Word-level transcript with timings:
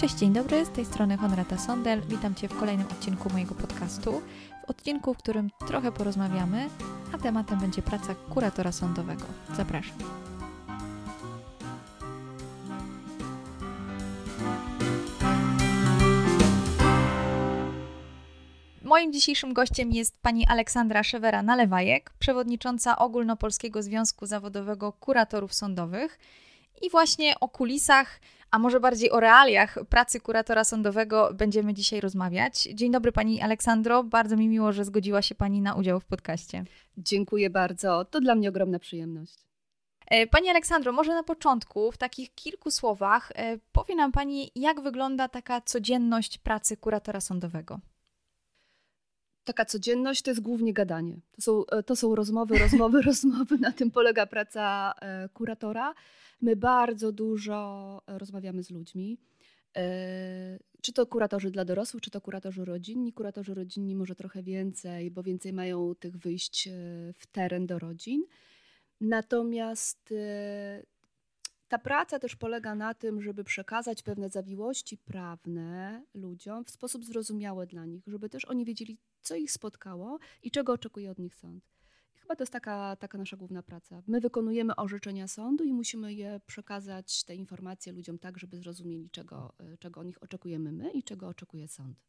Cześć, 0.00 0.14
dzień 0.14 0.32
dobry, 0.32 0.64
z 0.64 0.70
tej 0.70 0.84
strony 0.84 1.16
Honrata 1.16 1.58
Sondel. 1.58 2.00
Witam 2.08 2.34
Cię 2.34 2.48
w 2.48 2.58
kolejnym 2.58 2.86
odcinku 2.86 3.30
mojego 3.32 3.54
podcastu. 3.54 4.22
W 4.66 4.70
odcinku, 4.70 5.14
w 5.14 5.18
którym 5.18 5.50
trochę 5.68 5.92
porozmawiamy, 5.92 6.68
a 7.12 7.18
tematem 7.18 7.60
będzie 7.60 7.82
praca 7.82 8.14
kuratora 8.14 8.72
sądowego. 8.72 9.24
Zapraszam. 9.56 9.98
Moim 18.82 19.12
dzisiejszym 19.12 19.52
gościem 19.52 19.92
jest 19.92 20.22
pani 20.22 20.46
Aleksandra 20.46 21.00
Szewera-Nalewajek, 21.02 22.10
przewodnicząca 22.18 22.98
Ogólnopolskiego 22.98 23.82
Związku 23.82 24.26
Zawodowego 24.26 24.92
Kuratorów 24.92 25.54
Sądowych. 25.54 26.18
I 26.82 26.90
właśnie 26.90 27.40
o 27.40 27.48
kulisach, 27.48 28.20
a 28.50 28.58
może 28.58 28.80
bardziej 28.80 29.10
o 29.10 29.20
realiach 29.20 29.78
pracy 29.88 30.20
kuratora 30.20 30.64
sądowego 30.64 31.30
będziemy 31.34 31.74
dzisiaj 31.74 32.00
rozmawiać. 32.00 32.62
Dzień 32.62 32.92
dobry 32.92 33.12
Pani 33.12 33.40
Aleksandro, 33.40 34.04
bardzo 34.04 34.36
mi 34.36 34.48
miło, 34.48 34.72
że 34.72 34.84
zgodziła 34.84 35.22
się 35.22 35.34
Pani 35.34 35.62
na 35.62 35.74
udział 35.74 36.00
w 36.00 36.04
podcaście. 36.04 36.64
Dziękuję 36.96 37.50
bardzo, 37.50 38.04
to 38.04 38.20
dla 38.20 38.34
mnie 38.34 38.48
ogromna 38.48 38.78
przyjemność. 38.78 39.34
E, 40.06 40.26
pani 40.26 40.48
Aleksandro, 40.48 40.92
może 40.92 41.14
na 41.14 41.22
początku, 41.22 41.92
w 41.92 41.98
takich 41.98 42.34
kilku 42.34 42.70
słowach, 42.70 43.32
e, 43.34 43.58
powie 43.72 43.94
nam 43.94 44.12
Pani, 44.12 44.50
jak 44.54 44.80
wygląda 44.80 45.28
taka 45.28 45.60
codzienność 45.60 46.38
pracy 46.38 46.76
kuratora 46.76 47.20
sądowego? 47.20 47.80
taka 49.44 49.64
codzienność 49.64 50.22
to 50.22 50.30
jest 50.30 50.40
głównie 50.40 50.72
gadanie. 50.72 51.20
To 51.36 51.42
są, 51.42 51.66
e, 51.66 51.82
to 51.82 51.96
są 51.96 52.14
rozmowy, 52.14 52.58
rozmowy, 52.58 53.02
rozmowy. 53.12 53.58
Na 53.58 53.72
tym 53.72 53.90
polega 53.90 54.26
praca 54.26 54.94
kuratora. 55.34 55.94
My 56.40 56.56
bardzo 56.56 57.12
dużo 57.12 58.02
rozmawiamy 58.06 58.62
z 58.62 58.70
ludźmi. 58.70 59.18
E, 59.76 60.58
czy 60.82 60.92
to 60.92 61.06
kuratorzy 61.06 61.50
dla 61.50 61.64
dorosłych, 61.64 62.02
czy 62.02 62.10
to 62.10 62.20
kuratorzy 62.20 62.64
rodzinni. 62.64 63.12
Kuratorzy 63.12 63.54
rodzinni 63.54 63.96
może 63.96 64.14
trochę 64.14 64.42
więcej, 64.42 65.10
bo 65.10 65.22
więcej 65.22 65.52
mają 65.52 65.94
tych 65.94 66.16
wyjść 66.16 66.68
w 67.14 67.26
teren 67.26 67.66
do 67.66 67.78
rodzin. 67.78 68.24
Natomiast 69.00 70.14
ta 71.70 71.78
praca 71.78 72.18
też 72.18 72.36
polega 72.36 72.74
na 72.74 72.94
tym, 72.94 73.22
żeby 73.22 73.44
przekazać 73.44 74.02
pewne 74.02 74.28
zawiłości 74.28 74.98
prawne 74.98 76.02
ludziom 76.14 76.64
w 76.64 76.70
sposób 76.70 77.04
zrozumiały 77.04 77.66
dla 77.66 77.86
nich, 77.86 78.04
żeby 78.06 78.28
też 78.28 78.44
oni 78.44 78.64
wiedzieli, 78.64 78.98
co 79.20 79.34
ich 79.34 79.52
spotkało 79.52 80.18
i 80.42 80.50
czego 80.50 80.72
oczekuje 80.72 81.10
od 81.10 81.18
nich 81.18 81.34
sąd. 81.34 81.64
Chyba 82.30 82.36
to 82.36 82.42
jest 82.42 82.52
taka, 82.52 82.96
taka 82.96 83.18
nasza 83.18 83.36
główna 83.36 83.62
praca. 83.62 84.02
My 84.06 84.20
wykonujemy 84.20 84.76
orzeczenia 84.76 85.28
sądu 85.28 85.64
i 85.64 85.72
musimy 85.72 86.14
je 86.14 86.40
przekazać, 86.46 87.24
te 87.24 87.34
informacje 87.34 87.92
ludziom 87.92 88.18
tak, 88.18 88.38
żeby 88.38 88.56
zrozumieli, 88.56 89.10
czego, 89.10 89.52
czego 89.78 90.00
od 90.00 90.06
nich 90.06 90.22
oczekujemy 90.22 90.72
my 90.72 90.90
i 90.90 91.02
czego 91.02 91.28
oczekuje 91.28 91.68
sąd. 91.68 92.00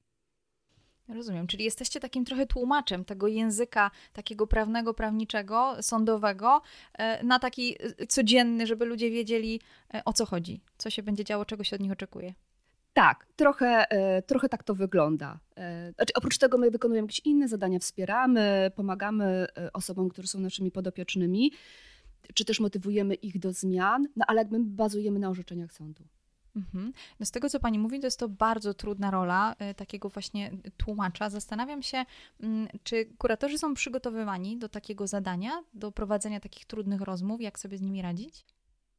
Rozumiem, 1.08 1.48
czyli 1.48 1.64
jesteście 1.64 2.00
takim 2.00 2.26
trochę 2.26 2.46
tłumaczem 2.46 3.06
tego 3.06 3.28
języka 3.28 3.92
takiego 4.14 4.48
prawnego, 4.48 4.94
prawniczego, 4.94 5.76
sądowego 5.82 6.62
e, 6.94 7.24
na 7.24 7.40
taki 7.40 7.76
e, 7.80 8.08
codzienny, 8.08 8.68
żeby 8.68 8.86
ludzie 8.86 9.12
wiedzieli 9.12 9.62
e, 9.94 10.02
o 10.06 10.14
co 10.14 10.26
chodzi, 10.26 10.62
co 10.78 10.90
się 10.90 11.04
będzie 11.04 11.24
działo, 11.24 11.46
czego 11.46 11.64
się 11.64 11.76
od 11.76 11.82
nich 11.82 11.92
oczekuje. 11.92 12.34
Tak, 12.94 13.28
trochę, 13.36 13.86
trochę 14.28 14.50
tak 14.50 14.64
to 14.64 14.76
wygląda. 14.76 15.40
Znaczy, 15.96 16.14
oprócz 16.16 16.38
tego 16.38 16.58
my 16.58 16.72
wykonujemy 16.72 17.06
jakieś 17.06 17.22
inne 17.26 17.48
zadania, 17.48 17.80
wspieramy, 17.80 18.72
pomagamy 18.76 19.48
osobom, 19.74 20.10
które 20.10 20.28
są 20.28 20.40
naszymi 20.40 20.72
podopiecznymi, 20.72 21.52
czy 22.34 22.46
też 22.46 22.60
motywujemy 22.60 23.14
ich 23.14 23.40
do 23.40 23.54
zmian, 23.54 24.08
no 24.16 24.26
ale 24.28 24.46
my 24.46 24.60
bazujemy 24.60 25.20
na 25.20 25.30
orzeczeniach 25.30 25.74
sądu. 25.74 26.04
Mhm. 26.56 26.94
No 27.20 27.26
z 27.26 27.32
tego, 27.32 27.50
co 27.50 27.60
Pani 27.60 27.80
mówi, 27.80 28.00
to 28.00 28.08
jest 28.08 28.20
to 28.20 28.30
bardzo 28.30 28.74
trudna 28.74 29.12
rola 29.12 29.56
takiego 29.76 30.10
właśnie 30.10 30.52
tłumacza. 30.78 31.30
Zastanawiam 31.30 31.82
się, 31.84 32.06
y, 32.44 32.46
czy 32.84 33.06
kuratorzy 33.06 33.58
są 33.58 33.74
przygotowywani 33.74 34.58
do 34.58 34.70
takiego 34.70 35.08
zadania, 35.08 35.64
do 35.74 35.92
prowadzenia 35.92 36.40
takich 36.40 36.66
trudnych 36.66 37.02
rozmów, 37.02 37.42
jak 37.42 37.60
sobie 37.60 37.78
z 37.78 37.82
nimi 37.82 38.02
radzić? 38.02 38.46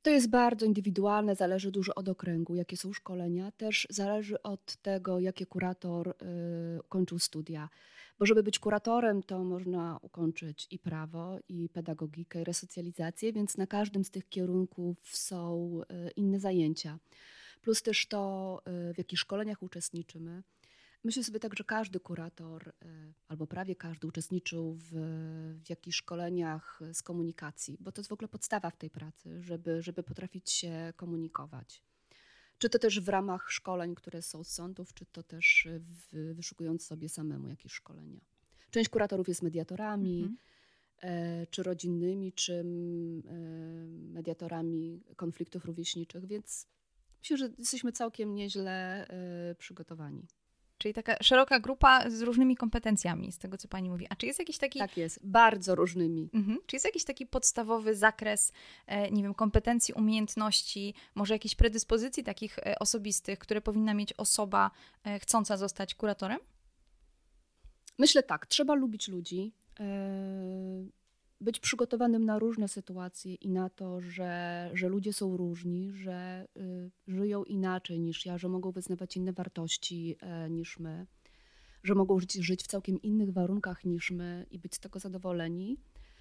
To 0.03 0.11
jest 0.11 0.31
bardzo 0.31 0.67
indywidualne, 0.67 1.37
zależy 1.37 1.71
dużo 1.71 1.95
od 1.95 2.09
okręgu, 2.09 2.55
jakie 2.55 2.77
są 2.77 2.93
szkolenia, 2.93 3.53
też 3.53 3.87
zależy 3.91 4.43
od 4.43 4.77
tego, 4.77 5.21
jakie 5.21 5.47
kurator 5.47 6.09
y, 6.09 6.83
ukończył 6.83 7.19
studia. 7.19 7.69
Bo 8.19 8.27
żeby 8.27 8.43
być 8.43 8.59
kuratorem, 8.59 9.23
to 9.23 9.45
można 9.45 9.99
ukończyć 10.03 10.67
i 10.71 10.79
prawo, 10.79 11.39
i 11.49 11.69
pedagogikę, 11.69 12.41
i 12.41 12.45
resocjalizację, 12.45 13.33
więc 13.33 13.57
na 13.57 13.67
każdym 13.67 14.05
z 14.05 14.11
tych 14.11 14.29
kierunków 14.29 14.99
są 15.17 15.81
y, 15.83 16.11
inne 16.11 16.41
zajęcia 16.41 16.99
plus 17.63 17.83
też 17.83 18.07
to, 18.07 18.63
y, 18.91 18.95
w 18.95 18.99
jakich 18.99 19.19
szkoleniach 19.19 19.63
uczestniczymy. 19.63 20.43
Myślę 21.05 21.25
sobie 21.25 21.41
tak, 21.41 21.57
że 21.57 21.65
każdy 21.65 22.01
kurator, 22.01 22.69
y, 22.69 22.73
albo 23.29 23.47
prawie 23.47 23.77
każdy, 23.77 24.07
uczestniczył 24.07 24.75
w, 24.75 24.91
w 25.65 25.71
jakichś 25.71 25.97
szkoleniach 25.97 26.81
z 26.93 27.03
komunikacji, 27.03 27.77
bo 27.81 27.93
to 27.93 28.01
jest 28.01 28.11
w 28.11 28.13
ogóle 28.13 28.29
podstawa 28.29 28.71
w 28.71 28.77
tej 28.77 28.91
pracy, 28.91 29.43
żeby, 29.43 29.83
żeby 29.83 30.03
potrafić 30.03 30.51
się 30.51 30.93
komunikować. 30.97 31.83
Czy 32.59 32.71
to 32.71 32.79
też 32.79 33.01
w 33.01 33.09
ramach 33.09 33.51
szkoleń, 33.51 33.95
które 33.95 34.23
są 34.23 34.45
z 34.45 34.49
sądów, 34.49 34.95
czy 34.95 35.07
to 35.07 35.23
też 35.23 35.69
w, 35.81 36.35
wyszukując 36.35 36.87
sobie 36.87 37.09
samemu 37.09 37.49
jakieś 37.49 37.73
szkolenia. 37.73 38.21
Część 38.71 38.89
kuratorów 38.91 39.29
jest 39.29 39.43
mediatorami, 39.43 40.19
mhm. 40.19 40.37
E, 41.03 41.47
czy 41.47 41.63
rodzinnymi, 41.63 42.33
czy 42.33 42.55
e, 42.55 42.65
mediatorami 44.13 45.03
konfliktów 45.17 45.65
rówieśniczych, 45.65 46.27
więc 46.27 46.67
myślę, 47.19 47.37
że 47.37 47.51
jesteśmy 47.59 47.93
całkiem 47.93 48.34
nieźle 48.34 49.07
y, 49.51 49.55
przygotowani. 49.55 50.27
Czyli 50.82 50.94
taka 50.94 51.16
szeroka 51.22 51.60
grupa 51.60 52.10
z 52.10 52.22
różnymi 52.22 52.56
kompetencjami, 52.56 53.32
z 53.32 53.38
tego 53.38 53.56
co 53.56 53.69
pani 53.69 53.91
mówi. 53.91 54.06
A 54.10 54.16
czy 54.16 54.26
jest 54.26 54.38
jakiś 54.38 54.59
taki. 54.59 54.78
Tak 54.78 54.97
jest, 54.97 55.20
bardzo 55.22 55.75
różnymi. 55.75 56.31
Mhm. 56.34 56.59
Czy 56.66 56.76
jest 56.76 56.87
jakiś 56.87 57.04
taki 57.04 57.26
podstawowy 57.26 57.94
zakres, 57.94 58.53
e, 58.87 59.10
nie 59.10 59.22
wiem, 59.22 59.34
kompetencji, 59.34 59.94
umiejętności, 59.94 60.94
może 61.15 61.34
jakiejś 61.34 61.54
predyspozycji 61.54 62.25
takich 62.25 62.59
e, 62.59 62.78
osobistych, 62.78 63.38
które 63.38 63.60
powinna 63.60 63.94
mieć 63.94 64.12
osoba 64.12 64.71
e, 65.04 65.19
chcąca 65.19 65.56
zostać 65.56 65.94
kuratorem? 65.94 66.38
Myślę 67.98 68.22
tak, 68.22 68.47
trzeba 68.47 68.75
lubić 68.75 69.09
ludzi. 69.09 69.53
E, 69.81 69.84
być 71.42 71.60
przygotowanym 71.60 72.25
na 72.25 72.38
różne 72.38 72.69
sytuacje 72.69 73.34
i 73.34 73.48
na 73.48 73.70
to, 73.70 74.00
że, 74.00 74.70
że 74.75 74.88
ludzie 74.88 75.12
są 75.12 75.36
różni, 75.36 75.92
że 75.92 76.48
y, 76.56 76.91
żyją 77.06 77.44
inaczej 77.44 78.00
niż 78.00 78.26
ja, 78.26 78.38
że 78.38 78.48
mogą 78.48 78.72
wyznawać 78.72 79.16
inne 79.16 79.32
wartości 79.32 80.16
e, 80.20 80.50
niż 80.50 80.78
my, 80.78 81.06
że 81.82 81.94
mogą 81.94 82.20
żyć, 82.20 82.32
żyć 82.34 82.62
w 82.62 82.66
całkiem 82.66 83.03
innych 83.03 83.32
warunkach 83.32 83.84
niż 83.84 84.10
my 84.10 84.47
i 84.50 84.58
być 84.58 84.75
z 84.75 84.78
tego 84.78 84.98
zadowoleni. 84.98 85.78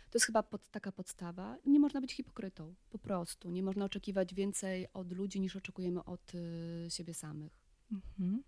To 0.09 0.17
jest 0.17 0.25
chyba 0.25 0.43
pod, 0.43 0.69
taka 0.69 0.91
podstawa. 0.91 1.57
Nie 1.65 1.79
można 1.79 2.01
być 2.01 2.13
hipokrytą, 2.13 2.75
po 2.89 2.99
prostu. 2.99 3.49
Nie 3.49 3.63
można 3.63 3.85
oczekiwać 3.85 4.33
więcej 4.33 4.87
od 4.93 5.13
ludzi 5.13 5.41
niż 5.41 5.55
oczekujemy 5.55 6.03
od 6.03 6.35
y, 6.35 6.87
siebie 6.89 7.13
samych. 7.13 7.61
Mhm. 7.91 8.43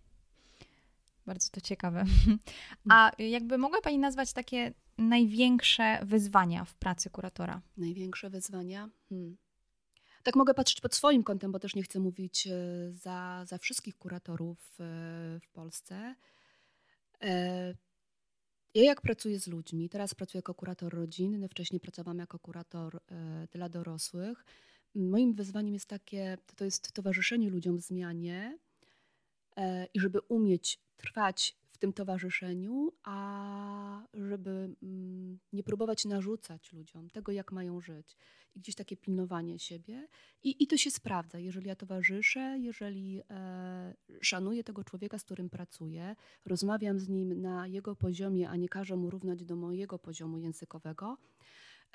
Bardzo 1.26 1.50
to 1.52 1.62
ciekawe. 1.62 2.06
A 2.90 3.12
jakby 3.18 3.58
mogła 3.58 3.82
Pani 3.82 4.00
nazwać 4.00 4.34
takie 4.34 4.74
największe 4.98 6.00
wyzwania 6.06 6.66
w 6.66 6.76
pracy 6.76 7.10
kuratora? 7.10 7.62
Największe 7.78 8.30
wyzwania? 8.30 8.90
Hmm. 9.10 9.38
Tak 10.24 10.36
mogę 10.36 10.54
patrzeć 10.54 10.82
pod 10.82 10.96
swoim 10.96 11.24
kątem, 11.24 11.52
bo 11.52 11.60
też 11.60 11.76
nie 11.76 11.84
chcę 11.84 12.00
mówić 12.00 12.48
e, 12.48 12.52
za, 12.92 13.46
za 13.48 13.58
wszystkich 13.58 13.98
kuratorów 13.98 14.60
e, 14.80 14.84
w 15.40 15.50
Polsce. 15.54 16.16
E, 17.22 17.74
ja 18.74 18.84
jak 18.84 19.02
pracuję 19.02 19.40
z 19.40 19.48
ludźmi, 19.48 19.90
teraz 19.90 20.16
pracuję 20.16 20.40
jako 20.40 20.54
kurator 20.54 20.94
rodzinny, 20.94 21.50
wcześniej 21.50 21.80
pracowałam 21.80 22.18
jako 22.18 22.40
kurator 22.40 23.00
dla 23.52 23.70
dorosłych. 23.70 24.46
Moim 24.96 25.34
wyzwaniem 25.34 25.74
jest 25.74 25.86
takie, 25.86 26.38
to 26.56 26.66
jest 26.66 26.92
towarzyszenie 26.92 27.50
ludziom 27.50 27.78
w 27.78 27.82
zmianie 27.82 28.58
i 29.94 30.00
żeby 30.00 30.20
umieć 30.22 30.80
trwać 30.98 31.56
tym 31.84 31.94
towarzyszeniu, 31.94 32.92
a 33.04 34.08
żeby 34.14 34.76
mm, 34.84 35.40
nie 35.54 35.64
próbować 35.64 36.06
narzucać 36.06 36.74
ludziom 36.74 37.10
tego, 37.10 37.32
jak 37.32 37.52
mają 37.52 37.82
żyć. 37.82 38.18
I 38.56 38.60
gdzieś 38.60 38.76
takie 38.76 38.98
pilnowanie 38.98 39.60
siebie. 39.60 40.08
I, 40.44 40.64
i 40.64 40.68
to 40.68 40.78
się 40.78 40.92
sprawdza. 40.92 41.40
Jeżeli 41.40 41.68
ja 41.68 41.76
towarzyszę, 41.76 42.58
jeżeli 42.60 43.22
e, 43.30 43.94
szanuję 44.22 44.64
tego 44.64 44.84
człowieka, 44.84 45.20
z 45.20 45.24
którym 45.24 45.50
pracuję, 45.50 46.16
rozmawiam 46.46 47.00
z 47.00 47.10
nim 47.10 47.42
na 47.42 47.68
jego 47.68 47.96
poziomie, 47.96 48.50
a 48.50 48.56
nie 48.56 48.70
każę 48.70 48.96
mu 48.96 49.10
równać 49.10 49.46
do 49.46 49.56
mojego 49.56 50.00
poziomu 50.00 50.38
językowego, 50.38 51.18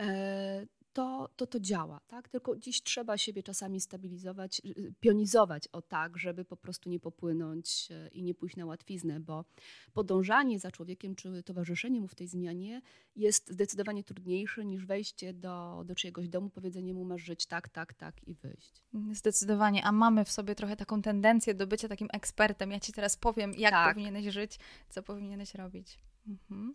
e, 0.01 0.67
to, 0.99 1.29
to 1.37 1.47
to 1.47 1.61
działa, 1.61 2.01
tak? 2.09 2.29
Tylko 2.29 2.57
dziś 2.57 2.83
trzeba 2.83 3.19
siebie 3.19 3.43
czasami 3.43 3.81
stabilizować, 3.81 4.63
y, 4.65 4.95
pionizować 5.01 5.69
o 5.69 5.83
tak, 5.83 6.19
żeby 6.19 6.45
po 6.45 6.57
prostu 6.57 6.91
nie 6.91 7.01
popłynąć 7.01 7.89
e, 7.91 8.09
i 8.09 8.23
nie 8.23 8.35
pójść 8.35 8.57
na 8.57 8.67
łatwiznę, 8.67 9.21
bo 9.21 9.45
podążanie 9.93 10.59
za 10.59 10.71
człowiekiem 10.71 11.15
czy 11.15 11.43
towarzyszenie 11.43 12.01
mu 12.01 12.09
w 12.09 12.15
tej 12.15 12.27
zmianie 12.27 12.83
jest 13.17 13.51
zdecydowanie 13.51 14.05
trudniejsze 14.05 14.65
niż 14.65 14.87
wejście 14.87 15.35
do, 15.35 15.83
do 15.87 15.95
czyjegoś 15.95 16.29
domu, 16.29 16.51
powiedzenie 16.51 16.95
mu 16.95 17.05
masz 17.05 17.23
żyć 17.23 17.47
tak, 17.47 17.69
tak, 17.69 17.95
tak 17.95 18.29
i 18.29 18.35
wyjść. 18.35 18.83
Zdecydowanie, 19.13 19.85
a 19.85 19.93
mamy 19.93 20.25
w 20.25 20.31
sobie 20.31 20.55
trochę 20.55 20.77
taką 20.77 21.03
tendencję 21.03 21.55
do 21.55 21.67
bycia 21.67 21.89
takim 21.89 22.09
ekspertem. 22.13 22.71
Ja 22.71 22.81
ci 22.81 22.93
teraz 22.93 23.17
powiem, 23.17 23.55
jak 23.55 23.71
tak. 23.71 23.95
powinieneś 23.95 24.27
żyć, 24.35 24.59
co 24.89 25.03
powinieneś 25.03 25.55
robić. 25.55 25.99
Mhm. 26.27 26.75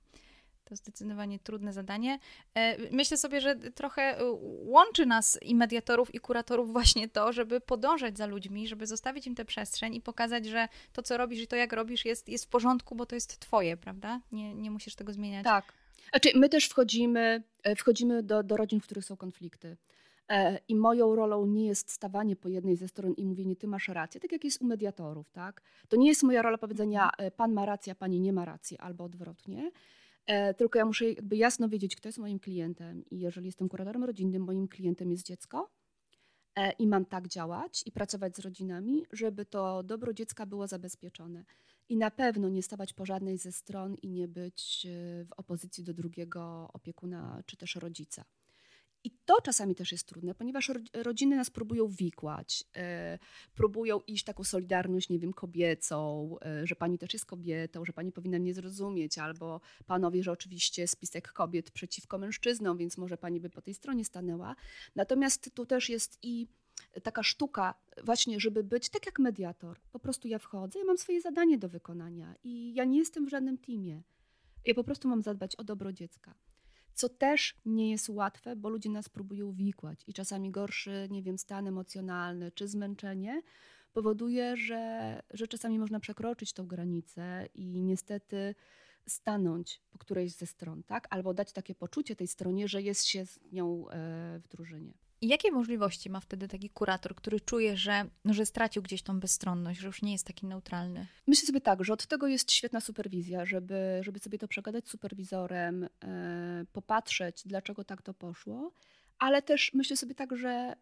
To 0.73 0.77
zdecydowanie 0.77 1.39
trudne 1.39 1.73
zadanie. 1.73 2.19
E, 2.55 2.91
myślę 2.91 3.17
sobie, 3.17 3.41
że 3.41 3.55
trochę 3.55 4.01
e, 4.01 4.23
łączy 4.63 5.05
nas 5.05 5.39
i 5.41 5.55
mediatorów, 5.55 6.15
i 6.15 6.19
kuratorów 6.19 6.71
właśnie 6.71 7.09
to, 7.09 7.33
żeby 7.33 7.61
podążać 7.61 8.17
za 8.17 8.25
ludźmi, 8.25 8.67
żeby 8.67 8.87
zostawić 8.87 9.27
im 9.27 9.35
tę 9.35 9.45
przestrzeń 9.45 9.95
i 9.95 10.01
pokazać, 10.01 10.45
że 10.45 10.67
to, 10.93 11.01
co 11.01 11.17
robisz 11.17 11.41
i 11.41 11.47
to, 11.47 11.55
jak 11.55 11.73
robisz, 11.73 12.05
jest, 12.05 12.29
jest 12.29 12.45
w 12.45 12.47
porządku, 12.47 12.95
bo 12.95 13.05
to 13.05 13.15
jest 13.15 13.39
twoje, 13.39 13.77
prawda? 13.77 14.21
Nie, 14.31 14.55
nie 14.55 14.71
musisz 14.71 14.95
tego 14.95 15.13
zmieniać. 15.13 15.43
Tak. 15.43 15.73
Znaczy, 16.09 16.29
my 16.35 16.49
też 16.49 16.65
wchodzimy, 16.65 17.43
e, 17.63 17.75
wchodzimy 17.75 18.23
do, 18.23 18.43
do 18.43 18.57
rodzin, 18.57 18.79
w 18.79 18.83
których 18.83 19.05
są 19.05 19.17
konflikty. 19.17 19.77
I 20.67 20.75
moją 20.75 21.15
rolą 21.15 21.45
nie 21.45 21.67
jest 21.67 21.91
stawanie 21.91 22.35
po 22.35 22.49
jednej 22.49 22.75
ze 22.75 22.87
stron 22.87 23.13
i 23.13 23.25
mówienie, 23.25 23.55
ty 23.55 23.67
masz 23.67 23.87
rację, 23.87 24.21
tak 24.21 24.31
jak 24.31 24.43
jest 24.43 24.61
u 24.61 24.65
mediatorów, 24.65 25.31
tak? 25.31 25.61
To 25.87 25.97
nie 25.97 26.07
jest 26.07 26.23
moja 26.23 26.41
rola 26.41 26.57
powiedzenia, 26.57 27.09
mhm. 27.09 27.31
pan 27.31 27.53
ma 27.53 27.65
rację, 27.65 27.91
a 27.91 27.95
pani 27.95 28.19
nie 28.19 28.33
ma 28.33 28.45
racji, 28.45 28.77
albo 28.77 29.03
odwrotnie. 29.03 29.71
E, 30.27 30.53
tylko 30.53 30.79
ja 30.79 30.85
muszę 30.85 31.11
jakby 31.11 31.37
jasno 31.37 31.69
wiedzieć, 31.69 31.95
kto 31.95 32.07
jest 32.09 32.19
moim 32.19 32.39
klientem. 32.39 33.03
I 33.11 33.19
jeżeli 33.19 33.45
jestem 33.45 33.69
kuratorem 33.69 34.03
rodzinnym, 34.03 34.43
moim 34.43 34.67
klientem 34.67 35.11
jest 35.11 35.25
dziecko. 35.25 35.71
E, 36.55 36.71
I 36.71 36.87
mam 36.87 37.05
tak 37.05 37.27
działać 37.27 37.83
i 37.85 37.91
pracować 37.91 38.35
z 38.35 38.39
rodzinami, 38.39 39.05
żeby 39.11 39.45
to 39.45 39.83
dobro 39.83 40.13
dziecka 40.13 40.45
było 40.45 40.67
zabezpieczone. 40.67 41.45
I 41.89 41.97
na 41.97 42.11
pewno 42.11 42.49
nie 42.49 42.63
stawać 42.63 42.93
po 42.93 43.05
żadnej 43.05 43.37
ze 43.37 43.51
stron 43.51 43.95
i 44.01 44.09
nie 44.09 44.27
być 44.27 44.85
e, 44.85 45.25
w 45.25 45.33
opozycji 45.37 45.83
do 45.83 45.93
drugiego 45.93 46.69
opiekuna 46.73 47.43
czy 47.45 47.57
też 47.57 47.75
rodzica. 47.75 48.25
I 49.03 49.11
to 49.25 49.41
czasami 49.41 49.75
też 49.75 49.91
jest 49.91 50.07
trudne, 50.07 50.35
ponieważ 50.35 50.71
rodziny 50.93 51.35
nas 51.35 51.49
próbują 51.49 51.87
wikłać, 51.87 52.63
e, 52.75 53.19
próbują 53.55 53.99
iść 53.99 54.23
taką 54.23 54.43
solidarność, 54.43 55.09
nie 55.09 55.19
wiem, 55.19 55.33
kobiecą, 55.33 56.29
e, 56.45 56.67
że 56.67 56.75
pani 56.75 56.97
też 56.97 57.13
jest 57.13 57.25
kobietą, 57.25 57.85
że 57.85 57.93
pani 57.93 58.11
powinna 58.11 58.39
mnie 58.39 58.53
zrozumieć, 58.53 59.17
albo 59.17 59.61
panowie, 59.85 60.23
że 60.23 60.31
oczywiście 60.31 60.87
spisek 60.87 61.31
kobiet 61.31 61.71
przeciwko 61.71 62.17
mężczyznom, 62.17 62.77
więc 62.77 62.97
może 62.97 63.17
pani 63.17 63.39
by 63.39 63.49
po 63.49 63.61
tej 63.61 63.73
stronie 63.73 64.05
stanęła. 64.05 64.55
Natomiast 64.95 65.51
tu 65.53 65.65
też 65.65 65.89
jest 65.89 66.19
i 66.21 66.47
taka 67.03 67.23
sztuka, 67.23 67.73
właśnie, 68.03 68.39
żeby 68.39 68.63
być 68.63 68.89
tak 68.89 69.05
jak 69.05 69.19
mediator. 69.19 69.79
Po 69.91 69.99
prostu 69.99 70.27
ja 70.27 70.39
wchodzę, 70.39 70.79
ja 70.79 70.85
mam 70.85 70.97
swoje 70.97 71.21
zadanie 71.21 71.57
do 71.57 71.69
wykonania 71.69 72.35
i 72.43 72.73
ja 72.73 72.85
nie 72.85 72.99
jestem 72.99 73.25
w 73.25 73.29
żadnym 73.29 73.57
teamie. 73.57 74.01
Ja 74.65 74.73
po 74.73 74.83
prostu 74.83 75.07
mam 75.07 75.21
zadbać 75.21 75.55
o 75.55 75.63
dobro 75.63 75.93
dziecka 75.93 76.33
co 76.93 77.09
też 77.09 77.55
nie 77.65 77.91
jest 77.91 78.09
łatwe, 78.09 78.55
bo 78.55 78.69
ludzie 78.69 78.89
nas 78.89 79.09
próbują 79.09 79.51
wikłać 79.51 80.03
i 80.07 80.13
czasami 80.13 80.51
gorszy, 80.51 81.07
nie 81.11 81.23
wiem, 81.23 81.37
stan 81.37 81.67
emocjonalny 81.67 82.51
czy 82.51 82.67
zmęczenie 82.67 83.41
powoduje, 83.93 84.57
że, 84.57 85.21
że 85.29 85.47
czasami 85.47 85.79
można 85.79 85.99
przekroczyć 85.99 86.53
tą 86.53 86.67
granicę 86.67 87.47
i 87.53 87.81
niestety 87.81 88.55
stanąć 89.07 89.81
po 89.91 89.97
którejś 89.97 90.31
ze 90.31 90.45
stron, 90.45 90.83
tak? 90.83 91.07
Albo 91.09 91.33
dać 91.33 91.51
takie 91.51 91.75
poczucie 91.75 92.15
tej 92.15 92.27
stronie, 92.27 92.67
że 92.67 92.81
jest 92.81 93.05
się 93.05 93.25
z 93.25 93.39
nią 93.51 93.89
e, 93.89 94.39
w 94.39 94.47
drużynie. 94.47 94.93
I 95.23 95.27
jakie 95.27 95.51
możliwości 95.51 96.09
ma 96.09 96.19
wtedy 96.19 96.47
taki 96.47 96.69
kurator, 96.69 97.15
który 97.15 97.39
czuje, 97.39 97.77
że, 97.77 98.05
że 98.25 98.45
stracił 98.45 98.81
gdzieś 98.81 99.01
tą 99.01 99.19
bezstronność, 99.19 99.79
że 99.79 99.87
już 99.87 100.01
nie 100.01 100.11
jest 100.11 100.27
taki 100.27 100.45
neutralny? 100.45 101.07
Myślę 101.27 101.47
sobie 101.47 101.61
tak, 101.61 101.83
że 101.83 101.93
od 101.93 102.07
tego 102.07 102.27
jest 102.27 102.51
świetna 102.51 102.81
superwizja, 102.81 103.45
żeby, 103.45 103.99
żeby 104.01 104.19
sobie 104.19 104.37
to 104.37 104.47
przegadać 104.47 104.87
z 104.87 104.89
superwizorem, 104.89 105.83
e, 106.03 106.65
popatrzeć, 106.73 107.43
dlaczego 107.45 107.83
tak 107.83 108.01
to 108.01 108.13
poszło 108.13 108.71
ale 109.19 109.41
też 109.41 109.73
myślę 109.73 109.97
sobie 109.97 110.15
tak, 110.15 110.37
że, 110.37 110.75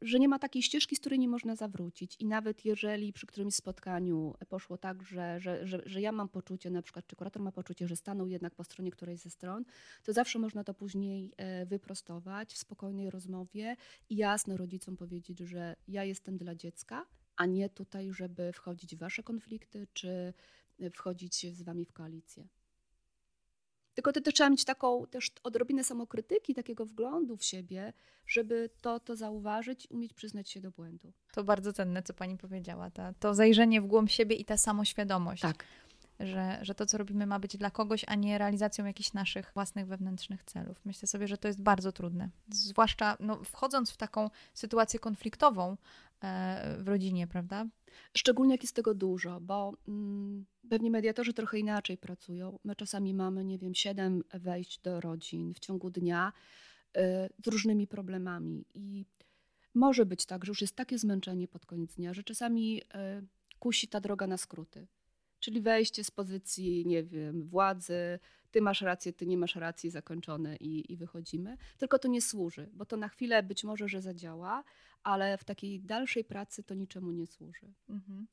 że 0.00 0.18
nie 0.18 0.28
ma 0.28 0.38
takiej 0.38 0.62
ścieżki, 0.62 0.96
z 0.96 1.00
której 1.00 1.18
nie 1.18 1.28
można 1.28 1.56
zawrócić. 1.56 2.16
I 2.20 2.26
nawet 2.26 2.64
jeżeli 2.64 3.12
przy 3.12 3.26
którymś 3.26 3.54
spotkaniu 3.54 4.34
poszło 4.48 4.78
tak, 4.78 5.02
że, 5.02 5.40
że, 5.40 5.66
że, 5.66 5.82
że 5.86 6.00
ja 6.00 6.12
mam 6.12 6.28
poczucie, 6.28 6.70
na 6.70 6.82
przykład, 6.82 7.06
czy 7.06 7.16
kurator 7.16 7.42
ma 7.42 7.52
poczucie, 7.52 7.88
że 7.88 7.96
stanął 7.96 8.28
jednak 8.28 8.54
po 8.54 8.64
stronie 8.64 8.90
którejś 8.90 9.20
ze 9.20 9.30
stron, 9.30 9.64
to 10.04 10.12
zawsze 10.12 10.38
można 10.38 10.64
to 10.64 10.74
później 10.74 11.32
e, 11.36 11.66
wyprostować 11.66 12.52
w 12.52 12.58
spokojnej 12.58 13.10
rozmowie 13.10 13.76
i 14.10 14.16
jasno 14.16 14.56
rodzicom 14.56 14.96
powiedzieć, 14.96 15.38
że 15.38 15.76
ja 15.88 16.04
jestem 16.04 16.38
dla 16.38 16.54
dziecka, 16.54 17.06
a 17.36 17.46
nie 17.46 17.68
tutaj, 17.68 18.12
żeby 18.12 18.52
wchodzić 18.52 18.96
w 18.96 18.98
wasze 18.98 19.22
konflikty, 19.22 19.86
czy 19.92 20.32
wchodzić 20.92 21.54
z 21.54 21.62
wami 21.62 21.84
w 21.84 21.92
koalicję. 21.92 22.48
Tylko 23.98 24.12
to, 24.12 24.20
to 24.20 24.32
trzeba 24.32 24.50
mieć 24.50 24.64
taką 24.64 25.06
też 25.06 25.30
odrobinę 25.42 25.84
samokrytyki, 25.84 26.54
takiego 26.54 26.86
wglądu 26.86 27.36
w 27.36 27.44
siebie, 27.44 27.92
żeby 28.26 28.70
to, 28.80 29.00
to 29.00 29.16
zauważyć 29.16 29.86
i 29.90 29.94
umieć 29.94 30.14
przyznać 30.14 30.50
się 30.50 30.60
do 30.60 30.70
błędu. 30.70 31.12
To 31.32 31.44
bardzo 31.44 31.72
cenne, 31.72 32.02
co 32.02 32.14
pani 32.14 32.36
powiedziała. 32.36 32.90
Ta, 32.90 33.12
to 33.12 33.34
zajrzenie 33.34 33.80
w 33.80 33.86
głąb 33.86 34.10
siebie 34.10 34.36
i 34.36 34.44
ta 34.44 34.56
samoświadomość. 34.56 35.42
Tak. 35.42 35.64
Że, 36.20 36.58
że 36.62 36.74
to, 36.74 36.86
co 36.86 36.98
robimy, 36.98 37.26
ma 37.26 37.38
być 37.38 37.56
dla 37.56 37.70
kogoś, 37.70 38.04
a 38.06 38.14
nie 38.14 38.38
realizacją 38.38 38.86
jakichś 38.86 39.12
naszych 39.12 39.50
własnych 39.54 39.86
wewnętrznych 39.86 40.44
celów. 40.44 40.80
Myślę 40.84 41.08
sobie, 41.08 41.28
że 41.28 41.38
to 41.38 41.48
jest 41.48 41.62
bardzo 41.62 41.92
trudne. 41.92 42.28
Zwłaszcza 42.48 43.16
no, 43.20 43.44
wchodząc 43.44 43.90
w 43.90 43.96
taką 43.96 44.30
sytuację 44.54 45.00
konfliktową 45.00 45.76
e, 46.22 46.76
w 46.78 46.88
rodzinie, 46.88 47.26
prawda? 47.26 47.66
Szczególnie 48.16 48.54
jak 48.54 48.62
jest 48.62 48.76
tego 48.76 48.94
dużo, 48.94 49.40
bo 49.40 49.72
mm, 49.88 50.46
pewnie 50.70 50.90
mediatorzy 50.90 51.32
trochę 51.32 51.58
inaczej 51.58 51.98
pracują. 51.98 52.58
My 52.64 52.76
czasami 52.76 53.14
mamy, 53.14 53.44
nie 53.44 53.58
wiem, 53.58 53.74
siedem 53.74 54.22
wejść 54.34 54.80
do 54.80 55.00
rodzin 55.00 55.54
w 55.54 55.58
ciągu 55.58 55.90
dnia 55.90 56.32
y, 56.96 57.00
z 57.44 57.46
różnymi 57.46 57.86
problemami. 57.86 58.64
I 58.74 59.04
może 59.74 60.06
być 60.06 60.26
tak, 60.26 60.44
że 60.44 60.50
już 60.50 60.60
jest 60.60 60.76
takie 60.76 60.98
zmęczenie 60.98 61.48
pod 61.48 61.66
koniec 61.66 61.94
dnia, 61.94 62.14
że 62.14 62.22
czasami 62.22 62.82
y, 62.82 63.26
kusi 63.58 63.88
ta 63.88 64.00
droga 64.00 64.26
na 64.26 64.36
skróty. 64.36 64.86
Czyli 65.40 65.60
wejście 65.60 66.04
z 66.04 66.10
pozycji, 66.10 66.86
nie 66.86 67.04
wiem, 67.04 67.42
władzy, 67.42 68.18
ty 68.50 68.60
masz 68.60 68.80
rację, 68.80 69.12
ty 69.12 69.26
nie 69.26 69.36
masz 69.36 69.56
racji, 69.56 69.90
zakończone 69.90 70.56
i, 70.56 70.92
i 70.92 70.96
wychodzimy. 70.96 71.56
Tylko 71.78 71.98
to 71.98 72.08
nie 72.08 72.22
służy, 72.22 72.68
bo 72.72 72.84
to 72.84 72.96
na 72.96 73.08
chwilę 73.08 73.42
być 73.42 73.64
może, 73.64 73.88
że 73.88 74.02
zadziała, 74.02 74.64
ale 75.02 75.38
w 75.38 75.44
takiej 75.44 75.80
dalszej 75.80 76.24
pracy 76.24 76.62
to 76.62 76.74
niczemu 76.74 77.10
nie 77.12 77.26
służy. 77.26 77.72
Mhm. 77.88 78.26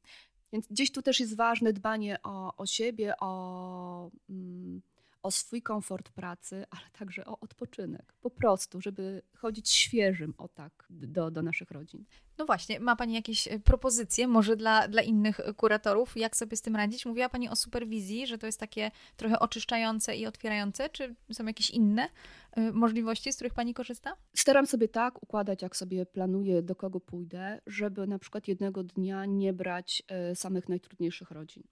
Więc 0.54 0.68
gdzieś 0.68 0.92
tu 0.92 1.02
też 1.02 1.19
jest 1.19 1.36
ważne 1.36 1.74
dbanie 1.74 2.18
o, 2.24 2.56
o 2.57 2.66
siebie, 2.66 3.13
o, 3.19 4.12
mm, 4.30 4.81
o 5.25 5.31
swój 5.31 5.62
komfort 5.62 6.10
pracy, 6.10 6.66
ale 6.69 6.81
także 7.00 7.25
o 7.25 7.39
odpoczynek. 7.39 8.13
Po 8.22 8.30
prostu, 8.30 8.81
żeby 8.81 9.22
chodzić 9.38 9.69
świeżym 9.69 10.33
o 10.38 10.48
tak 10.48 10.86
do, 10.89 11.32
do 11.32 11.41
naszych 11.41 11.72
rodzin. 11.72 12.05
No 12.38 12.46
właśnie, 12.46 12.79
ma 12.79 12.96
Pani 12.96 13.13
jakieś 13.13 13.48
e, 13.48 13.60
propozycje 13.60 14.27
może 14.27 14.55
dla, 14.55 14.88
dla 14.88 15.01
innych 15.01 15.39
kuratorów, 15.58 16.17
jak 16.17 16.36
sobie 16.36 16.58
z 16.58 16.62
tym 16.62 16.75
radzić? 16.75 17.05
Mówiła 17.05 17.29
Pani 17.29 17.50
o 17.50 17.55
superwizji, 17.55 18.27
że 18.27 18.38
to 18.38 18.46
jest 18.46 18.60
takie 18.60 18.91
trochę 19.15 19.39
oczyszczające 19.39 20.15
i 20.15 20.25
otwierające. 20.25 20.89
Czy 20.89 21.15
są 21.34 21.46
jakieś 21.46 21.70
inne 21.70 22.10
y, 22.58 22.72
możliwości, 22.74 23.34
z 23.34 23.36
których 23.36 23.53
Pani 23.53 23.74
korzysta? 23.74 24.15
Staram 24.36 24.67
sobie 24.67 24.88
tak 24.88 25.24
układać, 25.24 25.62
jak 25.62 25.75
sobie 25.75 26.05
planuję, 26.05 26.62
do 26.62 26.75
kogo 26.75 27.00
pójdę, 27.00 27.62
żeby 27.67 28.08
na 28.08 28.20
przykład 28.20 28.48
jednego 28.48 28.84
dnia 28.84 29.25
nie 29.25 29.53
brać 29.53 30.03
samych 30.34 30.70
najtrudniejszych 30.70 31.32
rodzin 31.32 31.63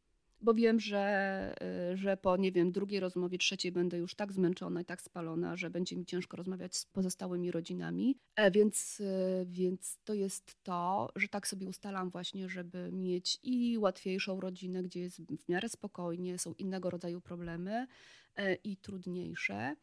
bo 0.44 0.54
wiem, 0.54 0.80
że, 0.80 1.56
y, 1.94 1.98
że 1.98 2.18
po, 2.18 2.38
nie 2.38 2.52
wiem, 2.52 2.72
drugiej 2.72 3.00
rozmowie, 3.00 3.38
trzeciej 3.38 3.72
będę 3.72 3.98
już 3.98 4.16
tak 4.16 4.34
zmęczona 4.34 4.82
i 4.82 4.86
tak 4.86 5.02
spalona, 5.02 5.56
że 5.56 5.70
będzie 5.70 5.96
mi 5.96 6.06
ciężko 6.06 6.38
rozmawiać 6.38 6.76
z 6.76 6.86
pozostałymi 6.86 7.52
rodzinami. 7.52 8.18
E, 8.36 8.52
więc, 8.52 9.00
y, 9.00 9.46
więc 9.48 10.00
to 10.04 10.14
jest 10.14 10.64
to, 10.64 11.10
że 11.16 11.28
tak 11.28 11.48
sobie 11.48 11.68
ustalam 11.68 12.10
właśnie, 12.10 12.50
żeby 12.50 12.90
mieć 12.92 13.40
i 13.44 13.78
łatwiejszą 13.78 14.40
rodzinę, 14.40 14.84
gdzie 14.84 15.00
jest 15.00 15.22
w 15.22 15.50
miarę 15.50 15.70
spokojnie, 15.70 16.38
są 16.38 16.54
innego 16.54 16.90
rodzaju 16.90 17.22
problemy 17.22 17.88
e, 18.36 18.56
i 18.56 18.78
trudniejsze. 18.78 19.76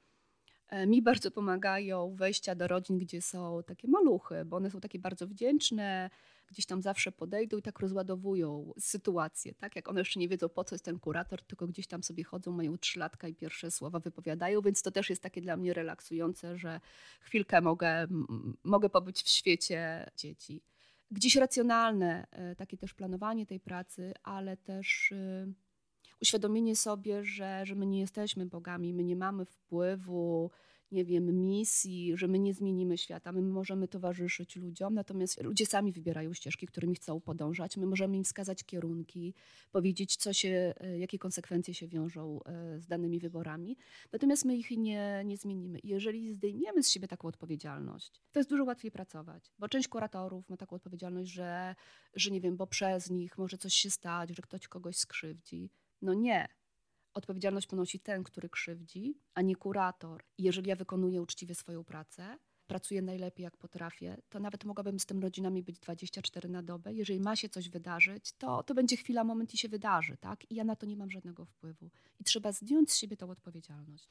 E, 0.69 0.87
mi 0.87 1.03
bardzo 1.03 1.31
pomagają 1.31 2.15
wejścia 2.15 2.55
do 2.55 2.69
rodzin, 2.69 2.99
gdzie 2.99 3.23
są 3.23 3.63
takie 3.67 3.89
maluchy, 3.89 4.45
bo 4.45 4.57
one 4.57 4.71
są 4.71 4.81
takie 4.81 4.99
bardzo 4.99 5.27
wdzięczne, 5.27 6.11
gdzieś 6.51 6.67
tam 6.67 6.83
zawsze 6.83 7.13
podejdą 7.13 7.57
i 7.57 7.63
tak 7.63 7.79
rozładowują 7.79 8.73
sytuację, 8.79 9.55
tak? 9.55 9.77
Jak 9.77 9.89
one 9.89 10.01
jeszcze 10.01 10.21
nie 10.21 10.29
wiedzą, 10.29 10.49
po 10.49 10.65
co 10.65 10.75
jest 10.75 10.85
ten 10.85 10.99
kurator, 10.99 11.43
tylko 11.43 11.67
gdzieś 11.67 11.87
tam 11.87 12.03
sobie 12.03 12.25
chodzą, 12.25 12.53
mają 12.53 12.79
trzylatka 12.79 13.29
i 13.29 13.35
pierwsze 13.35 13.71
słowa 13.71 13.99
wypowiadają, 13.99 14.61
więc 14.61 14.83
to 14.83 14.91
też 14.91 15.11
jest 15.11 15.23
takie 15.23 15.41
dla 15.41 15.57
mnie 15.57 15.75
relaksujące, 15.75 16.59
że 16.59 16.81
chwilkę 17.21 17.61
mogę, 17.61 18.07
mogę 18.65 18.89
pobyć 18.89 19.23
w 19.23 19.29
świecie 19.29 20.11
dzieci. 20.17 20.63
Gdzieś 21.11 21.37
racjonalne, 21.37 22.27
e, 22.31 22.57
takie 22.57 22.77
też 22.77 22.95
planowanie 22.95 23.47
tej 23.47 23.61
pracy, 23.61 24.13
ale 24.23 24.57
też 24.57 25.13
y, 25.13 25.53
uświadomienie 26.23 26.77
sobie, 26.77 27.25
że, 27.25 27.67
że 27.67 27.75
my 27.75 27.87
nie 27.87 28.01
jesteśmy 28.01 28.47
bogami, 28.47 28.95
my 28.95 29.05
nie 29.05 29.17
mamy 29.17 29.45
wpływu, 29.45 30.51
nie 30.93 31.05
wiem, 31.05 31.47
misji, 31.47 32.17
że 32.17 32.29
my 32.29 32.39
nie 32.39 32.55
zmienimy 32.55 32.99
świata. 32.99 33.33
My 33.33 33.43
możemy 33.43 33.89
towarzyszyć 33.89 34.57
ludziom, 34.57 34.95
natomiast 34.95 35.43
ludzie 35.43 35.67
sami 35.67 35.93
wybierają 35.93 36.33
ścieżki, 36.33 36.67
którymi 36.67 36.95
chcą 36.95 37.21
podążać. 37.21 37.77
My 37.77 37.87
możemy 37.87 38.17
im 38.17 38.25
wskazać 38.25 38.65
kierunki, 38.65 39.35
powiedzieć, 39.71 40.17
co 40.17 40.33
się, 40.33 40.75
e, 40.81 40.99
jakie 40.99 41.19
konsekwencje 41.19 41.75
się 41.75 41.89
wiążą 41.89 42.41
e, 42.43 42.81
z 42.81 42.87
danymi 42.87 43.21
wyborami. 43.21 43.77
Natomiast 44.13 44.45
my 44.45 44.57
ich 44.57 44.71
nie, 44.71 45.23
nie 45.25 45.37
zmienimy. 45.37 45.79
Jeżeli 45.85 46.33
zdejmiemy 46.33 46.83
z 46.83 46.91
siebie 46.91 47.09
taką 47.09 47.29
odpowiedzialność, 47.29 48.23
to 48.33 48.41
jest 48.41 48.51
dużo 48.51 48.65
łatwiej 48.65 48.91
pracować, 48.91 49.53
bo 49.59 49.69
część 49.69 49.89
kuratorów 49.89 50.49
ma 50.49 50.57
taką 50.57 50.77
odpowiedzialność, 50.77 51.31
że, 51.31 51.75
że 52.15 52.31
nie 52.31 52.41
wiem, 52.41 52.57
bo 52.57 52.67
przez 52.67 53.11
nich 53.11 53.39
może 53.39 53.59
coś 53.59 53.75
się 53.75 53.91
stać, 53.91 54.31
że 54.31 54.43
ktoś 54.43 54.69
kogoś 54.69 54.97
skrzywdzi. 54.97 55.71
No 56.03 56.15
nie, 56.15 56.49
odpowiedzialność 57.15 57.67
ponosi 57.67 58.01
ten, 58.01 58.25
który 58.25 58.49
krzywdzi, 58.49 59.19
a 59.35 59.43
nie 59.43 59.57
kurator. 59.57 60.25
Jeżeli 60.39 60.69
ja 60.69 60.77
wykonuję 60.77 61.23
uczciwie 61.23 61.55
swoją 61.55 61.85
pracę, 61.85 62.39
pracuję 62.71 63.03
najlepiej 63.03 63.45
jak 63.45 63.57
potrafię, 63.57 64.17
to 64.29 64.41
nawet 64.41 64.65
mogłabym 64.65 65.01
z 65.01 65.07
tym 65.07 65.23
rodzinami 65.23 65.63
być 65.63 65.79
24 65.79 66.49
na 66.49 66.63
dobę. 66.63 66.95
Jeżeli 66.95 67.21
ma 67.21 67.37
się 67.37 67.49
coś 67.49 67.69
wydarzyć, 67.69 68.33
to, 68.33 68.63
to 68.63 68.75
będzie 68.75 68.97
chwila, 68.97 69.25
moment 69.25 69.55
i 69.55 69.59
się 69.59 69.69
wydarzy, 69.69 70.17
tak? 70.17 70.51
I 70.51 70.55
ja 70.55 70.65
na 70.65 70.77
to 70.77 70.87
nie 70.87 70.97
mam 70.97 71.11
żadnego 71.11 71.45
wpływu. 71.45 71.91
I 72.21 72.25
trzeba 72.25 72.53
zdjąć 72.53 72.93
z 72.93 72.97
siebie 72.97 73.17
tą 73.17 73.31
odpowiedzialność. 73.31 74.09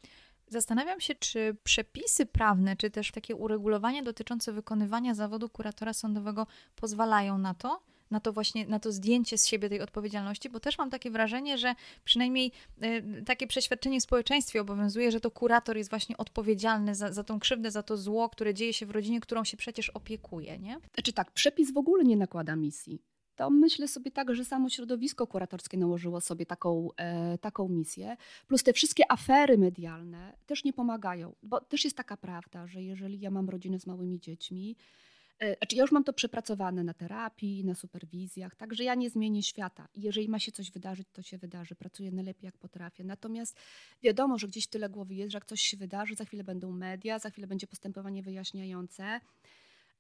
Zastanawiam 0.47 0.99
się, 0.99 1.15
czy 1.15 1.57
przepisy 1.63 2.25
prawne, 2.25 2.75
czy 2.75 2.91
też 2.91 3.11
takie 3.11 3.35
uregulowania 3.35 4.03
dotyczące 4.03 4.53
wykonywania 4.53 5.15
zawodu 5.15 5.49
kuratora 5.49 5.93
sądowego 5.93 6.47
pozwalają 6.75 7.37
na 7.37 7.53
to, 7.53 7.83
na 8.11 8.19
to 8.19 8.33
właśnie, 8.33 8.67
na 8.67 8.79
to 8.79 8.91
zdjęcie 8.91 9.37
z 9.37 9.47
siebie 9.47 9.69
tej 9.69 9.81
odpowiedzialności, 9.81 10.49
bo 10.49 10.59
też 10.59 10.77
mam 10.77 10.89
takie 10.89 11.11
wrażenie, 11.11 11.57
że 11.57 11.75
przynajmniej 12.03 12.51
y, 12.83 13.23
takie 13.25 13.47
przeświadczenie 13.47 13.99
w 13.99 14.03
społeczeństwie 14.03 14.61
obowiązuje, 14.61 15.11
że 15.11 15.19
to 15.19 15.31
kurator 15.31 15.77
jest 15.77 15.89
właśnie 15.89 16.17
odpowiedzialny 16.17 16.95
za, 16.95 17.13
za 17.13 17.23
tą 17.23 17.39
krzywdę, 17.39 17.71
za 17.71 17.83
to 17.83 17.97
zło, 17.97 18.29
które 18.29 18.53
dzieje 18.53 18.73
się 18.73 18.85
w 18.85 18.91
rodzinie, 18.91 19.19
którą 19.19 19.43
się 19.43 19.57
przecież 19.57 19.89
opiekuje, 19.89 20.59
nie? 20.59 20.79
Znaczy 20.93 21.13
tak, 21.13 21.31
przepis 21.31 21.73
w 21.73 21.77
ogóle 21.77 22.03
nie 22.03 22.17
nakłada 22.17 22.55
misji. 22.55 23.01
To 23.39 23.49
myślę 23.49 23.87
sobie 23.87 24.11
tak, 24.11 24.35
że 24.35 24.45
samo 24.45 24.69
środowisko 24.69 25.27
kuratorskie 25.27 25.77
nałożyło 25.77 26.21
sobie 26.21 26.45
taką, 26.45 26.89
e, 26.97 27.37
taką 27.37 27.69
misję. 27.69 28.17
Plus 28.47 28.63
te 28.63 28.73
wszystkie 28.73 29.11
afery 29.11 29.57
medialne 29.57 30.37
też 30.45 30.63
nie 30.63 30.73
pomagają, 30.73 31.35
bo 31.43 31.61
też 31.61 31.83
jest 31.83 31.97
taka 31.97 32.17
prawda, 32.17 32.67
że 32.67 32.83
jeżeli 32.83 33.19
ja 33.19 33.31
mam 33.31 33.49
rodzinę 33.49 33.79
z 33.79 33.87
małymi 33.87 34.19
dziećmi, 34.19 34.75
znaczy 35.39 35.75
ja 35.75 35.81
już 35.81 35.91
mam 35.91 36.03
to 36.03 36.13
przepracowane 36.13 36.83
na 36.83 36.93
terapii, 36.93 37.65
na 37.65 37.75
superwizjach, 37.75 38.55
także 38.55 38.83
ja 38.83 38.95
nie 38.95 39.09
zmienię 39.09 39.43
świata. 39.43 39.87
Jeżeli 39.95 40.29
ma 40.29 40.39
się 40.39 40.51
coś 40.51 40.71
wydarzyć, 40.71 41.07
to 41.13 41.21
się 41.21 41.37
wydarzy. 41.37 41.75
Pracuję 41.75 42.11
najlepiej 42.11 42.45
jak 42.45 42.57
potrafię. 42.57 43.03
Natomiast 43.03 43.57
wiadomo, 44.03 44.37
że 44.37 44.47
gdzieś 44.47 44.67
tyle 44.67 44.89
głowy 44.89 45.15
jest, 45.15 45.31
że 45.31 45.37
jak 45.37 45.45
coś 45.45 45.61
się 45.61 45.77
wydarzy, 45.77 46.15
za 46.15 46.25
chwilę 46.25 46.43
będą 46.43 46.71
media, 46.71 47.19
za 47.19 47.29
chwilę 47.29 47.47
będzie 47.47 47.67
postępowanie 47.67 48.23
wyjaśniające. 48.23 49.19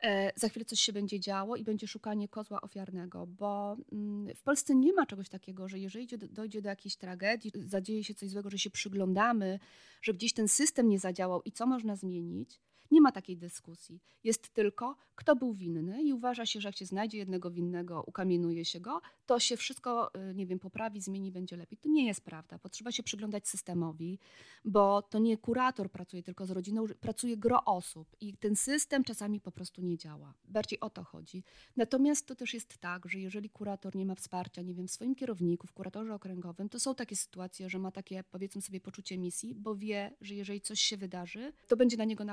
E, 0.01 0.31
za 0.35 0.49
chwilę 0.49 0.65
coś 0.65 0.79
się 0.79 0.93
będzie 0.93 1.19
działo 1.19 1.55
i 1.55 1.63
będzie 1.63 1.87
szukanie 1.87 2.27
kozła 2.27 2.61
ofiarnego, 2.61 3.27
bo 3.27 3.77
mm, 3.91 4.35
w 4.35 4.41
Polsce 4.41 4.75
nie 4.75 4.93
ma 4.93 5.05
czegoś 5.05 5.29
takiego, 5.29 5.67
że 5.67 5.79
jeżeli 5.79 6.07
dojdzie 6.17 6.61
do 6.61 6.69
jakiejś 6.69 6.95
tragedii, 6.95 7.51
zadzieje 7.55 8.03
się 8.03 8.13
coś 8.13 8.29
złego, 8.29 8.49
że 8.49 8.57
się 8.57 8.69
przyglądamy, 8.69 9.59
że 10.01 10.13
gdzieś 10.13 10.33
ten 10.33 10.47
system 10.47 10.89
nie 10.89 10.99
zadziałał 10.99 11.41
i 11.41 11.51
co 11.51 11.67
można 11.67 11.95
zmienić, 11.95 12.61
nie 12.91 13.01
ma 13.01 13.11
takiej 13.11 13.37
dyskusji. 13.37 14.01
Jest 14.23 14.49
tylko, 14.53 14.95
kto 15.15 15.35
był 15.35 15.53
winny 15.53 16.03
i 16.03 16.13
uważa 16.13 16.45
się, 16.45 16.61
że 16.61 16.69
jak 16.69 16.77
się 16.77 16.85
znajdzie 16.85 17.17
jednego 17.17 17.51
winnego, 17.51 18.03
ukamienuje 18.07 18.65
się 18.65 18.79
go, 18.79 19.01
to 19.25 19.39
się 19.39 19.57
wszystko, 19.57 20.11
y, 20.31 20.35
nie 20.35 20.45
wiem, 20.45 20.59
poprawi, 20.59 21.01
zmieni, 21.01 21.31
będzie 21.31 21.57
lepiej. 21.57 21.77
To 21.77 21.89
nie 21.89 22.07
jest 22.07 22.21
prawda. 22.21 22.59
Potrzeba 22.59 22.91
się 22.91 23.03
przyglądać 23.03 23.47
systemowi, 23.47 24.19
bo 24.65 25.01
to 25.01 25.19
nie 25.19 25.37
kurator 25.37 25.91
pracuje 25.91 26.23
tylko 26.23 26.45
z 26.45 26.51
rodziną, 26.51 26.85
pracuje 27.01 27.37
gro 27.37 27.65
osób 27.65 28.15
i 28.21 28.37
ten 28.37 28.55
system 28.55 29.03
czasami 29.03 29.41
po 29.41 29.51
prostu 29.51 29.81
nie 29.81 29.97
działa. 29.97 30.33
Bardziej 30.45 30.79
o 30.79 30.89
to 30.89 31.03
chodzi. 31.03 31.43
Natomiast 31.77 32.25
to 32.27 32.35
też 32.35 32.53
jest 32.53 32.77
tak, 32.77 33.09
że 33.09 33.19
jeżeli 33.19 33.49
kurator 33.49 33.95
nie 33.95 34.05
ma 34.05 34.15
wsparcia, 34.15 34.61
nie 34.61 34.73
wiem, 34.73 34.87
w 34.87 34.91
swoim 34.91 35.15
kierowniku, 35.15 35.67
w 35.67 35.73
kuratorze 35.73 36.13
okręgowym, 36.13 36.69
to 36.69 36.79
są 36.79 36.95
takie 36.95 37.15
sytuacje, 37.15 37.69
że 37.69 37.79
ma 37.79 37.91
takie, 37.91 38.23
powiedzmy 38.23 38.61
sobie, 38.61 38.81
poczucie 38.81 39.17
misji, 39.17 39.55
bo 39.55 39.75
wie, 39.75 40.15
że 40.21 40.35
jeżeli 40.35 40.61
coś 40.61 40.81
się 40.81 40.97
wydarzy, 40.97 41.53
to 41.67 41.77
będzie 41.77 41.97
na 41.97 42.05
niego 42.05 42.23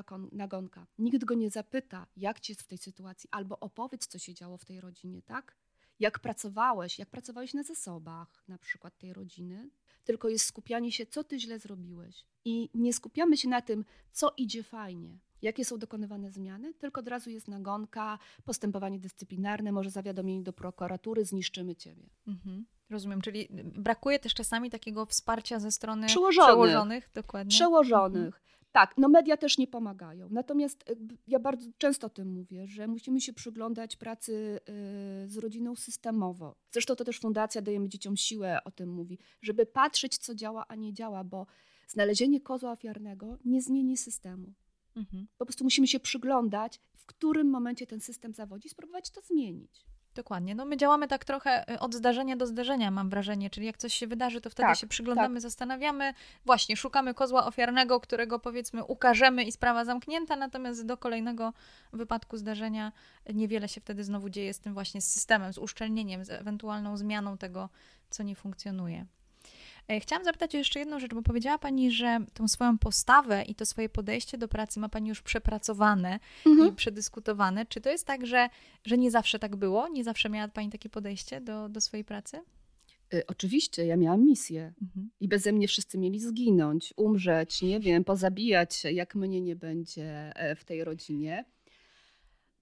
nagonka. 0.47 0.87
Nikt 0.99 1.25
go 1.25 1.35
nie 1.35 1.51
zapyta, 1.51 2.07
jak 2.17 2.41
ci 2.41 2.53
jest 2.53 2.63
w 2.63 2.67
tej 2.67 2.79
sytuacji, 2.79 3.29
albo 3.33 3.61
opowiedz, 3.61 4.07
co 4.07 4.19
się 4.19 4.35
działo 4.35 4.57
w 4.57 4.65
tej 4.65 4.81
rodzinie, 4.81 5.23
tak? 5.23 5.57
jak 6.01 6.19
pracowałeś, 6.19 6.99
jak 6.99 7.11
pracowałeś 7.11 7.55
na 7.55 7.63
zasobach 7.63 8.45
na 8.49 8.59
przykład 8.59 8.99
tej 8.99 9.13
rodziny, 9.13 9.71
tylko 10.05 10.29
jest 10.29 10.45
skupianie 10.45 10.93
się, 10.93 11.07
co 11.07 11.25
ty 11.25 11.41
źle 11.41 11.59
zrobiłeś. 11.59 12.25
I 12.45 12.71
nie 12.75 12.93
skupiamy 12.93 13.37
się 13.37 13.49
na 13.49 13.63
tym, 13.63 13.85
co 14.13 14.33
idzie 14.37 14.63
fajnie, 14.63 15.19
jakie 15.43 15.65
są 15.65 15.79
dokonywane 15.79 16.31
zmiany, 16.31 16.75
tylko 16.75 17.01
od 17.01 17.09
razu 17.09 17.31
jest 17.31 17.49
nagonka, 17.49 18.19
postępowanie 18.45 18.99
dyscyplinarne, 18.99 19.73
może 19.73 19.91
zawiadomienie 19.91 20.43
do 20.43 20.53
prokuratury, 20.53 21.25
zniszczymy 21.25 21.77
ciebie. 21.77 22.11
Mhm. 22.27 22.67
Rozumiem, 22.91 23.21
czyli 23.21 23.49
brakuje 23.65 24.19
też 24.19 24.35
czasami 24.35 24.71
takiego 24.71 25.07
wsparcia 25.07 25.61
ze 25.61 25.71
strony 25.71 26.07
przełożonych. 26.07 26.49
przełożonych 26.49 27.11
dokładnie. 27.15 27.51
Przełożonych. 27.51 28.27
Mhm. 28.27 28.47
Tak, 28.77 28.95
no 28.99 29.09
media 29.09 29.37
też 29.37 29.59
nie 29.59 29.67
pomagają. 29.67 30.29
Natomiast 30.31 30.85
ja 31.27 31.39
bardzo 31.39 31.71
często 31.79 32.07
o 32.07 32.11
tym 32.11 32.29
mówię, 32.29 32.67
że 32.67 32.89
musimy 32.89 33.21
się 33.21 33.33
przyglądać 33.33 33.97
pracy 33.97 34.33
y, 34.35 35.29
z 35.29 35.37
rodziną 35.37 35.77
systemowo. 35.77 36.57
Zresztą 36.71 36.97
to 36.97 37.05
też 37.05 37.21
Fundacja 37.21 37.63
Dajemy 37.63 37.89
Dzieciom 37.89 38.17
Siłę 38.17 38.65
o 38.65 38.71
tym 38.71 38.89
mówi, 38.89 39.19
żeby 39.43 39.67
patrzeć, 39.67 40.19
co 40.19 40.35
działa, 40.35 40.67
a 40.69 40.75
nie 40.75 40.93
działa, 40.93 41.25
bo 41.25 41.47
znalezienie 41.89 42.41
kozła 42.41 42.73
ofiarnego 42.73 43.39
nie 43.45 43.63
zmieni 43.63 43.97
systemu. 43.97 44.53
Mhm. 44.97 45.27
Po 45.39 45.47
prostu 45.47 45.65
musimy 45.65 45.87
się 45.87 46.01
przyglądać, 46.01 46.81
w 46.95 47.07
którym 47.07 47.51
momencie 47.51 47.87
ten 47.87 48.01
system 48.01 48.35
zawodzi, 48.35 48.69
spróbować 48.69 49.11
to 49.11 49.21
zmienić. 49.21 49.87
Dokładnie. 50.17 50.55
No 50.55 50.65
my 50.65 50.77
działamy 50.77 51.09
tak 51.09 51.25
trochę 51.25 51.71
y, 51.75 51.79
od 51.79 51.95
zdarzenia 51.95 52.37
do 52.37 52.47
zdarzenia, 52.47 52.91
mam 52.91 53.11
wrażenie. 53.11 53.51
Czyli 53.51 53.67
jak 53.67 53.77
coś 53.77 53.95
się 53.95 54.07
wydarzy, 54.07 54.41
to 54.41 54.51
wtedy 54.51 54.69
tak, 54.69 54.79
się 54.79 54.87
przyglądamy, 54.87 55.35
tak. 55.35 55.43
zastanawiamy. 55.43 56.15
Właśnie, 56.45 56.77
szukamy 56.77 57.15
kozła 57.15 57.47
ofiarnego, 57.47 58.01
którego 58.01 58.39
powiedzmy 58.39 58.85
ukażemy 58.85 59.45
i 59.45 59.53
sprawa 59.53 59.85
zamknięta, 59.85 60.37
natomiast 60.37 60.87
do 60.87 60.97
kolejnego 60.97 61.53
wypadku 61.93 62.37
zdarzenia 62.37 62.93
niewiele 63.35 63.69
się 63.69 63.81
wtedy 63.81 64.05
znowu 64.05 64.31
dzieje 64.31 64.55
z 64.55 64.61
tym 64.61 64.75
właśnie 64.75 65.01
z 65.01 65.13
systemem, 65.13 65.53
z 65.53 65.59
uszczelnieniem, 65.59 66.25
z 66.25 66.31
ewentualną 66.31 66.97
zmianą 66.97 67.39
tego, 67.39 67.69
co 68.11 68.23
nie 68.23 68.37
funkcjonuje. 68.37 69.07
E, 69.89 70.01
chciałam 70.01 70.25
zapytać 70.25 70.55
o 70.55 70.59
jeszcze 70.59 70.79
jedną 70.79 70.99
rzecz, 70.99 71.15
bo 71.15 71.23
powiedziała 71.23 71.59
Pani, 71.59 71.91
że 71.91 72.19
tą 72.35 72.49
swoją 72.49 72.79
postawę 72.79 73.43
i 73.43 73.55
to 73.55 73.67
swoje 73.67 73.89
podejście 73.89 74.39
do 74.39 74.49
pracy 74.49 74.81
ma 74.81 74.89
Pani 74.89 75.09
już 75.09 75.23
przepracowane 75.23 76.21
mhm. 76.47 76.69
i 76.69 76.73
przedyskutowane. 76.73 77.67
Czy 77.67 77.81
to 77.81 77.91
jest 77.91 78.07
tak, 78.07 78.27
że, 78.27 78.49
że 78.85 78.99
nie 78.99 79.11
zawsze 79.11 79.39
tak 79.39 79.57
było? 79.57 79.89
Nie 79.89 80.05
zawsze 80.05 80.29
miała 80.29 80.49
Pani 80.49 80.71
takie 80.71 80.89
podejście 80.89 81.41
do, 81.41 81.69
do 81.69 81.81
swojej 81.81 82.05
pracy? 82.05 82.41
Y, 83.15 83.27
oczywiście, 83.27 83.87
ja 83.87 83.97
miałam 83.97 84.25
misję 84.25 84.73
mhm. 84.83 85.11
i 85.21 85.29
beze 85.29 85.53
mnie 85.53 85.69
wszyscy 85.69 85.99
mieli 85.99 86.21
zginąć, 86.21 86.95
umrzeć, 86.97 87.63
nie 87.63 87.81
wiem, 87.81 88.05
pozabijać, 88.05 88.85
jak 88.85 89.15
mnie 89.15 89.41
nie 89.41 89.57
będzie 89.57 90.33
e, 90.37 90.57
w 90.57 90.65
tej 90.65 90.85
rodzinie. 90.85 91.45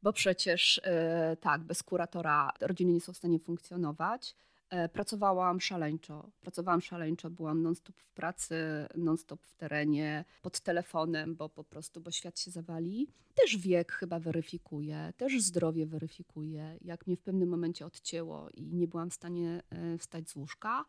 Bo 0.02 0.12
przecież 0.12 0.80
e, 0.84 1.36
tak, 1.40 1.62
bez 1.64 1.82
kuratora 1.82 2.50
rodziny 2.60 2.92
nie 2.92 3.00
są 3.00 3.12
w 3.12 3.16
stanie 3.16 3.38
funkcjonować. 3.38 4.36
E, 4.70 4.88
pracowałam 4.88 5.60
szaleńczo. 5.60 6.30
Pracowałam 6.40 6.80
szaleńczo, 6.80 7.30
byłam 7.30 7.62
non-stop 7.62 7.96
w 7.96 8.10
pracy, 8.10 8.56
non-stop 8.94 9.46
w 9.46 9.54
terenie, 9.54 10.24
pod 10.42 10.60
telefonem, 10.60 11.36
bo 11.36 11.48
po 11.48 11.64
prostu, 11.64 12.00
bo 12.00 12.10
świat 12.10 12.38
się 12.38 12.50
zawali. 12.50 13.08
Też 13.34 13.56
wiek 13.56 13.92
chyba 13.92 14.20
weryfikuje, 14.20 15.12
też 15.16 15.42
zdrowie 15.42 15.86
weryfikuje. 15.86 16.78
Jak 16.80 17.06
mnie 17.06 17.16
w 17.16 17.22
pewnym 17.22 17.48
momencie 17.48 17.86
odcięło 17.86 18.50
i 18.50 18.74
nie 18.74 18.88
byłam 18.88 19.10
w 19.10 19.14
stanie 19.14 19.62
e, 19.70 19.98
wstać 19.98 20.30
z 20.30 20.36
łóżka, 20.36 20.84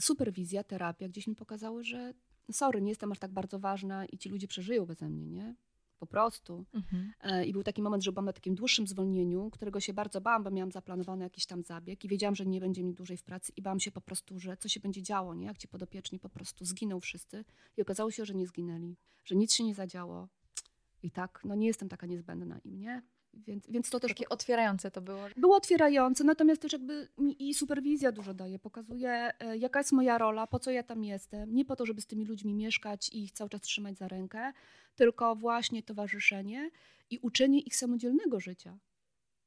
superwizja, 0.00 0.64
terapia 0.64 1.08
gdzieś 1.08 1.26
mi 1.26 1.34
pokazały, 1.34 1.84
że 1.84 2.14
sorry, 2.52 2.82
nie 2.82 2.90
jestem 2.90 3.12
aż 3.12 3.18
tak 3.18 3.32
bardzo 3.32 3.58
ważna 3.58 4.06
i 4.06 4.18
ci 4.18 4.28
ludzie 4.28 4.48
przeżyją 4.48 4.86
beze 4.86 5.08
mnie, 5.08 5.26
nie? 5.26 5.54
Po 6.02 6.06
prostu. 6.06 6.64
Mhm. 6.74 7.12
E, 7.20 7.46
I 7.46 7.52
był 7.52 7.62
taki 7.62 7.82
moment, 7.82 8.02
że 8.04 8.12
byłam 8.12 8.24
na 8.24 8.32
takim 8.32 8.54
dłuższym 8.54 8.86
zwolnieniu, 8.86 9.50
którego 9.50 9.80
się 9.80 9.92
bardzo 9.92 10.20
bałam, 10.20 10.42
bo 10.42 10.50
miałam 10.50 10.72
zaplanowany 10.72 11.24
jakiś 11.24 11.46
tam 11.46 11.62
zabieg 11.62 12.04
i 12.04 12.08
wiedziałam, 12.08 12.34
że 12.34 12.46
nie 12.46 12.60
będzie 12.60 12.84
mi 12.84 12.94
dłużej 12.94 13.16
w 13.16 13.22
pracy 13.22 13.52
i 13.56 13.62
bałam 13.62 13.80
się 13.80 13.90
po 13.90 14.00
prostu, 14.00 14.38
że 14.38 14.56
co 14.56 14.68
się 14.68 14.80
będzie 14.80 15.02
działo, 15.02 15.34
nie? 15.34 15.46
Jak 15.46 15.58
ci 15.58 15.68
podopieczni 15.68 16.18
po 16.18 16.28
prostu 16.28 16.64
zginą 16.64 17.00
wszyscy. 17.00 17.44
I 17.76 17.82
okazało 17.82 18.10
się, 18.10 18.24
że 18.24 18.34
nie 18.34 18.46
zginęli, 18.46 18.96
że 19.24 19.34
nic 19.34 19.54
się 19.54 19.64
nie 19.64 19.74
zadziało. 19.74 20.28
I 21.02 21.10
tak, 21.10 21.40
no 21.44 21.54
nie 21.54 21.66
jestem 21.66 21.88
taka 21.88 22.06
niezbędna 22.06 22.58
im, 22.58 22.80
nie? 22.80 23.02
Więc, 23.34 23.66
więc 23.70 23.90
to 23.90 24.00
też. 24.00 24.10
Takie 24.10 24.28
otwierające 24.28 24.90
to 24.90 25.00
było. 25.00 25.24
Było 25.36 25.56
otwierające, 25.56 26.24
natomiast 26.24 26.62
też 26.62 26.72
jakby 26.72 27.08
i 27.38 27.54
superwizja 27.54 28.12
dużo 28.12 28.34
daje. 28.34 28.58
Pokazuje, 28.58 29.32
e, 29.40 29.56
jaka 29.56 29.80
jest 29.80 29.92
moja 29.92 30.18
rola, 30.18 30.46
po 30.46 30.58
co 30.58 30.70
ja 30.70 30.82
tam 30.82 31.04
jestem. 31.04 31.54
Nie 31.54 31.64
po 31.64 31.76
to, 31.76 31.86
żeby 31.86 32.00
z 32.00 32.06
tymi 32.06 32.24
ludźmi 32.24 32.54
mieszkać 32.54 33.08
i 33.08 33.24
ich 33.24 33.32
cały 33.32 33.50
czas 33.50 33.60
trzymać 33.60 33.98
za 33.98 34.08
rękę, 34.08 34.52
tylko 34.94 35.36
właśnie 35.36 35.82
towarzyszenie 35.82 36.70
i 37.10 37.18
uczenie 37.18 37.60
ich 37.60 37.76
samodzielnego 37.76 38.40
życia. 38.40 38.78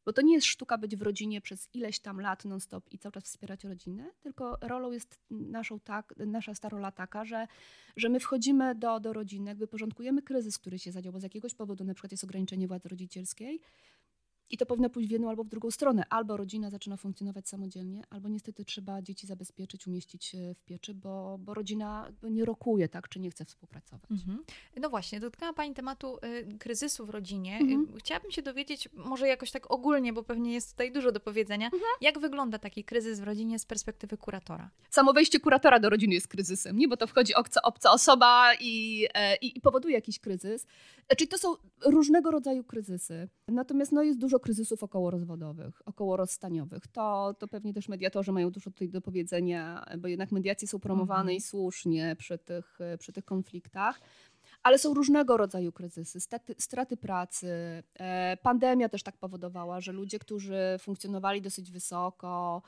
Bo 0.05 0.13
to 0.13 0.21
nie 0.21 0.33
jest 0.33 0.47
sztuka 0.47 0.77
być 0.77 0.95
w 0.95 1.01
rodzinie 1.01 1.41
przez 1.41 1.69
ileś 1.73 1.99
tam 1.99 2.21
lat 2.21 2.45
non-stop 2.45 2.93
i 2.93 2.97
cały 2.97 3.13
czas 3.13 3.23
wspierać 3.23 3.63
rodzinę, 3.63 4.11
tylko 4.21 4.57
rolą 4.61 4.91
jest 4.91 5.19
naszą 5.31 5.79
tak, 5.79 6.13
nasza 6.17 6.55
starola 6.55 6.91
taka, 6.91 7.25
że, 7.25 7.47
że 7.95 8.09
my 8.09 8.19
wchodzimy 8.19 8.75
do, 8.75 8.99
do 8.99 9.13
rodziny, 9.13 9.49
jakby 9.49 9.67
porządkujemy 9.67 10.21
kryzys, 10.21 10.57
który 10.57 10.79
się 10.79 10.91
zadział, 10.91 11.13
bo 11.13 11.19
z 11.19 11.23
jakiegoś 11.23 11.53
powodu 11.53 11.83
na 11.83 11.93
przykład 11.93 12.11
jest 12.11 12.23
ograniczenie 12.23 12.67
władzy 12.67 12.89
rodzicielskiej, 12.89 13.61
i 14.49 14.57
to 14.57 14.65
powinno 14.65 14.89
pójść 14.89 15.09
w 15.09 15.11
jedną 15.11 15.29
albo 15.29 15.43
w 15.43 15.49
drugą 15.49 15.71
stronę. 15.71 16.03
Albo 16.09 16.37
rodzina 16.37 16.69
zaczyna 16.69 16.97
funkcjonować 16.97 17.49
samodzielnie, 17.49 18.03
albo 18.09 18.29
niestety 18.29 18.65
trzeba 18.65 19.01
dzieci 19.01 19.27
zabezpieczyć, 19.27 19.87
umieścić 19.87 20.35
w 20.55 20.63
pieczy, 20.65 20.93
bo, 20.93 21.37
bo 21.39 21.53
rodzina 21.53 22.11
nie 22.23 22.45
rokuje, 22.45 22.89
tak, 22.89 23.09
czy 23.09 23.19
nie 23.19 23.31
chce 23.31 23.45
współpracować. 23.45 24.11
Mhm. 24.11 24.43
No 24.77 24.89
właśnie, 24.89 25.19
dotknęła 25.19 25.53
Pani 25.53 25.73
tematu 25.73 26.17
y, 26.17 26.57
kryzysu 26.57 27.05
w 27.05 27.09
rodzinie. 27.09 27.57
Mhm. 27.57 27.95
Y, 27.95 27.99
chciałabym 27.99 28.31
się 28.31 28.41
dowiedzieć, 28.41 28.89
może 28.93 29.27
jakoś 29.27 29.51
tak 29.51 29.71
ogólnie, 29.71 30.13
bo 30.13 30.23
pewnie 30.23 30.53
jest 30.53 30.71
tutaj 30.71 30.91
dużo 30.91 31.11
do 31.11 31.19
powiedzenia, 31.19 31.65
mhm. 31.65 31.83
jak 32.01 32.19
wygląda 32.19 32.59
taki 32.59 32.83
kryzys 32.83 33.19
w 33.19 33.23
rodzinie 33.23 33.59
z 33.59 33.65
perspektywy 33.65 34.17
kuratora? 34.17 34.69
Samo 34.89 35.13
wejście 35.13 35.39
kuratora 35.39 35.79
do 35.79 35.89
rodziny 35.89 36.13
jest 36.13 36.27
kryzysem, 36.27 36.77
nie? 36.77 36.87
bo 36.87 36.97
to 36.97 37.07
wchodzi 37.07 37.35
obca, 37.35 37.61
obca 37.61 37.91
osoba 37.91 38.53
i, 38.59 39.07
e, 39.13 39.35
i, 39.35 39.57
i 39.57 39.61
powoduje 39.61 39.95
jakiś 39.95 40.19
kryzys. 40.19 40.67
Czyli 41.17 41.27
to 41.27 41.37
są 41.37 41.55
różnego 41.85 42.31
rodzaju 42.31 42.63
kryzysy. 42.63 43.29
Natomiast 43.47 43.91
no, 43.91 44.03
jest 44.03 44.19
dużo 44.19 44.39
kryzysów 44.39 44.83
okołorozwodowych, 44.83 45.81
okołorozstaniowych. 45.85 46.87
To, 46.87 47.35
to 47.39 47.47
pewnie 47.47 47.73
też 47.73 47.89
mediatorzy 47.89 48.31
mają 48.31 48.51
dużo 48.51 48.71
tutaj 48.71 48.89
do 48.89 49.01
powiedzenia, 49.01 49.85
bo 49.97 50.07
jednak 50.07 50.31
mediacje 50.31 50.67
są 50.67 50.79
promowane 50.79 51.19
mhm. 51.19 51.37
i 51.37 51.41
słusznie 51.41 52.15
przy 52.19 52.37
tych, 52.37 52.79
przy 52.99 53.13
tych 53.13 53.25
konfliktach. 53.25 54.01
Ale 54.63 54.77
są 54.77 54.93
różnego 54.93 55.37
rodzaju 55.37 55.71
kryzysy, 55.71 56.19
straty, 56.19 56.55
straty 56.57 56.97
pracy. 56.97 57.47
E, 57.99 58.37
pandemia 58.37 58.89
też 58.89 59.03
tak 59.03 59.17
powodowała, 59.17 59.81
że 59.81 59.91
ludzie, 59.91 60.19
którzy 60.19 60.77
funkcjonowali 60.79 61.41
dosyć 61.41 61.71
wysoko, 61.71 62.61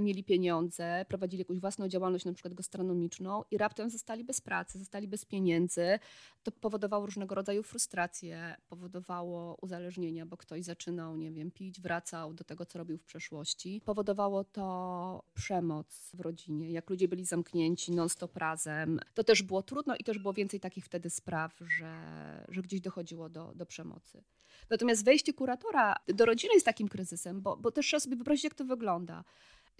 mieli 0.00 0.24
pieniądze, 0.24 1.04
prowadzili 1.08 1.40
jakąś 1.40 1.58
własną 1.58 1.88
działalność, 1.88 2.24
na 2.24 2.32
przykład 2.32 2.54
gastronomiczną 2.54 3.42
i 3.50 3.58
raptem 3.58 3.90
zostali 3.90 4.24
bez 4.24 4.40
pracy, 4.40 4.78
zostali 4.78 5.08
bez 5.08 5.24
pieniędzy. 5.24 5.98
To 6.42 6.52
powodowało 6.52 7.06
różnego 7.06 7.34
rodzaju 7.34 7.62
frustracje, 7.62 8.56
powodowało 8.68 9.56
uzależnienia, 9.62 10.26
bo 10.26 10.36
ktoś 10.36 10.64
zaczynał, 10.64 11.16
nie 11.16 11.32
wiem, 11.32 11.50
pić, 11.50 11.80
wracał 11.80 12.34
do 12.34 12.44
tego, 12.44 12.66
co 12.66 12.78
robił 12.78 12.98
w 12.98 13.04
przeszłości. 13.04 13.80
Powodowało 13.84 14.44
to 14.44 15.22
przemoc 15.34 16.10
w 16.14 16.20
rodzinie, 16.20 16.70
jak 16.70 16.90
ludzie 16.90 17.08
byli 17.08 17.24
zamknięci 17.24 17.92
non-stop 17.92 18.36
razem. 18.36 19.00
To 19.14 19.24
też 19.24 19.42
było 19.42 19.62
trudno 19.62 19.96
i 19.96 20.04
też 20.04 20.18
było 20.18 20.34
więcej 20.34 20.60
takich 20.60 20.84
wtedy 20.84 21.10
spraw, 21.10 21.58
że, 21.60 22.44
że 22.48 22.62
gdzieś 22.62 22.80
dochodziło 22.80 23.28
do, 23.28 23.52
do 23.54 23.66
przemocy. 23.66 24.22
Natomiast 24.70 25.04
wejście 25.04 25.32
kuratora 25.32 25.96
do 26.08 26.26
rodziny 26.26 26.54
jest 26.54 26.66
takim 26.66 26.88
kryzysem, 26.88 27.40
bo, 27.42 27.56
bo 27.56 27.70
też 27.70 27.86
trzeba 27.86 28.00
sobie 28.00 28.16
wyobrazić, 28.16 28.44
jak 28.44 28.54
to 28.54 28.64
wygląda 28.64 29.24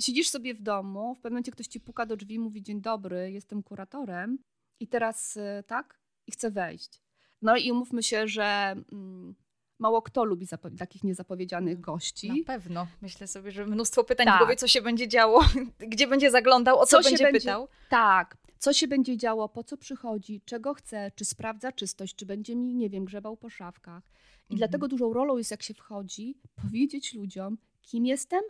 siedzisz 0.01 0.29
sobie 0.29 0.55
w 0.55 0.63
domu, 0.63 1.15
w 1.15 1.19
pewnym 1.19 1.33
momencie 1.33 1.53
ktoś 1.53 1.67
ci 1.67 1.81
puka 1.81 2.07
do 2.07 2.17
drzwi, 2.17 2.39
mówi 2.39 2.63
dzień 2.63 2.81
dobry, 2.81 3.33
jestem 3.33 3.63
kuratorem 3.63 4.39
i 4.81 4.89
teraz 4.89 5.37
y, 5.37 5.65
tak, 5.67 6.01
i 6.27 6.33
chcę 6.33 6.51
wejść. 6.51 7.03
No 7.43 7.57
i 7.57 7.73
umówmy 7.73 8.03
się, 8.03 8.29
że 8.29 8.75
mm, 8.93 9.35
mało 9.79 10.03
kto 10.03 10.25
lubi 10.25 10.47
takich 10.79 11.05
niezapowiedzianych 11.05 11.81
gości. 11.81 12.29
Na 12.29 12.35
pewno. 12.47 12.87
Myślę 13.03 13.27
sobie, 13.27 13.51
że 13.51 13.67
mnóstwo 13.67 14.05
pytań 14.05 14.27
tak. 14.27 14.35
w 14.35 14.39
głowie, 14.39 14.57
co 14.57 14.69
się 14.69 14.83
będzie 14.83 15.09
działo, 15.09 15.45
gdzie 15.93 16.07
będzie 16.07 16.31
zaglądał, 16.31 16.79
o 16.79 16.87
co, 16.87 17.03
co 17.03 17.11
będzie, 17.11 17.25
będzie 17.25 17.41
pytał. 17.41 17.69
Tak, 17.89 18.37
co 18.59 18.73
się 18.73 18.89
będzie 18.89 19.17
działo, 19.17 19.49
po 19.49 19.65
co 19.65 19.77
przychodzi, 19.77 20.41
czego 20.45 20.75
chce, 20.75 21.11
czy 21.15 21.25
sprawdza 21.25 21.73
czystość, 21.73 22.17
czy 22.17 22.27
będzie 22.27 22.57
mi, 22.57 22.75
nie 22.75 22.91
wiem, 22.91 23.05
grzebał 23.05 23.37
po 23.37 23.51
szafkach. 23.51 24.03
I 24.49 24.55
mhm. 24.55 24.59
dlatego 24.59 24.89
dużą 24.89 25.13
rolą 25.13 25.37
jest, 25.37 25.51
jak 25.51 25.63
się 25.63 25.75
wchodzi, 25.75 26.39
powiedzieć 26.63 27.15
ludziom, 27.15 27.59
kim 27.83 28.07
jestem, 28.07 28.41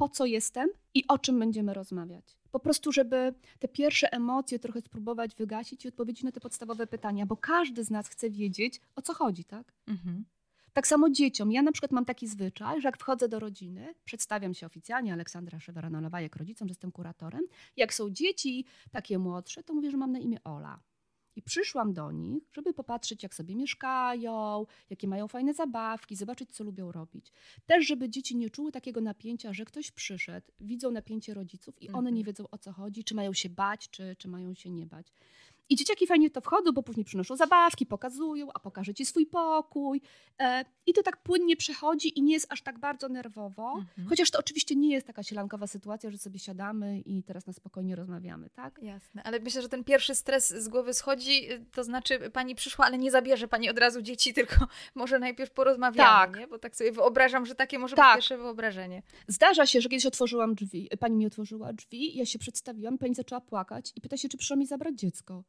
po 0.00 0.08
co 0.08 0.26
jestem 0.26 0.68
i 0.94 1.04
o 1.08 1.18
czym 1.18 1.38
będziemy 1.38 1.74
rozmawiać. 1.74 2.36
Po 2.50 2.60
prostu, 2.60 2.92
żeby 2.92 3.34
te 3.58 3.68
pierwsze 3.68 4.12
emocje 4.12 4.58
trochę 4.58 4.80
spróbować 4.80 5.34
wygasić 5.34 5.84
i 5.84 5.88
odpowiedzieć 5.88 6.22
na 6.22 6.32
te 6.32 6.40
podstawowe 6.40 6.86
pytania, 6.86 7.26
bo 7.26 7.36
każdy 7.36 7.84
z 7.84 7.90
nas 7.90 8.08
chce 8.08 8.30
wiedzieć, 8.30 8.80
o 8.96 9.02
co 9.02 9.14
chodzi, 9.14 9.44
tak? 9.44 9.72
Mhm. 9.86 10.24
Tak 10.72 10.86
samo 10.86 11.10
dzieciom. 11.10 11.52
Ja 11.52 11.62
na 11.62 11.72
przykład 11.72 11.92
mam 11.92 12.04
taki 12.04 12.26
zwyczaj, 12.26 12.80
że 12.80 12.88
jak 12.88 12.98
wchodzę 12.98 13.28
do 13.28 13.38
rodziny, 13.38 13.94
przedstawiam 14.04 14.54
się 14.54 14.66
oficjalnie, 14.66 15.12
Aleksandra 15.12 15.58
Szewerana-Lewajek 15.58 16.36
rodzicom, 16.36 16.68
że 16.68 16.70
jestem 16.70 16.92
kuratorem. 16.92 17.42
Jak 17.76 17.94
są 17.94 18.10
dzieci 18.10 18.64
takie 18.90 19.18
młodsze, 19.18 19.62
to 19.62 19.74
mówię, 19.74 19.90
że 19.90 19.96
mam 19.96 20.12
na 20.12 20.18
imię 20.18 20.44
Ola. 20.44 20.80
I 21.40 21.42
przyszłam 21.42 21.92
do 21.92 22.12
nich, 22.12 22.42
żeby 22.52 22.74
popatrzeć, 22.74 23.22
jak 23.22 23.34
sobie 23.34 23.56
mieszkają, 23.56 24.66
jakie 24.90 25.08
mają 25.08 25.28
fajne 25.28 25.54
zabawki, 25.54 26.16
zobaczyć, 26.16 26.50
co 26.50 26.64
lubią 26.64 26.92
robić. 26.92 27.32
Też, 27.66 27.86
żeby 27.86 28.08
dzieci 28.08 28.36
nie 28.36 28.50
czuły 28.50 28.72
takiego 28.72 29.00
napięcia, 29.00 29.52
że 29.52 29.64
ktoś 29.64 29.90
przyszedł, 29.90 30.52
widzą 30.60 30.90
napięcie 30.90 31.34
rodziców 31.34 31.82
i 31.82 31.88
one 31.88 32.12
nie 32.12 32.20
mhm. 32.20 32.24
wiedzą, 32.24 32.44
o 32.50 32.58
co 32.58 32.72
chodzi, 32.72 33.04
czy 33.04 33.14
mają 33.14 33.32
się 33.32 33.48
bać, 33.48 33.90
czy, 33.90 34.16
czy 34.18 34.28
mają 34.28 34.54
się 34.54 34.70
nie 34.70 34.86
bać. 34.86 35.12
I 35.70 35.76
dzieciaki 35.76 36.06
fajnie 36.06 36.30
to 36.30 36.40
wchodzą, 36.40 36.72
bo 36.72 36.82
później 36.82 37.04
przynoszą 37.04 37.36
zabawki, 37.36 37.86
pokazują, 37.86 38.48
a 38.54 38.58
pokażę 38.60 38.94
ci 38.94 39.06
swój 39.06 39.26
pokój. 39.26 40.00
E, 40.38 40.64
I 40.86 40.92
to 40.92 41.02
tak 41.02 41.22
płynnie 41.22 41.56
przechodzi 41.56 42.18
i 42.18 42.22
nie 42.22 42.32
jest 42.32 42.52
aż 42.52 42.62
tak 42.62 42.78
bardzo 42.78 43.08
nerwowo. 43.08 43.72
Mhm. 43.78 44.08
Chociaż 44.08 44.30
to 44.30 44.38
oczywiście 44.38 44.76
nie 44.76 44.90
jest 44.90 45.06
taka 45.06 45.22
sielankowa 45.22 45.66
sytuacja, 45.66 46.10
że 46.10 46.18
sobie 46.18 46.38
siadamy 46.38 47.00
i 47.00 47.22
teraz 47.22 47.46
na 47.46 47.52
spokojnie 47.52 47.96
rozmawiamy, 47.96 48.50
tak? 48.50 48.80
Jasne, 48.82 49.22
ale 49.22 49.40
myślę, 49.40 49.62
że 49.62 49.68
ten 49.68 49.84
pierwszy 49.84 50.14
stres 50.14 50.48
z 50.48 50.68
głowy 50.68 50.94
schodzi, 50.94 51.52
y, 51.52 51.66
to 51.72 51.84
znaczy 51.84 52.30
pani 52.30 52.54
przyszła, 52.54 52.86
ale 52.86 52.98
nie 52.98 53.10
zabierze 53.10 53.48
pani 53.48 53.70
od 53.70 53.78
razu 53.78 54.02
dzieci, 54.02 54.34
tylko 54.40 54.66
może 54.94 55.18
najpierw 55.18 55.50
porozmawiamy, 55.50 56.10
tak. 56.10 56.38
nie? 56.38 56.46
Bo 56.46 56.58
tak 56.58 56.76
sobie 56.76 56.92
wyobrażam, 56.92 57.46
że 57.46 57.54
takie 57.54 57.78
może 57.78 57.96
tak. 57.96 58.06
być 58.06 58.14
pierwsze 58.14 58.38
wyobrażenie. 58.38 59.02
Zdarza 59.28 59.66
się, 59.66 59.80
że 59.80 59.88
kiedyś 59.88 60.06
otworzyłam 60.06 60.54
drzwi, 60.54 60.88
pani 61.00 61.16
mi 61.16 61.26
otworzyła 61.26 61.72
drzwi, 61.72 62.16
ja 62.16 62.26
się 62.26 62.38
przedstawiłam, 62.38 62.98
pani 62.98 63.14
zaczęła 63.14 63.40
płakać 63.40 63.92
i 63.96 64.00
pyta 64.00 64.16
się, 64.16 64.28
czy 64.28 64.36
przyszła 64.36 64.56
mi 64.56 64.66
zabrać 64.66 64.94
dziecko. 64.98 65.44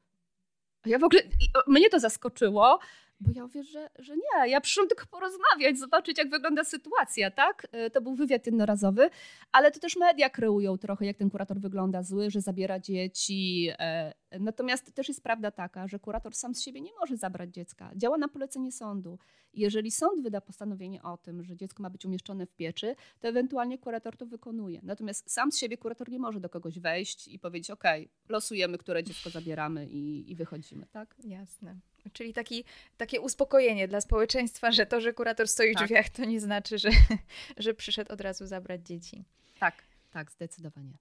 Ja 0.85 0.99
w 0.99 1.03
ogóle, 1.03 1.21
mnie 1.67 1.89
to 1.89 1.99
zaskoczyło, 1.99 2.79
bo 3.21 3.31
ja 3.35 3.43
mówię, 3.43 3.63
że, 3.63 3.89
że 3.99 4.15
nie, 4.15 4.49
ja 4.49 4.61
przyszłam 4.61 4.87
tylko 4.87 5.05
porozmawiać, 5.05 5.79
zobaczyć 5.79 6.17
jak 6.17 6.29
wygląda 6.29 6.63
sytuacja, 6.63 7.31
tak? 7.31 7.67
E, 7.71 7.89
to 7.89 8.01
był 8.01 8.15
wywiad 8.15 8.45
jednorazowy, 8.45 9.09
ale 9.51 9.71
to 9.71 9.79
też 9.79 9.95
media 9.95 10.29
kreują 10.29 10.77
trochę, 10.77 11.05
jak 11.05 11.17
ten 11.17 11.29
kurator 11.29 11.59
wygląda 11.59 12.03
zły, 12.03 12.29
że 12.31 12.41
zabiera 12.41 12.79
dzieci. 12.79 13.69
E, 13.79 14.13
natomiast 14.39 14.93
też 14.93 15.07
jest 15.07 15.23
prawda 15.23 15.51
taka, 15.51 15.87
że 15.87 15.99
kurator 15.99 16.35
sam 16.35 16.55
z 16.55 16.61
siebie 16.61 16.81
nie 16.81 16.91
może 16.99 17.17
zabrać 17.17 17.53
dziecka. 17.53 17.91
Działa 17.95 18.17
na 18.17 18.27
polecenie 18.27 18.71
sądu. 18.71 19.19
Jeżeli 19.53 19.91
sąd 19.91 20.21
wyda 20.23 20.41
postanowienie 20.41 21.03
o 21.03 21.17
tym, 21.17 21.43
że 21.43 21.55
dziecko 21.55 21.83
ma 21.83 21.89
być 21.89 22.05
umieszczone 22.05 22.45
w 22.45 22.53
pieczy, 22.53 22.95
to 23.19 23.27
ewentualnie 23.27 23.77
kurator 23.77 24.17
to 24.17 24.25
wykonuje. 24.25 24.79
Natomiast 24.83 25.31
sam 25.31 25.51
z 25.51 25.57
siebie 25.57 25.77
kurator 25.77 26.09
nie 26.09 26.19
może 26.19 26.39
do 26.39 26.49
kogoś 26.49 26.79
wejść 26.79 27.27
i 27.27 27.39
powiedzieć, 27.39 27.71
ok, 27.71 27.83
losujemy, 28.29 28.77
które 28.77 29.03
dziecko 29.03 29.29
zabieramy 29.29 29.87
i, 29.87 30.31
i 30.31 30.35
wychodzimy, 30.35 30.87
tak? 30.91 31.15
Jasne. 31.23 31.90
Czyli 32.13 32.33
taki, 32.33 32.63
takie 32.97 33.21
uspokojenie 33.21 33.87
dla 33.87 34.01
społeczeństwa, 34.01 34.71
że 34.71 34.85
to, 34.85 35.01
że 35.01 35.13
kurator 35.13 35.47
stoi 35.47 35.71
w 35.71 35.75
tak. 35.75 35.83
drzwiach, 35.83 36.09
to 36.09 36.25
nie 36.25 36.39
znaczy, 36.39 36.77
że, 36.77 36.89
że 37.57 37.73
przyszedł 37.73 38.13
od 38.13 38.21
razu 38.21 38.45
zabrać 38.45 38.81
dzieci. 38.85 39.23
Tak, 39.59 39.83
tak, 40.11 40.31
zdecydowanie. 40.31 40.93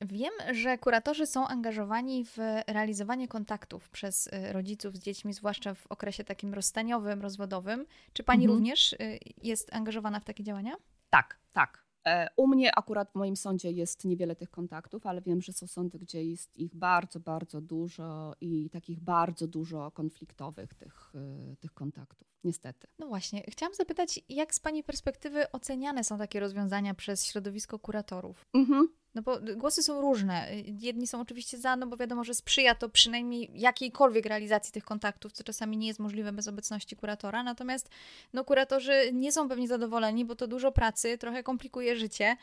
Wiem, 0.00 0.32
że 0.52 0.78
kuratorzy 0.78 1.26
są 1.26 1.48
angażowani 1.48 2.24
w 2.24 2.38
realizowanie 2.66 3.28
kontaktów 3.28 3.90
przez 3.90 4.26
y, 4.26 4.52
rodziców 4.52 4.96
z 4.96 4.98
dziećmi, 4.98 5.32
zwłaszcza 5.32 5.74
w 5.74 5.86
okresie 5.86 6.24
takim 6.24 6.54
rozstaniowym, 6.54 7.22
rozwodowym. 7.22 7.86
Czy 8.12 8.22
pani 8.22 8.44
mhm. 8.44 8.58
również 8.58 8.92
y, 8.92 9.18
jest 9.42 9.74
angażowana 9.74 10.20
w 10.20 10.24
takie 10.24 10.44
działania? 10.44 10.76
Tak, 11.10 11.38
tak. 11.52 11.81
E, 12.06 12.28
u 12.36 12.48
mnie 12.48 12.74
akurat 12.74 13.10
w 13.10 13.14
moim 13.14 13.36
sądzie 13.36 13.70
jest 13.70 14.04
niewiele 14.04 14.36
tych 14.36 14.50
kontaktów, 14.50 15.06
ale 15.06 15.20
wiem, 15.22 15.42
że 15.42 15.52
są 15.52 15.66
sądy, 15.66 15.98
gdzie 15.98 16.24
jest 16.24 16.56
ich 16.56 16.74
bardzo, 16.74 17.20
bardzo 17.20 17.60
dużo 17.60 18.34
i 18.40 18.70
takich 18.70 19.00
bardzo 19.00 19.46
dużo 19.46 19.90
konfliktowych 19.90 20.74
tych, 20.74 21.12
e, 21.14 21.56
tych 21.56 21.74
kontaktów, 21.74 22.28
niestety. 22.44 22.88
No 22.98 23.06
właśnie, 23.06 23.42
chciałam 23.48 23.74
zapytać, 23.74 24.20
jak 24.28 24.54
z 24.54 24.60
Pani 24.60 24.84
perspektywy 24.84 25.52
oceniane 25.52 26.04
są 26.04 26.18
takie 26.18 26.40
rozwiązania 26.40 26.94
przez 26.94 27.24
środowisko 27.24 27.78
kuratorów? 27.78 28.46
Mhm. 28.54 28.88
No 29.14 29.22
bo 29.22 29.38
głosy 29.56 29.82
są 29.82 30.00
różne. 30.00 30.48
Jedni 30.80 31.06
są 31.06 31.20
oczywiście 31.20 31.58
za, 31.58 31.76
no 31.76 31.86
bo 31.86 31.96
wiadomo, 31.96 32.24
że 32.24 32.34
sprzyja 32.34 32.74
to 32.74 32.88
przynajmniej 32.88 33.50
jakiejkolwiek 33.54 34.26
realizacji 34.26 34.72
tych 34.72 34.84
kontaktów, 34.84 35.32
co 35.32 35.44
czasami 35.44 35.76
nie 35.76 35.86
jest 35.86 36.00
możliwe 36.00 36.32
bez 36.32 36.48
obecności 36.48 36.96
kuratora. 36.96 37.42
Natomiast 37.42 37.88
no, 38.32 38.44
kuratorzy 38.44 39.10
nie 39.12 39.32
są 39.32 39.48
pewnie 39.48 39.68
zadowoleni, 39.68 40.24
bo 40.24 40.36
to 40.36 40.46
dużo 40.46 40.72
pracy, 40.72 41.18
trochę 41.18 41.42
komplikuje 41.42 41.96
życie. 41.96 42.36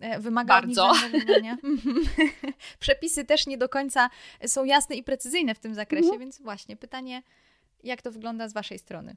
E, 0.00 0.20
wymaga 0.20 0.54
Bardzo. 0.54 0.92
Przepisy 2.80 3.24
też 3.24 3.46
nie 3.46 3.58
do 3.58 3.68
końca 3.68 4.10
są 4.46 4.64
jasne 4.64 4.96
i 4.96 5.02
precyzyjne 5.02 5.54
w 5.54 5.58
tym 5.58 5.74
zakresie, 5.74 6.04
mhm. 6.04 6.20
więc 6.20 6.42
właśnie 6.42 6.76
pytanie, 6.76 7.22
jak 7.84 8.02
to 8.02 8.12
wygląda 8.12 8.48
z 8.48 8.52
Waszej 8.52 8.78
strony? 8.78 9.16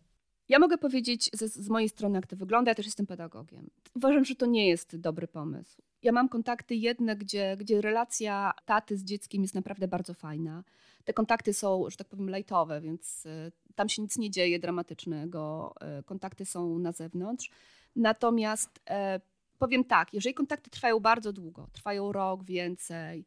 Ja 0.49 0.59
mogę 0.59 0.77
powiedzieć 0.77 1.29
z, 1.33 1.53
z, 1.53 1.69
mojej 1.69 1.89
strony, 1.89 2.15
jak 2.15 2.27
to 2.27 2.35
wygląda. 2.35 2.71
Ja 2.71 2.75
też 2.75 2.85
jestem 2.85 3.05
pedagogiem. 3.05 3.69
Uważam, 3.95 4.25
że 4.25 4.35
to 4.35 4.45
nie 4.45 4.67
jest 4.67 4.97
dobry 4.97 5.27
pomysł. 5.27 5.81
Ja 6.03 6.11
mam 6.11 6.29
kontakty 6.29 6.75
jedne, 6.75 7.15
gdzie, 7.15 7.57
gdzie 7.59 7.81
relacja 7.81 8.53
taty 8.65 8.97
z 8.97 9.03
dzieckiem 9.03 9.41
jest 9.41 9.55
naprawdę 9.55 9.87
bardzo 9.87 10.13
fajna. 10.13 10.63
Te 11.03 11.13
kontakty 11.13 11.53
są, 11.53 11.89
że 11.89 11.97
tak 11.97 12.07
powiem, 12.07 12.29
lajtowe, 12.29 12.81
więc 12.81 13.25
e, 13.25 13.51
tam 13.75 13.89
się 13.89 14.01
nic 14.01 14.17
nie 14.17 14.31
dzieje 14.31 14.59
dramatycznego, 14.59 15.73
e, 15.79 16.03
kontakty 16.03 16.45
są 16.45 16.79
na 16.79 16.91
zewnątrz. 16.91 17.49
Natomiast 17.95 18.79
e, 18.89 19.21
powiem 19.59 19.83
tak, 19.83 20.13
jeżeli 20.13 20.33
kontakty 20.33 20.69
trwają 20.69 20.99
bardzo 20.99 21.33
długo, 21.33 21.67
trwają 21.73 22.11
rok, 22.11 22.43
więcej, 22.43 23.25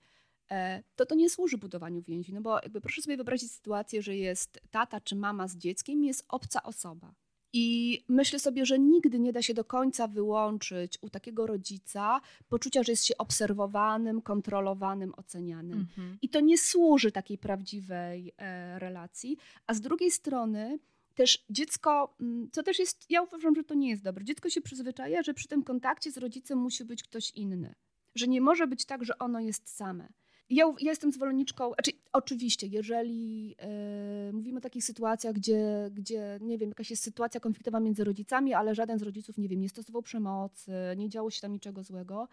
to 0.97 1.07
to 1.07 1.15
nie 1.15 1.31
służy 1.31 1.59
budowaniu 1.59 2.03
więzi. 2.03 2.33
No 2.35 2.41
bo 2.41 2.61
jakby 2.63 2.81
proszę 2.81 3.03
sobie 3.03 3.17
wyobrazić 3.17 3.53
sytuację, 3.53 4.03
że 4.03 4.17
jest 4.17 4.61
tata 4.71 5.01
czy 5.01 5.17
mama 5.17 5.49
z 5.49 5.57
dzieckiem, 5.57 6.05
jest 6.05 6.25
obca 6.29 6.63
osoba. 6.63 7.15
I 7.53 8.05
myślę 8.09 8.39
sobie, 8.39 8.67
że 8.67 8.79
nigdy 8.79 9.19
nie 9.19 9.33
da 9.33 9.43
się 9.43 9.55
do 9.55 9.65
końca 9.65 10.09
wyłączyć 10.09 10.99
u 11.01 11.11
takiego 11.11 11.47
rodzica 11.47 12.21
poczucia, 12.49 12.83
że 12.83 12.93
jest 12.93 13.05
się 13.05 13.17
obserwowanym, 13.19 14.23
kontrolowanym, 14.23 15.15
ocenianym. 15.17 15.79
Mhm. 15.79 16.19
I 16.23 16.29
to 16.29 16.41
nie 16.41 16.59
służy 16.59 17.13
takiej 17.13 17.39
prawdziwej 17.39 18.33
e, 18.39 18.79
relacji. 18.79 19.37
A 19.67 19.75
z 19.75 19.81
drugiej 19.81 20.11
strony, 20.11 20.79
też 21.15 21.45
dziecko, 21.51 22.17
mm, 22.21 22.49
co 22.53 22.63
też 22.63 22.79
jest, 22.79 23.11
ja 23.11 23.23
uważam, 23.23 23.55
że 23.55 23.65
to 23.65 23.75
nie 23.75 23.91
jest 23.91 24.03
dobre. 24.03 24.25
Dziecko 24.25 24.51
się 24.51 24.61
przyzwyczaja, 24.61 25.23
że 25.23 25.35
przy 25.35 25.49
tym 25.49 25.63
kontakcie 25.63 26.13
z 26.13 26.19
rodzicem 26.19 26.59
musi 26.59 26.85
być 26.85 27.03
ktoś 27.03 27.31
inny. 27.31 27.75
Że 28.15 28.29
nie 28.29 28.41
może 28.41 28.67
być 28.67 28.85
tak, 28.85 29.05
że 29.05 29.19
ono 29.19 29.41
jest 29.41 29.77
same. 29.77 30.09
Ja, 30.51 30.65
ja 30.81 30.91
jestem 30.91 31.13
zwolenniczką, 31.13 31.73
znaczy 31.73 31.91
oczywiście, 32.13 32.67
jeżeli 32.67 33.49
yy, 33.49 34.33
mówimy 34.33 34.59
o 34.59 34.61
takich 34.61 34.85
sytuacjach, 34.85 35.35
gdzie, 35.35 35.91
gdzie, 35.95 36.39
nie 36.41 36.59
wiem, 36.59 36.69
jakaś 36.69 36.91
jest 36.91 37.03
sytuacja 37.03 37.41
konfliktowa 37.41 37.81
między 37.81 38.05
rodzicami, 38.05 38.55
ale 38.55 38.75
żaden 38.75 38.99
z 38.99 39.03
rodziców, 39.03 39.39
nie 39.39 39.49
wiem, 39.49 39.61
nie 39.61 39.69
stosował 39.69 40.03
przemocy, 40.03 40.73
nie 40.97 41.09
działo 41.09 41.31
się 41.31 41.41
tam 41.41 41.53
niczego 41.53 41.83
złego, 41.83 42.29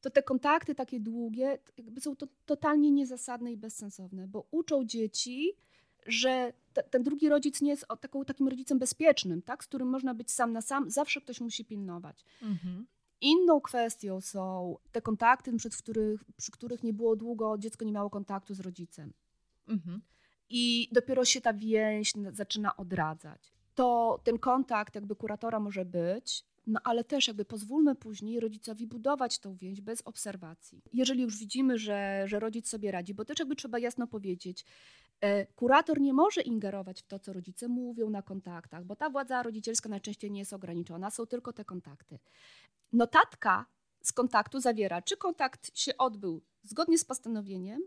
to 0.00 0.10
te 0.10 0.22
kontakty 0.22 0.74
takie 0.74 1.00
długie 1.00 1.58
są 2.00 2.16
to 2.16 2.26
totalnie 2.46 2.90
niezasadne 2.90 3.52
i 3.52 3.56
bezsensowne, 3.56 4.28
bo 4.28 4.46
uczą 4.50 4.84
dzieci, 4.84 5.52
że 6.06 6.52
te, 6.72 6.82
ten 6.82 7.02
drugi 7.02 7.28
rodzic 7.28 7.60
nie 7.60 7.70
jest 7.70 7.86
taką, 8.00 8.24
takim 8.24 8.48
rodzicem 8.48 8.78
bezpiecznym, 8.78 9.42
tak, 9.42 9.64
z 9.64 9.66
którym 9.66 9.88
można 9.88 10.14
być 10.14 10.30
sam 10.30 10.52
na 10.52 10.60
sam, 10.60 10.90
zawsze 10.90 11.20
ktoś 11.20 11.40
musi 11.40 11.64
pilnować. 11.64 12.24
Mhm. 12.42 12.86
Inną 13.22 13.60
kwestią 13.60 14.20
są 14.20 14.76
te 14.92 15.02
kontakty, 15.02 15.56
przy 15.56 15.70
których, 15.70 16.24
przy 16.36 16.52
których 16.52 16.82
nie 16.82 16.92
było 16.92 17.16
długo, 17.16 17.58
dziecko 17.58 17.84
nie 17.84 17.92
miało 17.92 18.10
kontaktu 18.10 18.54
z 18.54 18.60
rodzicem. 18.60 19.12
Mhm. 19.68 20.02
I 20.50 20.88
dopiero 20.92 21.24
się 21.24 21.40
ta 21.40 21.52
więź 21.52 22.12
zaczyna 22.32 22.76
odradzać. 22.76 23.52
To 23.74 24.20
ten 24.24 24.38
kontakt 24.38 24.94
jakby 24.94 25.16
kuratora 25.16 25.60
może 25.60 25.84
być, 25.84 26.44
no 26.66 26.80
ale 26.84 27.04
też 27.04 27.28
jakby 27.28 27.44
pozwólmy 27.44 27.94
później 27.94 28.40
rodzicowi 28.40 28.86
budować 28.86 29.38
tą 29.38 29.56
więź 29.56 29.80
bez 29.80 30.02
obserwacji. 30.02 30.82
Jeżeli 30.92 31.22
już 31.22 31.38
widzimy, 31.38 31.78
że, 31.78 32.24
że 32.26 32.40
rodzic 32.40 32.68
sobie 32.68 32.90
radzi, 32.92 33.14
bo 33.14 33.24
też 33.24 33.38
jakby 33.38 33.56
trzeba 33.56 33.78
jasno 33.78 34.06
powiedzieć, 34.06 34.64
kurator 35.54 36.00
nie 36.00 36.12
może 36.12 36.40
ingerować 36.40 37.02
w 37.02 37.06
to, 37.06 37.18
co 37.18 37.32
rodzice 37.32 37.68
mówią 37.68 38.10
na 38.10 38.22
kontaktach, 38.22 38.84
bo 38.84 38.96
ta 38.96 39.10
władza 39.10 39.42
rodzicielska 39.42 39.88
najczęściej 39.88 40.30
nie 40.30 40.40
jest 40.40 40.52
ograniczona, 40.52 41.10
są 41.10 41.26
tylko 41.26 41.52
te 41.52 41.64
kontakty. 41.64 42.18
Notatka 42.92 43.66
z 44.02 44.12
kontaktu 44.12 44.60
zawiera, 44.60 45.02
czy 45.02 45.16
kontakt 45.16 45.78
się 45.78 45.96
odbył 45.96 46.42
zgodnie 46.62 46.98
z 46.98 47.04
postanowieniem, 47.04 47.82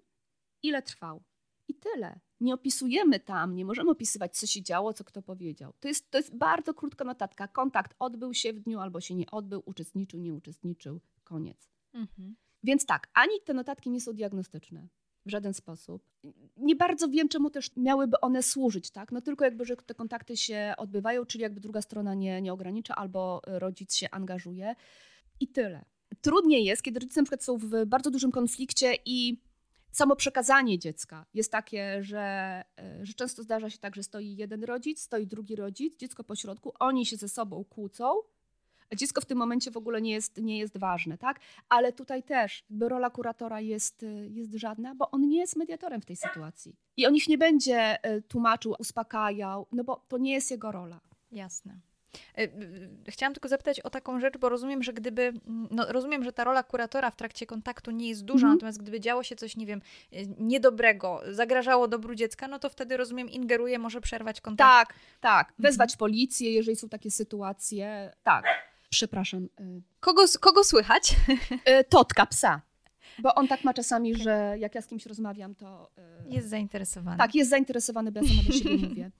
ile 0.63 0.81
trwał. 0.81 1.23
I 1.67 1.75
tyle. 1.75 2.19
Nie 2.39 2.53
opisujemy 2.53 3.19
tam, 3.19 3.55
nie 3.55 3.65
możemy 3.65 3.91
opisywać, 3.91 4.37
co 4.37 4.47
się 4.47 4.63
działo, 4.63 4.93
co 4.93 5.03
kto 5.03 5.21
powiedział. 5.21 5.73
To 5.79 5.87
jest, 5.87 6.11
to 6.11 6.17
jest 6.17 6.35
bardzo 6.37 6.73
krótka 6.73 7.05
notatka. 7.05 7.47
Kontakt 7.47 7.95
odbył 7.99 8.33
się 8.33 8.53
w 8.53 8.59
dniu 8.59 8.79
albo 8.79 9.01
się 9.01 9.15
nie 9.15 9.31
odbył, 9.31 9.63
uczestniczył, 9.65 10.19
nie 10.19 10.33
uczestniczył, 10.33 11.01
koniec. 11.23 11.69
Mhm. 11.93 12.35
Więc 12.63 12.85
tak, 12.85 13.09
ani 13.13 13.41
te 13.45 13.53
notatki 13.53 13.89
nie 13.89 14.01
są 14.01 14.13
diagnostyczne 14.13 14.87
w 15.25 15.31
żaden 15.31 15.53
sposób. 15.53 16.09
Nie 16.57 16.75
bardzo 16.75 17.07
wiem, 17.07 17.29
czemu 17.29 17.49
też 17.49 17.69
miałyby 17.77 18.19
one 18.21 18.43
służyć, 18.43 18.91
tak? 18.91 19.11
No 19.11 19.21
tylko 19.21 19.45
jakby, 19.45 19.65
że 19.65 19.75
te 19.75 19.93
kontakty 19.93 20.37
się 20.37 20.73
odbywają, 20.77 21.25
czyli 21.25 21.41
jakby 21.41 21.59
druga 21.59 21.81
strona 21.81 22.13
nie, 22.13 22.41
nie 22.41 22.53
ogranicza 22.53 22.95
albo 22.95 23.41
rodzic 23.45 23.95
się 23.95 24.09
angażuje 24.11 24.75
i 25.39 25.47
tyle. 25.47 25.85
Trudniej 26.21 26.65
jest, 26.65 26.81
kiedy 26.81 26.99
rodzice 26.99 27.21
na 27.21 27.25
przykład 27.25 27.43
są 27.43 27.57
w 27.57 27.85
bardzo 27.85 28.11
dużym 28.11 28.31
konflikcie 28.31 28.93
i 29.05 29.41
samo 29.91 30.15
przekazanie 30.15 30.79
dziecka 30.79 31.25
jest 31.33 31.51
takie, 31.51 32.03
że, 32.03 32.63
e, 32.79 33.05
że 33.05 33.13
często 33.13 33.43
zdarza 33.43 33.69
się 33.69 33.77
tak, 33.77 33.95
że 33.95 34.03
stoi 34.03 34.35
jeden 34.35 34.63
rodzic, 34.63 35.01
stoi 35.01 35.27
drugi 35.27 35.55
rodzic, 35.55 35.99
dziecko 35.99 36.23
po 36.23 36.35
środku, 36.35 36.73
oni 36.79 37.05
się 37.05 37.17
ze 37.17 37.29
sobą 37.29 37.63
kłócą, 37.63 38.13
dziecko 38.95 39.21
w 39.21 39.25
tym 39.25 39.37
momencie 39.37 39.71
w 39.71 39.77
ogóle 39.77 40.01
nie 40.01 40.11
jest, 40.11 40.37
nie 40.37 40.57
jest 40.57 40.77
ważne, 40.77 41.17
tak? 41.17 41.39
Ale 41.69 41.93
tutaj 41.93 42.23
też 42.23 42.63
jakby 42.69 42.89
rola 42.89 43.09
kuratora 43.09 43.61
jest, 43.61 44.05
jest 44.29 44.53
żadna, 44.53 44.95
bo 44.95 45.11
on 45.11 45.27
nie 45.27 45.37
jest 45.37 45.55
mediatorem 45.55 46.01
w 46.01 46.05
tej 46.05 46.15
sytuacji. 46.15 46.75
I 46.97 47.05
on 47.05 47.15
ich 47.15 47.27
nie 47.27 47.37
będzie 47.37 48.03
e, 48.03 48.21
tłumaczył, 48.21 48.75
uspokajał, 48.79 49.67
no 49.71 49.83
bo 49.83 50.05
to 50.07 50.17
nie 50.17 50.33
jest 50.33 50.51
jego 50.51 50.71
rola. 50.71 50.99
Jasne. 51.31 51.79
E, 52.37 52.47
chciałam 53.11 53.33
tylko 53.33 53.47
zapytać 53.47 53.79
o 53.79 53.89
taką 53.89 54.19
rzecz, 54.19 54.37
bo 54.37 54.49
rozumiem, 54.49 54.83
że 54.83 54.93
gdyby, 54.93 55.33
no 55.71 55.85
rozumiem, 55.89 56.23
że 56.23 56.33
ta 56.33 56.43
rola 56.43 56.63
kuratora 56.63 57.11
w 57.11 57.15
trakcie 57.15 57.45
kontaktu 57.45 57.91
nie 57.91 58.09
jest 58.09 58.25
duża, 58.25 58.47
mm. 58.47 58.55
natomiast 58.55 58.81
gdyby 58.81 58.99
działo 58.99 59.23
się 59.23 59.35
coś, 59.35 59.55
nie 59.55 59.65
wiem, 59.65 59.81
niedobrego, 60.39 61.21
zagrażało 61.31 61.87
dobru 61.87 62.15
dziecka, 62.15 62.47
no 62.47 62.59
to 62.59 62.69
wtedy 62.69 62.97
rozumiem, 62.97 63.29
ingeruje, 63.29 63.79
może 63.79 64.01
przerwać 64.01 64.41
kontakt. 64.41 64.89
Tak, 64.89 64.99
tak. 65.21 65.53
Wezwać 65.59 65.91
mm. 65.91 65.97
policję, 65.97 66.51
jeżeli 66.51 66.77
są 66.77 66.89
takie 66.89 67.11
sytuacje. 67.11 68.11
Tak. 68.23 68.45
Przepraszam. 68.95 69.43
Y, 69.43 69.81
kogo, 69.99 70.25
kogo 70.39 70.63
słychać? 70.63 71.15
Y, 71.79 71.83
totka, 71.89 72.25
psa. 72.25 72.61
Bo 73.19 73.35
on 73.35 73.47
tak 73.47 73.63
ma 73.63 73.73
czasami, 73.73 74.11
okay. 74.13 74.23
że 74.23 74.55
jak 74.59 74.75
ja 74.75 74.81
z 74.81 74.87
kimś 74.87 75.05
rozmawiam, 75.05 75.55
to. 75.55 75.91
Y, 76.25 76.29
jest 76.29 76.49
zainteresowany. 76.49 77.17
Tak, 77.17 77.35
jest 77.35 77.49
zainteresowany, 77.49 78.11
bo 78.11 78.19
ja 78.19 78.27
sama 78.27 78.43
do 78.47 78.53
siebie 78.53 78.77
mówię. 78.89 79.11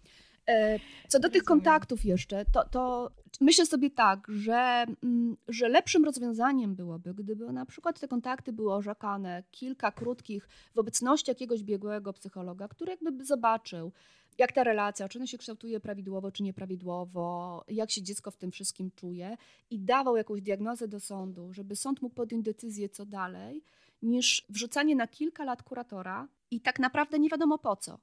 Co 1.08 1.20
do 1.20 1.30
tych 1.30 1.44
kontaktów 1.44 2.06
jeszcze, 2.06 2.46
to, 2.46 2.70
to 2.70 3.12
myślę 3.42 3.66
sobie 3.66 3.90
tak, 3.90 4.28
że, 4.30 4.86
mm, 5.04 5.38
że 5.48 5.70
lepszym 5.70 6.06
rozwiązaniem 6.06 6.76
byłoby, 6.76 7.14
gdyby 7.14 7.54
na 7.54 7.66
przykład 7.66 8.00
te 8.00 8.08
kontakty 8.08 8.54
były 8.54 8.74
orzekane 8.74 9.44
kilka 9.52 9.92
krótkich 9.92 10.48
w 10.76 10.80
obecności 10.80 11.32
jakiegoś 11.32 11.64
biegłego 11.64 12.14
psychologa, 12.14 12.68
który 12.68 12.92
jakby 12.92 13.26
zobaczył, 13.26 13.92
jak 14.38 14.52
ta 14.52 14.64
relacja, 14.64 15.10
czy 15.10 15.20
ona 15.20 15.28
się 15.28 15.38
kształtuje 15.38 15.80
prawidłowo, 15.80 16.32
czy 16.32 16.44
nieprawidłowo, 16.44 17.64
jak 17.68 17.92
się 17.92 18.02
dziecko 18.02 18.32
w 18.32 18.38
tym 18.38 18.52
wszystkim 18.52 18.92
czuje 18.92 19.38
i 19.70 19.80
dawał 19.80 20.18
jakąś 20.18 20.42
diagnozę 20.42 20.88
do 20.88 21.00
sądu, 21.00 21.54
żeby 21.54 21.76
sąd 21.76 22.02
mógł 22.02 22.16
podjąć 22.16 22.46
decyzję, 22.46 22.90
co 22.90 23.06
dalej, 23.06 23.64
niż 24.02 24.46
wrzucanie 24.50 24.96
na 24.96 25.08
kilka 25.08 25.44
lat 25.44 25.64
kuratora 25.64 26.28
i 26.52 26.62
tak 26.62 26.80
naprawdę 26.80 27.20
nie 27.20 27.30
wiadomo 27.30 27.58
po 27.58 27.76
co. 27.76 28.00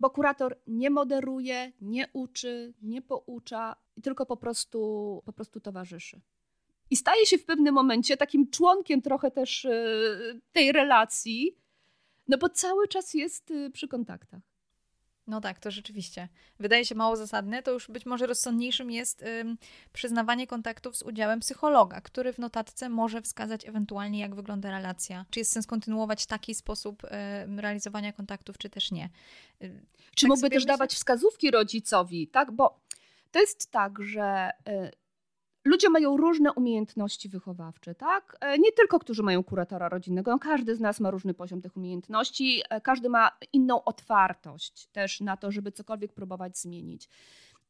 Bo 0.00 0.10
kurator 0.10 0.58
nie 0.66 0.90
moderuje, 0.90 1.72
nie 1.80 2.08
uczy, 2.12 2.74
nie 2.82 3.02
poucza, 3.02 3.76
tylko 4.02 4.26
po 4.26 4.36
prostu, 4.36 5.22
po 5.24 5.32
prostu 5.32 5.60
towarzyszy. 5.60 6.20
I 6.90 6.96
staje 6.96 7.26
się 7.26 7.38
w 7.38 7.44
pewnym 7.44 7.74
momencie 7.74 8.16
takim 8.16 8.50
członkiem 8.50 9.02
trochę 9.02 9.30
też 9.30 9.64
y, 9.64 10.40
tej 10.52 10.72
relacji, 10.72 11.56
no 12.28 12.38
bo 12.38 12.48
cały 12.48 12.88
czas 12.88 13.14
jest 13.14 13.50
y, 13.50 13.70
przy 13.70 13.88
kontaktach. 13.88 14.40
No 15.26 15.40
tak, 15.40 15.58
to 15.58 15.70
rzeczywiście. 15.70 16.28
Wydaje 16.60 16.84
się 16.84 16.94
mało 16.94 17.16
zasadne. 17.16 17.62
To 17.62 17.70
już 17.70 17.90
być 17.90 18.06
może 18.06 18.26
rozsądniejszym 18.26 18.90
jest 18.90 19.22
ym, 19.22 19.58
przyznawanie 19.92 20.46
kontaktów 20.46 20.96
z 20.96 21.02
udziałem 21.02 21.40
psychologa, 21.40 22.00
który 22.00 22.32
w 22.32 22.38
notatce 22.38 22.88
może 22.88 23.22
wskazać 23.22 23.68
ewentualnie, 23.68 24.20
jak 24.20 24.34
wygląda 24.34 24.70
relacja. 24.70 25.24
Czy 25.30 25.40
jest 25.40 25.52
sens 25.52 25.66
kontynuować 25.66 26.26
taki 26.26 26.54
sposób 26.54 27.02
ym, 27.44 27.60
realizowania 27.60 28.12
kontaktów, 28.12 28.58
czy 28.58 28.70
też 28.70 28.90
nie. 28.90 29.10
Czy 30.14 30.26
tak 30.26 30.28
mógłby 30.28 30.50
też 30.50 30.56
myślę... 30.56 30.68
dawać 30.68 30.94
wskazówki 30.94 31.50
rodzicowi, 31.50 32.28
tak? 32.28 32.52
Bo 32.52 32.80
to 33.30 33.40
jest 33.40 33.70
tak, 33.70 33.98
że 34.02 34.50
y, 34.68 34.90
ludzie 35.66 35.90
mają 35.90 36.16
różne 36.16 36.52
umiejętności 36.52 37.28
wychowawcze, 37.28 37.94
tak? 37.94 38.36
E, 38.40 38.58
nie 38.58 38.72
tylko, 38.72 38.98
którzy 38.98 39.22
mają 39.22 39.44
kuratora 39.44 39.88
rodzinnego, 39.88 40.38
każdy 40.38 40.76
z 40.76 40.80
nas 40.80 41.00
ma 41.00 41.10
różny 41.10 41.34
poziom 41.34 41.62
tych 41.62 41.76
umiejętności, 41.76 42.62
e, 42.70 42.80
każdy 42.80 43.08
ma 43.08 43.30
inną 43.52 43.84
otwartość 43.84 44.86
też 44.86 45.20
na 45.20 45.36
to, 45.36 45.50
żeby 45.50 45.72
cokolwiek 45.72 46.12
próbować 46.12 46.58
zmienić. 46.58 47.08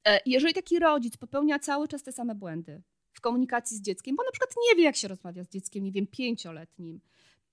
E, 0.07 0.21
jeżeli 0.27 0.55
taki 0.55 0.79
rodzic 0.79 1.17
popełnia 1.17 1.59
cały 1.59 1.89
czas 1.89 2.03
te 2.03 2.13
same 2.13 2.35
błędy 2.35 2.83
w 3.13 3.21
komunikacji 3.21 3.77
z 3.77 3.81
dzieckiem, 3.81 4.17
bo 4.17 4.23
na 4.25 4.31
przykład 4.31 4.55
nie 4.71 4.77
wie, 4.77 4.85
jak 4.85 4.97
się 4.97 5.09
rozmawia 5.09 5.45
z 5.45 5.49
dzieckiem, 5.49 5.85
nie 5.85 5.93
wiem, 5.93 6.07
pięcioletnim, 6.07 7.01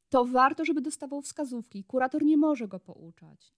to 0.10 0.26
warto, 0.26 0.66
żeby 0.66 0.82
dostawał 0.82 1.22
wskazówki. 1.22 1.84
Kurator 1.84 2.24
nie 2.24 2.38
może 2.38 2.68
go 2.68 2.80
pouczać. 2.80 3.54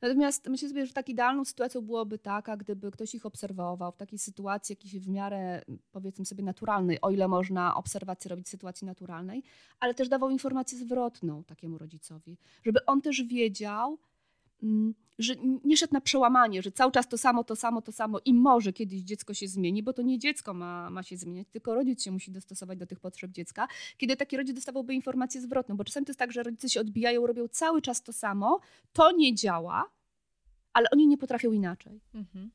Natomiast 0.00 0.48
myślę 0.48 0.68
sobie, 0.68 0.86
że 0.86 0.92
tak 0.92 1.08
idealną 1.08 1.44
sytuacją 1.44 1.80
byłoby 1.80 2.18
taka, 2.18 2.56
gdyby 2.56 2.90
ktoś 2.90 3.14
ich 3.14 3.26
obserwował 3.26 3.92
w 3.92 3.96
takiej 3.96 4.18
sytuacji 4.18 4.72
jakiejś 4.72 4.98
w 4.98 5.08
miarę, 5.08 5.62
powiedzmy 5.92 6.24
sobie, 6.24 6.44
naturalnej, 6.44 7.00
o 7.00 7.10
ile 7.10 7.28
można 7.28 7.74
obserwację 7.74 8.28
robić 8.28 8.46
w 8.46 8.50
sytuacji 8.50 8.86
naturalnej, 8.86 9.42
ale 9.80 9.94
też 9.94 10.08
dawał 10.08 10.30
informację 10.30 10.78
zwrotną 10.78 11.44
takiemu 11.44 11.78
rodzicowi, 11.78 12.38
żeby 12.64 12.84
on 12.86 13.02
też 13.02 13.22
wiedział, 13.22 13.98
że 15.18 15.34
nie 15.64 15.76
szedł 15.76 15.94
na 15.94 16.00
przełamanie, 16.00 16.62
że 16.62 16.72
cały 16.72 16.92
czas 16.92 17.08
to 17.08 17.18
samo, 17.18 17.44
to 17.44 17.56
samo, 17.56 17.82
to 17.82 17.92
samo 17.92 18.18
i 18.24 18.34
może 18.34 18.72
kiedyś 18.72 19.00
dziecko 19.00 19.34
się 19.34 19.48
zmieni, 19.48 19.82
bo 19.82 19.92
to 19.92 20.02
nie 20.02 20.18
dziecko 20.18 20.54
ma, 20.54 20.90
ma 20.90 21.02
się 21.02 21.16
zmieniać, 21.16 21.48
tylko 21.50 21.74
rodzic 21.74 22.02
się 22.02 22.10
musi 22.10 22.30
dostosować 22.30 22.78
do 22.78 22.86
tych 22.86 23.00
potrzeb 23.00 23.30
dziecka. 23.30 23.68
Kiedy 23.96 24.16
taki 24.16 24.36
rodzic 24.36 24.54
dostawałby 24.54 24.94
informację 24.94 25.40
zwrotną, 25.40 25.76
bo 25.76 25.84
czasami 25.84 26.06
to 26.06 26.10
jest 26.10 26.18
tak, 26.18 26.32
że 26.32 26.42
rodzice 26.42 26.68
się 26.68 26.80
odbijają, 26.80 27.26
robią 27.26 27.48
cały 27.48 27.82
czas 27.82 28.02
to 28.02 28.12
samo, 28.12 28.60
to 28.92 29.12
nie 29.12 29.34
działa, 29.34 29.90
ale 30.72 30.90
oni 30.90 31.06
nie 31.06 31.18
potrafią 31.18 31.52
inaczej. 31.52 32.00
Mhm. 32.14 32.50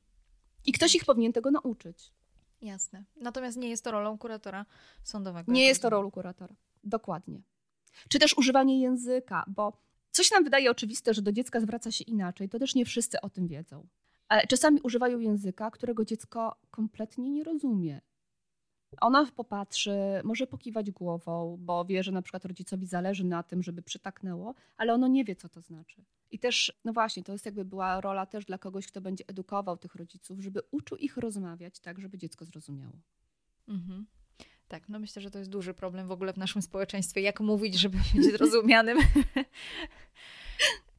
I 0.65 0.71
ktoś 0.71 0.95
ich 0.95 1.05
powinien 1.05 1.33
tego 1.33 1.51
nauczyć. 1.51 2.13
Jasne. 2.61 3.03
Natomiast 3.15 3.57
nie 3.57 3.69
jest 3.69 3.83
to 3.83 3.91
rolą 3.91 4.17
kuratora 4.17 4.65
sądowego. 5.03 5.51
Nie 5.51 5.65
jest 5.65 5.81
to 5.81 5.89
rolą 5.89 6.11
kuratora. 6.11 6.55
Dokładnie. 6.83 7.41
Czy 8.09 8.19
też 8.19 8.37
używanie 8.37 8.81
języka, 8.81 9.45
bo 9.47 9.77
coś 10.13 10.31
nam 10.31 10.43
wydaje 10.43 10.71
oczywiste, 10.71 11.13
że 11.13 11.21
do 11.21 11.31
dziecka 11.31 11.59
zwraca 11.59 11.91
się 11.91 12.03
inaczej, 12.03 12.49
to 12.49 12.59
też 12.59 12.75
nie 12.75 12.85
wszyscy 12.85 13.21
o 13.21 13.29
tym 13.29 13.47
wiedzą. 13.47 13.87
Czasami 14.47 14.81
używają 14.81 15.19
języka, 15.19 15.71
którego 15.71 16.05
dziecko 16.05 16.55
kompletnie 16.71 17.29
nie 17.29 17.43
rozumie. 17.43 18.01
Ona 19.01 19.31
popatrzy, 19.35 19.91
może 20.23 20.47
pokiwać 20.47 20.91
głową, 20.91 21.57
bo 21.59 21.85
wie, 21.85 22.03
że 22.03 22.11
na 22.11 22.21
przykład 22.21 22.45
rodzicowi 22.45 22.85
zależy 22.85 23.23
na 23.23 23.43
tym, 23.43 23.63
żeby 23.63 23.81
przytaknęło, 23.81 24.55
ale 24.77 24.93
ono 24.93 25.07
nie 25.07 25.23
wie, 25.25 25.35
co 25.35 25.49
to 25.49 25.61
znaczy. 25.61 26.03
I 26.31 26.39
też, 26.39 26.79
no 26.85 26.93
właśnie, 26.93 27.23
to 27.23 27.31
jest 27.31 27.45
jakby 27.45 27.65
była 27.65 28.01
rola 28.01 28.25
też 28.25 28.45
dla 28.45 28.57
kogoś, 28.57 28.87
kto 28.87 29.01
będzie 29.01 29.23
edukował 29.27 29.77
tych 29.77 29.95
rodziców, 29.95 30.39
żeby 30.39 30.61
uczył 30.71 30.97
ich 30.97 31.17
rozmawiać 31.17 31.79
tak, 31.79 31.99
żeby 31.99 32.17
dziecko 32.17 32.45
zrozumiało. 32.45 33.01
Mhm. 33.67 34.05
Tak, 34.73 34.89
no 34.89 34.99
myślę, 34.99 35.21
że 35.21 35.31
to 35.31 35.39
jest 35.39 35.51
duży 35.51 35.73
problem 35.73 36.07
w 36.07 36.11
ogóle 36.11 36.33
w 36.33 36.37
naszym 36.37 36.61
społeczeństwie, 36.61 37.21
jak 37.21 37.39
mówić, 37.39 37.79
żeby 37.79 37.97
być 38.15 38.25
zrozumianym. 38.31 38.97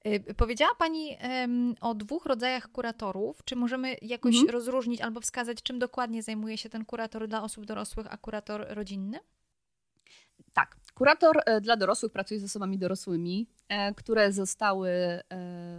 Y, 0.06 0.34
powiedziała 0.34 0.74
Pani 0.78 1.16
um, 1.22 1.74
o 1.80 1.94
dwóch 1.94 2.26
rodzajach 2.26 2.72
kuratorów. 2.72 3.44
Czy 3.44 3.56
możemy 3.56 3.96
jakoś 4.02 4.34
mhm. 4.34 4.52
rozróżnić 4.52 5.00
albo 5.00 5.20
wskazać, 5.20 5.62
czym 5.62 5.78
dokładnie 5.78 6.22
zajmuje 6.22 6.58
się 6.58 6.68
ten 6.68 6.84
kurator 6.84 7.28
dla 7.28 7.42
osób 7.42 7.64
dorosłych, 7.64 8.06
a 8.10 8.16
kurator 8.16 8.66
rodzinny? 8.68 9.20
Tak. 10.52 10.76
Kurator 10.94 11.42
e, 11.46 11.60
dla 11.60 11.76
dorosłych 11.76 12.12
pracuje 12.12 12.40
z 12.40 12.44
osobami 12.44 12.78
dorosłymi, 12.78 13.46
e, 13.68 13.94
które 13.94 14.32
zostały 14.32 14.90
e, 14.90 15.22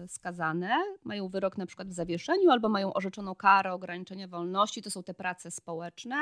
skazane, 0.07 0.75
mają 1.03 1.29
wyrok 1.29 1.57
na 1.57 1.65
przykład 1.65 1.87
w 1.87 1.93
zawieszeniu 1.93 2.51
albo 2.51 2.69
mają 2.69 2.93
orzeczoną 2.93 3.35
karę 3.35 3.73
ograniczenia 3.73 4.27
wolności. 4.27 4.81
To 4.81 4.91
są 4.91 5.03
te 5.03 5.13
prace 5.13 5.51
społeczne 5.51 6.15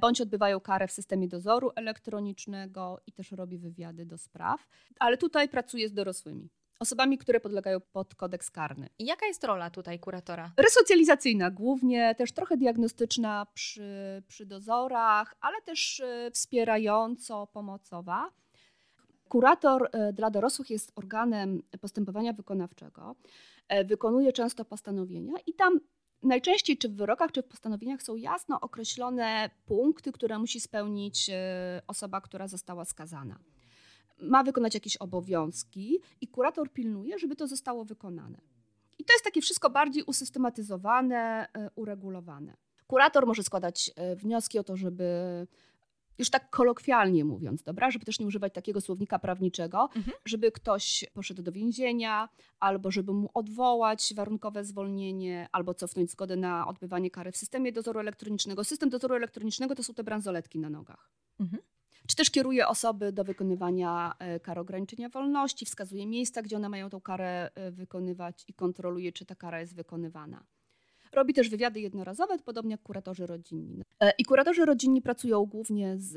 bądź 0.00 0.20
odbywają 0.20 0.60
karę 0.60 0.88
w 0.88 0.92
systemie 0.92 1.28
dozoru 1.28 1.70
elektronicznego 1.76 3.00
i 3.06 3.12
też 3.12 3.32
robi 3.32 3.58
wywiady 3.58 4.06
do 4.06 4.18
spraw. 4.18 4.68
Ale 4.98 5.16
tutaj 5.16 5.48
pracuje 5.48 5.88
z 5.88 5.92
dorosłymi 5.92 6.50
osobami, 6.80 7.18
które 7.18 7.40
podlegają 7.40 7.80
pod 7.80 8.14
kodeks 8.14 8.50
karny. 8.50 8.88
I 8.98 9.04
jaka 9.04 9.26
jest 9.26 9.44
rola 9.44 9.70
tutaj 9.70 9.98
kuratora? 9.98 10.52
Resocjalizacyjna 10.56 11.50
głównie, 11.50 12.14
też 12.14 12.32
trochę 12.32 12.56
diagnostyczna 12.56 13.46
przy, 13.54 14.22
przy 14.28 14.46
dozorach, 14.46 15.34
ale 15.40 15.62
też 15.62 16.00
e, 16.00 16.30
wspierająco 16.30 17.46
pomocowa. 17.46 18.30
Kurator 19.28 19.88
e, 19.92 20.12
dla 20.12 20.30
dorosłych 20.30 20.70
jest 20.70 20.92
organem 20.96 21.62
postępowania 21.80 22.32
wykonawczego. 22.32 23.16
E, 23.68 23.84
wykonuje 23.84 24.32
często 24.32 24.64
postanowienia 24.64 25.34
i 25.46 25.54
tam 25.54 25.80
najczęściej 26.22 26.78
czy 26.78 26.88
w 26.88 26.96
wyrokach, 26.96 27.32
czy 27.32 27.42
w 27.42 27.46
postanowieniach 27.46 28.02
są 28.02 28.16
jasno 28.16 28.60
określone 28.60 29.50
punkty, 29.66 30.12
które 30.12 30.38
musi 30.38 30.60
spełnić 30.60 31.30
osoba, 31.86 32.20
która 32.20 32.48
została 32.48 32.84
skazana 32.84 33.38
ma 34.22 34.44
wykonać 34.44 34.74
jakieś 34.74 34.96
obowiązki 34.96 36.00
i 36.20 36.28
kurator 36.28 36.72
pilnuje, 36.72 37.18
żeby 37.18 37.36
to 37.36 37.46
zostało 37.46 37.84
wykonane. 37.84 38.40
I 38.98 39.04
to 39.04 39.12
jest 39.12 39.24
takie 39.24 39.40
wszystko 39.40 39.70
bardziej 39.70 40.02
usystematyzowane, 40.02 41.48
e, 41.54 41.70
uregulowane. 41.74 42.56
Kurator 42.86 43.26
może 43.26 43.42
składać 43.42 43.90
e, 43.96 44.16
wnioski 44.16 44.58
o 44.58 44.64
to, 44.64 44.76
żeby 44.76 45.04
już 46.20 46.30
tak 46.30 46.50
kolokwialnie 46.50 47.24
mówiąc, 47.24 47.62
dobra, 47.62 47.90
żeby 47.90 48.04
też 48.04 48.20
nie 48.20 48.26
używać 48.26 48.54
takiego 48.54 48.80
słownika 48.80 49.18
prawniczego, 49.18 49.88
mhm. 49.96 50.16
żeby 50.24 50.52
ktoś 50.52 51.04
poszedł 51.14 51.42
do 51.42 51.52
więzienia, 51.52 52.28
albo 52.60 52.90
żeby 52.90 53.12
mu 53.12 53.30
odwołać 53.34 54.12
warunkowe 54.16 54.64
zwolnienie, 54.64 55.48
albo 55.52 55.74
cofnąć 55.74 56.10
zgodę 56.10 56.36
na 56.36 56.66
odbywanie 56.66 57.10
kary 57.10 57.32
w 57.32 57.36
systemie 57.36 57.72
dozoru 57.72 58.00
elektronicznego. 58.00 58.64
System 58.64 58.88
dozoru 58.88 59.14
elektronicznego 59.14 59.74
to 59.74 59.82
są 59.82 59.94
te 59.94 60.04
bransoletki 60.04 60.58
na 60.58 60.70
nogach. 60.70 61.10
Mhm 61.40 61.62
czy 62.06 62.16
też 62.16 62.30
kieruje 62.30 62.68
osoby 62.68 63.12
do 63.12 63.24
wykonywania 63.24 64.14
e, 64.18 64.40
kar 64.40 64.58
ograniczenia 64.58 65.08
wolności, 65.08 65.66
wskazuje 65.66 66.06
miejsca, 66.06 66.42
gdzie 66.42 66.56
one 66.56 66.68
mają 66.68 66.90
tą 66.90 67.00
karę 67.00 67.50
e, 67.54 67.70
wykonywać 67.70 68.44
i 68.48 68.54
kontroluje, 68.54 69.12
czy 69.12 69.26
ta 69.26 69.34
kara 69.34 69.60
jest 69.60 69.74
wykonywana. 69.74 70.44
Robi 71.12 71.34
też 71.34 71.48
wywiady 71.48 71.80
jednorazowe, 71.80 72.38
podobnie 72.38 72.70
jak 72.70 72.82
kuratorzy 72.82 73.26
rodzinni. 73.26 73.82
E, 74.00 74.12
I 74.18 74.24
kuratorzy 74.24 74.64
rodzinni 74.64 75.02
pracują 75.02 75.44
głównie 75.44 75.94
z 75.98 76.16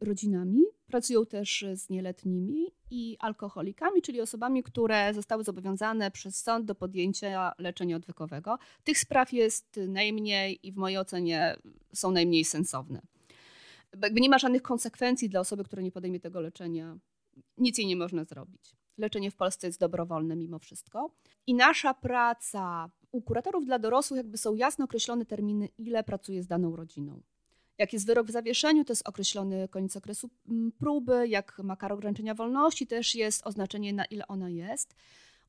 rodzinami, 0.00 0.62
pracują 0.86 1.26
też 1.26 1.64
z 1.74 1.90
nieletnimi 1.90 2.66
i 2.90 3.16
alkoholikami, 3.20 4.02
czyli 4.02 4.20
osobami, 4.20 4.62
które 4.62 5.14
zostały 5.14 5.44
zobowiązane 5.44 6.10
przez 6.10 6.42
sąd 6.42 6.66
do 6.66 6.74
podjęcia 6.74 7.52
leczenia 7.58 7.96
odwykowego. 7.96 8.58
Tych 8.84 8.98
spraw 8.98 9.32
jest 9.32 9.80
najmniej 9.88 10.58
i 10.62 10.72
w 10.72 10.76
mojej 10.76 10.98
ocenie 10.98 11.56
są 11.94 12.10
najmniej 12.10 12.44
sensowne 12.44 13.02
jakby 14.02 14.20
nie 14.20 14.28
ma 14.28 14.38
żadnych 14.38 14.62
konsekwencji 14.62 15.28
dla 15.28 15.40
osoby, 15.40 15.64
która 15.64 15.82
nie 15.82 15.92
podejmie 15.92 16.20
tego 16.20 16.40
leczenia. 16.40 16.98
Nic 17.58 17.78
jej 17.78 17.86
nie 17.86 17.96
można 17.96 18.24
zrobić. 18.24 18.76
Leczenie 18.98 19.30
w 19.30 19.36
Polsce 19.36 19.66
jest 19.66 19.80
dobrowolne 19.80 20.36
mimo 20.36 20.58
wszystko. 20.58 21.10
I 21.46 21.54
nasza 21.54 21.94
praca 21.94 22.90
u 23.16 23.22
kuratorów 23.22 23.66
dla 23.66 23.78
dorosłych 23.78 24.16
jakby 24.16 24.38
są 24.38 24.54
jasno 24.54 24.84
określone 24.84 25.26
terminy, 25.26 25.68
ile 25.78 26.04
pracuje 26.04 26.42
z 26.42 26.46
daną 26.46 26.76
rodziną. 26.76 27.22
Jak 27.78 27.92
jest 27.92 28.06
wyrok 28.06 28.26
w 28.26 28.30
zawieszeniu, 28.30 28.84
to 28.84 28.92
jest 28.92 29.08
określony 29.08 29.68
koniec 29.68 29.96
okresu 29.96 30.30
mm, 30.48 30.72
próby. 30.72 31.28
Jak 31.28 31.58
ma 31.58 31.76
karę 31.76 31.94
ograniczenia 31.94 32.34
wolności, 32.34 32.86
też 32.86 33.14
jest 33.14 33.46
oznaczenie, 33.46 33.92
na 33.92 34.04
ile 34.04 34.26
ona 34.26 34.50
jest. 34.50 34.94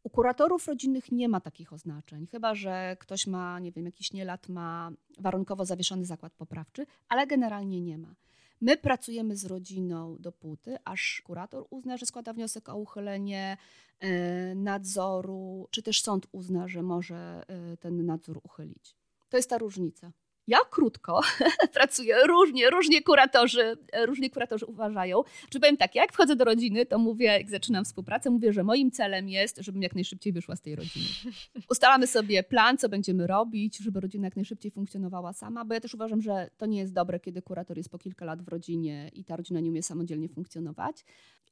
U 0.03 0.09
kuratorów 0.09 0.67
rodzinnych 0.67 1.11
nie 1.11 1.29
ma 1.29 1.41
takich 1.41 1.73
oznaczeń, 1.73 2.27
chyba 2.27 2.55
że 2.55 2.97
ktoś 2.99 3.27
ma, 3.27 3.59
nie 3.59 3.71
wiem, 3.71 3.85
jakiś 3.85 4.13
nielat, 4.13 4.49
ma 4.49 4.91
warunkowo 5.19 5.65
zawieszony 5.65 6.05
zakład 6.05 6.33
poprawczy, 6.33 6.85
ale 7.09 7.27
generalnie 7.27 7.81
nie 7.81 7.97
ma. 7.97 8.15
My 8.61 8.77
pracujemy 8.77 9.35
z 9.35 9.45
rodziną 9.45 10.17
dopóty, 10.19 10.77
aż 10.85 11.21
kurator 11.25 11.65
uzna, 11.69 11.97
że 11.97 12.05
składa 12.05 12.33
wniosek 12.33 12.69
o 12.69 12.77
uchylenie 12.77 13.57
e, 13.99 14.55
nadzoru, 14.55 15.67
czy 15.71 15.83
też 15.83 16.01
sąd 16.01 16.27
uzna, 16.31 16.67
że 16.67 16.83
może 16.83 17.43
e, 17.47 17.77
ten 17.77 18.05
nadzór 18.05 18.39
uchylić. 18.43 18.95
To 19.29 19.37
jest 19.37 19.49
ta 19.49 19.57
różnica. 19.57 20.11
Ja 20.47 20.57
krótko 20.69 21.21
pracuję, 21.73 22.15
różnie, 22.27 22.69
różnie 22.69 23.01
kuratorzy, 23.01 23.77
różnie 24.05 24.29
kuratorzy 24.29 24.65
uważają. 24.65 25.23
Czy 25.49 25.59
powiem 25.59 25.77
tak, 25.77 25.95
jak 25.95 26.13
wchodzę 26.13 26.35
do 26.35 26.45
rodziny, 26.45 26.85
to 26.85 26.99
mówię, 26.99 27.25
jak 27.25 27.49
zaczynam 27.49 27.85
współpracę, 27.85 28.29
mówię, 28.29 28.53
że 28.53 28.63
moim 28.63 28.91
celem 28.91 29.29
jest, 29.29 29.57
żebym 29.57 29.81
jak 29.81 29.95
najszybciej 29.95 30.33
wyszła 30.33 30.55
z 30.55 30.61
tej 30.61 30.75
rodziny. 30.75 31.05
Ustalamy 31.71 32.07
sobie 32.07 32.43
plan, 32.43 32.77
co 32.77 32.89
będziemy 32.89 33.27
robić, 33.27 33.77
żeby 33.77 33.99
rodzina 33.99 34.27
jak 34.27 34.35
najszybciej 34.35 34.71
funkcjonowała 34.71 35.33
sama, 35.33 35.65
bo 35.65 35.73
ja 35.73 35.79
też 35.79 35.93
uważam, 35.93 36.21
że 36.21 36.49
to 36.57 36.65
nie 36.65 36.79
jest 36.79 36.93
dobre, 36.93 37.19
kiedy 37.19 37.41
kurator 37.41 37.77
jest 37.77 37.89
po 37.89 37.99
kilka 37.99 38.25
lat 38.25 38.41
w 38.41 38.47
rodzinie 38.47 39.09
i 39.13 39.23
ta 39.23 39.35
rodzina 39.35 39.59
nie 39.59 39.69
umie 39.69 39.83
samodzielnie 39.83 40.29
funkcjonować. 40.29 41.05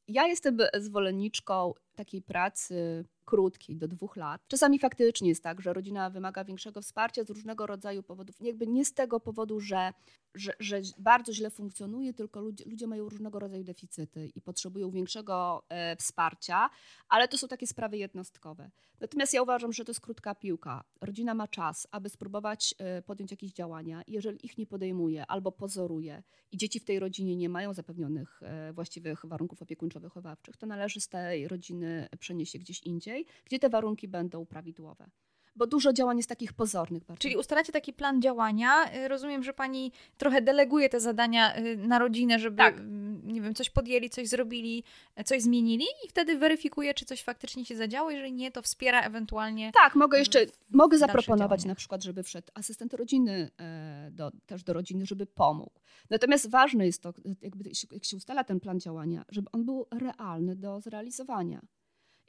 Ja 0.08 0.28
jestem 0.28 0.58
zwolenniczką 0.80 1.74
takiej 1.96 2.22
pracy 2.22 3.06
krótkiej, 3.26 3.76
do 3.76 3.88
dwóch 3.88 4.16
lat. 4.16 4.42
Czasami 4.48 4.80
faktycznie 4.80 5.30
jest 5.30 5.44
tak, 5.44 5.62
że 5.62 5.74
rodzina 5.74 6.10
wymaga 6.10 6.44
większego 6.44 6.82
wsparcia 6.82 7.24
z 7.24 7.30
różnego 7.30 7.66
rodzaju 7.66 8.04
powodów. 8.04 8.36
Jakby 8.42 8.68
nie 8.68 8.86
z 8.86 8.94
tego 8.94 9.20
powodu, 9.20 9.60
że, 9.60 9.94
że, 10.36 10.54
że 10.60 10.82
bardzo 11.00 11.34
źle 11.34 11.50
funkcjonuje, 11.50 12.14
tylko 12.14 12.42
ludzie, 12.42 12.66
ludzie 12.66 12.88
mają 12.88 13.10
różnego 13.10 13.40
rodzaju 13.40 13.64
deficyty 13.64 14.32
i 14.36 14.42
potrzebują 14.42 14.92
większego 14.92 15.64
e, 15.70 15.96
wsparcia, 15.96 16.70
ale 17.10 17.28
to 17.28 17.38
są 17.38 17.48
takie 17.48 17.68
sprawy 17.68 17.98
jednostkowe. 17.98 18.72
Natomiast 19.00 19.34
ja 19.34 19.42
uważam, 19.42 19.74
że 19.74 19.86
to 19.86 19.92
jest 19.92 20.02
krótka 20.02 20.36
piłka. 20.36 20.84
Rodzina 21.02 21.34
ma 21.34 21.48
czas, 21.48 21.88
aby 21.92 22.10
spróbować 22.10 22.76
e, 22.78 23.02
podjąć 23.02 23.32
jakieś 23.32 23.52
działania. 23.52 24.02
Jeżeli 24.08 24.46
ich 24.46 24.58
nie 24.58 24.68
podejmuje 24.68 25.26
albo 25.28 25.52
pozoruje 25.52 26.24
i 26.52 26.58
dzieci 26.58 26.80
w 26.80 26.86
tej 26.86 27.00
rodzinie 27.00 27.36
nie 27.36 27.50
mają 27.50 27.74
zapewnionych 27.74 28.44
e, 28.44 28.74
właściwych 28.74 29.26
warunków 29.26 29.62
opiekuńczo-wychowawczych, 29.62 30.58
to 30.58 30.66
należy 30.66 31.02
z 31.02 31.08
tej 31.08 31.48
rodziny 31.48 32.08
przenieść 32.20 32.52
się 32.52 32.60
gdzieś 32.60 32.84
indziej, 32.84 33.15
gdzie 33.46 33.60
te 33.60 33.70
warunki 33.70 34.08
będą 34.08 34.46
prawidłowe 34.46 35.10
bo 35.56 35.68
dużo 35.68 35.94
działań 35.94 36.18
jest 36.18 36.30
takich 36.30 36.54
pozornych. 36.54 37.04
Czyli 37.20 37.38
ustalacie 37.38 37.74
taki 37.74 37.94
plan 37.94 38.22
działania. 38.22 38.96
Y, 38.96 39.08
rozumiem, 39.08 39.44
że 39.44 39.54
pani 39.54 39.92
trochę 40.18 40.42
deleguje 40.42 40.90
te 40.90 41.00
zadania 41.00 41.58
y, 41.58 41.78
na 41.78 42.00
rodzinę, 42.00 42.40
żeby 42.40 42.58
tak. 42.58 42.82
Nie 43.24 43.42
wiem, 43.42 43.56
coś 43.56 43.70
podjęli, 43.70 44.10
coś 44.10 44.28
zrobili, 44.28 44.84
coś 45.26 45.42
zmienili 45.42 45.86
i 46.06 46.10
wtedy 46.10 46.38
weryfikuje, 46.38 46.94
czy 46.94 47.06
coś 47.06 47.24
faktycznie 47.24 47.66
się 47.66 47.76
zadziało. 47.76 48.12
Jeżeli 48.12 48.34
nie, 48.34 48.52
to 48.52 48.62
wspiera 48.62 49.02
ewentualnie. 49.02 49.72
Tak, 49.72 49.96
mogę 49.96 50.20
jeszcze, 50.20 50.46
mogę 50.70 50.98
zaproponować 50.98 51.66
na 51.66 51.76
przykład, 51.76 52.04
żeby 52.04 52.24
wszedł 52.24 52.48
asystent 52.54 52.94
rodziny 52.94 53.52
e, 53.60 54.10
do, 54.12 54.32
też 54.46 54.64
do 54.64 54.74
rodziny, 54.74 55.06
żeby 55.06 55.26
pomógł. 55.26 55.80
Natomiast 56.10 56.50
ważne 56.50 56.86
jest 56.86 57.02
to, 57.02 57.14
jakby, 57.42 57.70
jak 57.92 58.06
się 58.06 58.18
ustala 58.18 58.44
ten 58.44 58.60
plan 58.60 58.80
działania, 58.80 59.26
żeby 59.30 59.52
on 59.52 59.66
był 59.66 59.88
realny 59.92 60.56
do 60.56 60.82
zrealizowania. 60.82 61.62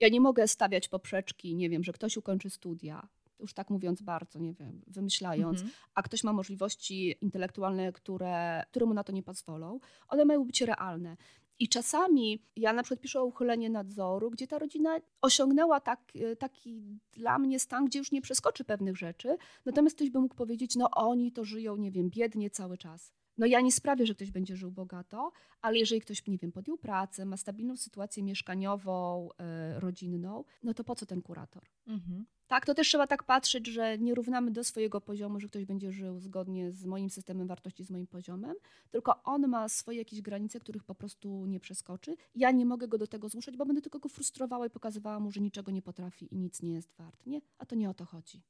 Ja 0.00 0.08
nie 0.08 0.20
mogę 0.20 0.48
stawiać 0.48 0.88
poprzeczki, 0.88 1.54
nie 1.54 1.70
wiem, 1.70 1.84
że 1.84 1.92
ktoś 1.92 2.16
ukończy 2.16 2.50
studia, 2.50 3.08
już 3.40 3.54
tak 3.54 3.70
mówiąc 3.70 4.02
bardzo, 4.02 4.38
nie 4.38 4.54
wiem, 4.54 4.82
wymyślając, 4.86 5.60
mhm. 5.60 5.76
a 5.94 6.02
ktoś 6.02 6.24
ma 6.24 6.32
możliwości 6.32 7.14
intelektualne, 7.20 7.92
które, 7.92 8.64
które 8.70 8.86
mu 8.86 8.94
na 8.94 9.04
to 9.04 9.12
nie 9.12 9.22
pozwolą. 9.22 9.80
One 10.08 10.24
mają 10.24 10.44
być 10.44 10.60
realne. 10.60 11.16
I 11.58 11.68
czasami 11.68 12.42
ja 12.56 12.72
na 12.72 12.82
przykład 12.82 13.00
piszę 13.00 13.20
o 13.20 13.24
uchylenie 13.24 13.70
nadzoru, 13.70 14.30
gdzie 14.30 14.46
ta 14.46 14.58
rodzina 14.58 14.96
osiągnęła 15.22 15.80
tak, 15.80 16.12
taki 16.38 16.82
dla 17.12 17.38
mnie 17.38 17.60
stan, 17.60 17.84
gdzie 17.84 17.98
już 17.98 18.12
nie 18.12 18.22
przeskoczy 18.22 18.64
pewnych 18.64 18.96
rzeczy, 18.96 19.36
natomiast 19.64 19.96
ktoś 19.96 20.10
by 20.10 20.20
mógł 20.20 20.34
powiedzieć, 20.34 20.76
no 20.76 20.90
oni 20.90 21.32
to 21.32 21.44
żyją, 21.44 21.76
nie 21.76 21.90
wiem, 21.90 22.10
biednie 22.10 22.50
cały 22.50 22.78
czas. 22.78 23.12
No 23.38 23.46
ja 23.46 23.60
nie 23.60 23.72
sprawię, 23.72 24.06
że 24.06 24.14
ktoś 24.14 24.30
będzie 24.30 24.56
żył 24.56 24.70
bogato, 24.70 25.32
ale 25.62 25.78
jeżeli 25.78 26.00
ktoś, 26.00 26.26
nie 26.26 26.38
wiem, 26.38 26.52
podjął 26.52 26.78
pracę, 26.78 27.24
ma 27.24 27.36
stabilną 27.36 27.76
sytuację 27.76 28.22
mieszkaniową, 28.22 29.28
e, 29.38 29.80
rodzinną, 29.80 30.44
no 30.62 30.74
to 30.74 30.84
po 30.84 30.94
co 30.94 31.06
ten 31.06 31.22
kurator? 31.22 31.62
Mhm. 31.86 32.26
Tak, 32.46 32.66
to 32.66 32.74
też 32.74 32.88
trzeba 32.88 33.06
tak 33.06 33.24
patrzeć, 33.24 33.66
że 33.66 33.98
nie 33.98 34.14
równamy 34.14 34.50
do 34.50 34.64
swojego 34.64 35.00
poziomu, 35.00 35.40
że 35.40 35.48
ktoś 35.48 35.64
będzie 35.64 35.92
żył 35.92 36.20
zgodnie 36.20 36.72
z 36.72 36.84
moim 36.84 37.10
systemem 37.10 37.46
wartości, 37.46 37.84
z 37.84 37.90
moim 37.90 38.06
poziomem, 38.06 38.56
tylko 38.90 39.22
on 39.22 39.48
ma 39.48 39.68
swoje 39.68 39.98
jakieś 39.98 40.22
granice, 40.22 40.60
których 40.60 40.84
po 40.84 40.94
prostu 40.94 41.46
nie 41.46 41.60
przeskoczy. 41.60 42.16
Ja 42.34 42.50
nie 42.50 42.66
mogę 42.66 42.88
go 42.88 42.98
do 42.98 43.06
tego 43.06 43.28
zmuszać, 43.28 43.56
bo 43.56 43.66
będę 43.66 43.82
tylko 43.82 43.98
go 43.98 44.08
frustrowała 44.08 44.66
i 44.66 44.70
pokazywała 44.70 45.20
mu, 45.20 45.30
że 45.30 45.40
niczego 45.40 45.72
nie 45.72 45.82
potrafi 45.82 46.34
i 46.34 46.38
nic 46.38 46.62
nie 46.62 46.72
jest 46.72 46.94
wart. 46.94 47.26
Nie? 47.26 47.40
A 47.58 47.66
to 47.66 47.74
nie 47.74 47.90
o 47.90 47.94
to 47.94 48.04
chodzi. 48.04 48.42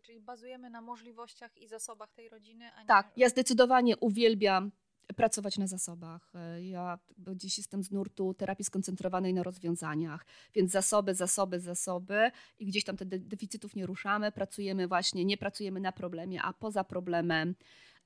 Czyli 0.00 0.20
bazujemy 0.20 0.70
na 0.70 0.80
możliwościach 0.80 1.56
i 1.56 1.68
zasobach 1.68 2.12
tej 2.12 2.28
rodziny. 2.28 2.72
A 2.72 2.80
nie... 2.80 2.86
Tak, 2.86 3.12
ja 3.16 3.28
zdecydowanie 3.28 3.96
uwielbiam 3.96 4.72
pracować 5.16 5.58
na 5.58 5.66
zasobach. 5.66 6.32
Ja 6.60 6.98
dziś 7.34 7.58
jestem 7.58 7.82
z 7.82 7.90
nurtu 7.90 8.34
terapii 8.34 8.64
skoncentrowanej 8.64 9.34
na 9.34 9.42
rozwiązaniach, 9.42 10.26
więc 10.54 10.70
zasoby, 10.70 11.14
zasoby, 11.14 11.60
zasoby 11.60 12.30
i 12.58 12.66
gdzieś 12.66 12.84
tam 12.84 12.96
te 12.96 13.06
deficytów 13.06 13.76
nie 13.76 13.86
ruszamy, 13.86 14.32
pracujemy 14.32 14.88
właśnie, 14.88 15.24
nie 15.24 15.36
pracujemy 15.36 15.80
na 15.80 15.92
problemie, 15.92 16.42
a 16.42 16.52
poza 16.52 16.84
problemem. 16.84 17.54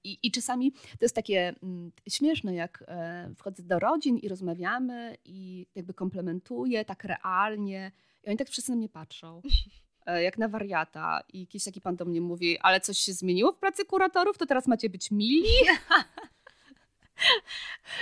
I, 0.05 0.19
I 0.23 0.31
czasami 0.31 0.73
to 0.73 1.03
jest 1.03 1.15
takie 1.15 1.55
mm, 1.63 1.93
śmieszne, 2.09 2.55
jak 2.55 2.85
e, 2.89 3.31
wchodzę 3.37 3.63
do 3.63 3.79
rodzin 3.79 4.19
i 4.19 4.29
rozmawiamy 4.29 5.17
i 5.25 5.67
jakby 5.75 5.95
komplementuję 5.95 6.85
tak 6.85 7.05
realnie 7.05 7.93
i 8.25 8.29
oni 8.29 8.37
tak 8.37 8.49
wszyscy 8.49 8.71
na 8.71 8.77
mnie 8.77 8.89
patrzą. 8.89 9.43
E, 10.07 10.23
jak 10.23 10.39
na 10.39 10.49
wariata. 10.49 11.23
I 11.33 11.41
jakiś 11.41 11.65
taki 11.65 11.81
pan 11.81 11.97
do 11.97 12.05
mnie 12.05 12.21
mówi, 12.21 12.59
ale 12.59 12.81
coś 12.81 12.99
się 12.99 13.13
zmieniło 13.13 13.53
w 13.53 13.59
pracy 13.59 13.85
kuratorów, 13.85 14.39
to 14.39 14.47
teraz 14.47 14.67
macie 14.67 14.91
być 14.91 15.11
mili? 15.11 15.45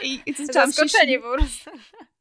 I, 0.02 0.20
i 0.26 0.34
to 0.34 0.52
Zaskoczenie 0.52 1.12
się... 1.12 1.20
po 1.20 1.32
prostu. 1.32 1.70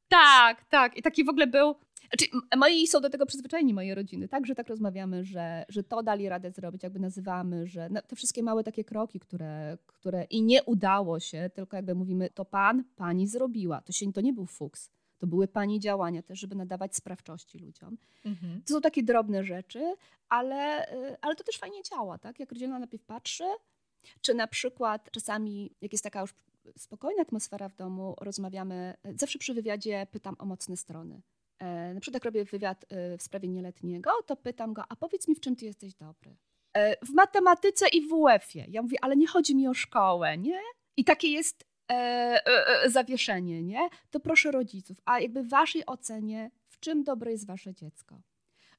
Tak, 0.08 0.66
tak. 0.66 0.98
I 0.98 1.02
taki 1.02 1.24
w 1.24 1.30
ogóle 1.30 1.48
był... 1.48 1.76
Znaczy, 2.10 2.26
moi 2.58 2.88
są 2.88 3.02
do 3.02 3.10
tego 3.10 3.26
przyzwyczajeni, 3.26 3.74
moje 3.74 3.96
rodziny, 3.96 4.28
tak, 4.28 4.46
że 4.46 4.56
tak 4.56 4.68
rozmawiamy, 4.68 5.24
że, 5.24 5.66
że 5.70 5.84
to 5.84 6.04
dali 6.04 6.30
radę 6.30 6.52
zrobić, 6.52 6.84
jakby 6.84 7.00
nazywamy, 7.00 7.68
że 7.68 7.90
no, 7.92 8.02
te 8.02 8.16
wszystkie 8.16 8.44
małe 8.44 8.64
takie 8.64 8.84
kroki, 8.84 9.20
które, 9.20 9.78
które 9.88 10.24
i 10.24 10.42
nie 10.42 10.64
udało 10.64 11.20
się, 11.20 11.50
tylko 11.54 11.76
jakby 11.76 11.96
mówimy, 11.96 12.30
to 12.30 12.46
pan, 12.46 12.84
pani 12.96 13.28
zrobiła. 13.28 13.82
To, 13.82 13.94
się, 13.94 14.14
to 14.14 14.22
nie 14.22 14.34
był 14.34 14.46
fuks. 14.46 14.90
To 15.24 15.28
były 15.28 15.48
pani 15.48 15.80
działania 15.80 16.22
też, 16.22 16.40
żeby 16.40 16.56
nadawać 16.56 16.96
sprawczości 16.96 17.60
ludziom. 17.60 17.98
Mhm. 18.26 18.62
To 18.66 18.74
są 18.74 18.82
takie 18.82 19.04
drobne 19.04 19.44
rzeczy, 19.44 19.96
ale, 20.30 20.94
y, 20.94 21.18
ale 21.22 21.36
to 21.36 21.44
też 21.44 21.58
fajnie 21.58 21.84
działa, 21.84 22.18
tak? 22.18 22.40
Jak 22.40 22.52
rodzina 22.52 22.80
najpierw 22.80 23.04
patrzy, 23.04 23.44
czy 24.22 24.34
na 24.34 24.48
przykład 24.48 25.12
czasami, 25.12 25.76
jak 25.82 25.92
jest 25.92 26.04
taka 26.04 26.22
już 26.22 26.34
spokojna 26.78 27.22
atmosfera 27.22 27.70
w 27.70 27.76
domu, 27.76 28.16
rozmawiamy, 28.22 28.94
zawsze 29.16 29.40
przy 29.40 29.54
wywiadzie 29.54 30.08
pytam 30.12 30.36
o 30.40 30.46
mocne 30.46 30.78
strony. 30.78 31.22
E, 31.60 31.94
na 31.94 32.00
przykład 32.00 32.14
jak 32.14 32.26
robię 32.26 32.46
wywiad 32.46 32.84
y, 32.84 33.18
w 33.18 33.24
sprawie 33.24 33.50
nieletniego, 33.50 34.12
to 34.26 34.36
pytam 34.36 34.74
go, 34.74 34.84
a 34.90 34.96
powiedz 34.96 35.28
mi, 35.28 35.36
w 35.36 35.40
czym 35.40 35.56
ty 35.56 35.66
jesteś 35.66 35.94
dobry? 35.94 36.36
E, 36.74 37.06
w 37.06 37.10
matematyce 37.10 37.88
i 37.88 38.08
w 38.08 38.14
UF-ie. 38.14 38.66
Ja 38.70 38.82
mówię, 38.82 38.98
ale 39.02 39.16
nie 39.16 39.28
chodzi 39.28 39.56
mi 39.56 39.68
o 39.68 39.74
szkołę, 39.74 40.38
nie? 40.38 40.60
I 40.98 41.04
takie 41.04 41.28
jest 41.28 41.66
E, 41.90 41.94
e, 41.94 42.84
e, 42.84 42.90
zawieszenie, 42.90 43.64
nie? 43.64 43.90
To 44.12 44.20
proszę 44.20 44.52
rodziców, 44.52 44.98
a 45.06 45.20
jakby 45.20 45.44
w 45.44 45.50
waszej 45.50 45.86
ocenie, 45.86 46.52
w 46.68 46.80
czym 46.80 47.04
dobre 47.04 47.32
jest 47.32 47.48
wasze 47.48 47.74
dziecko? 47.74 48.22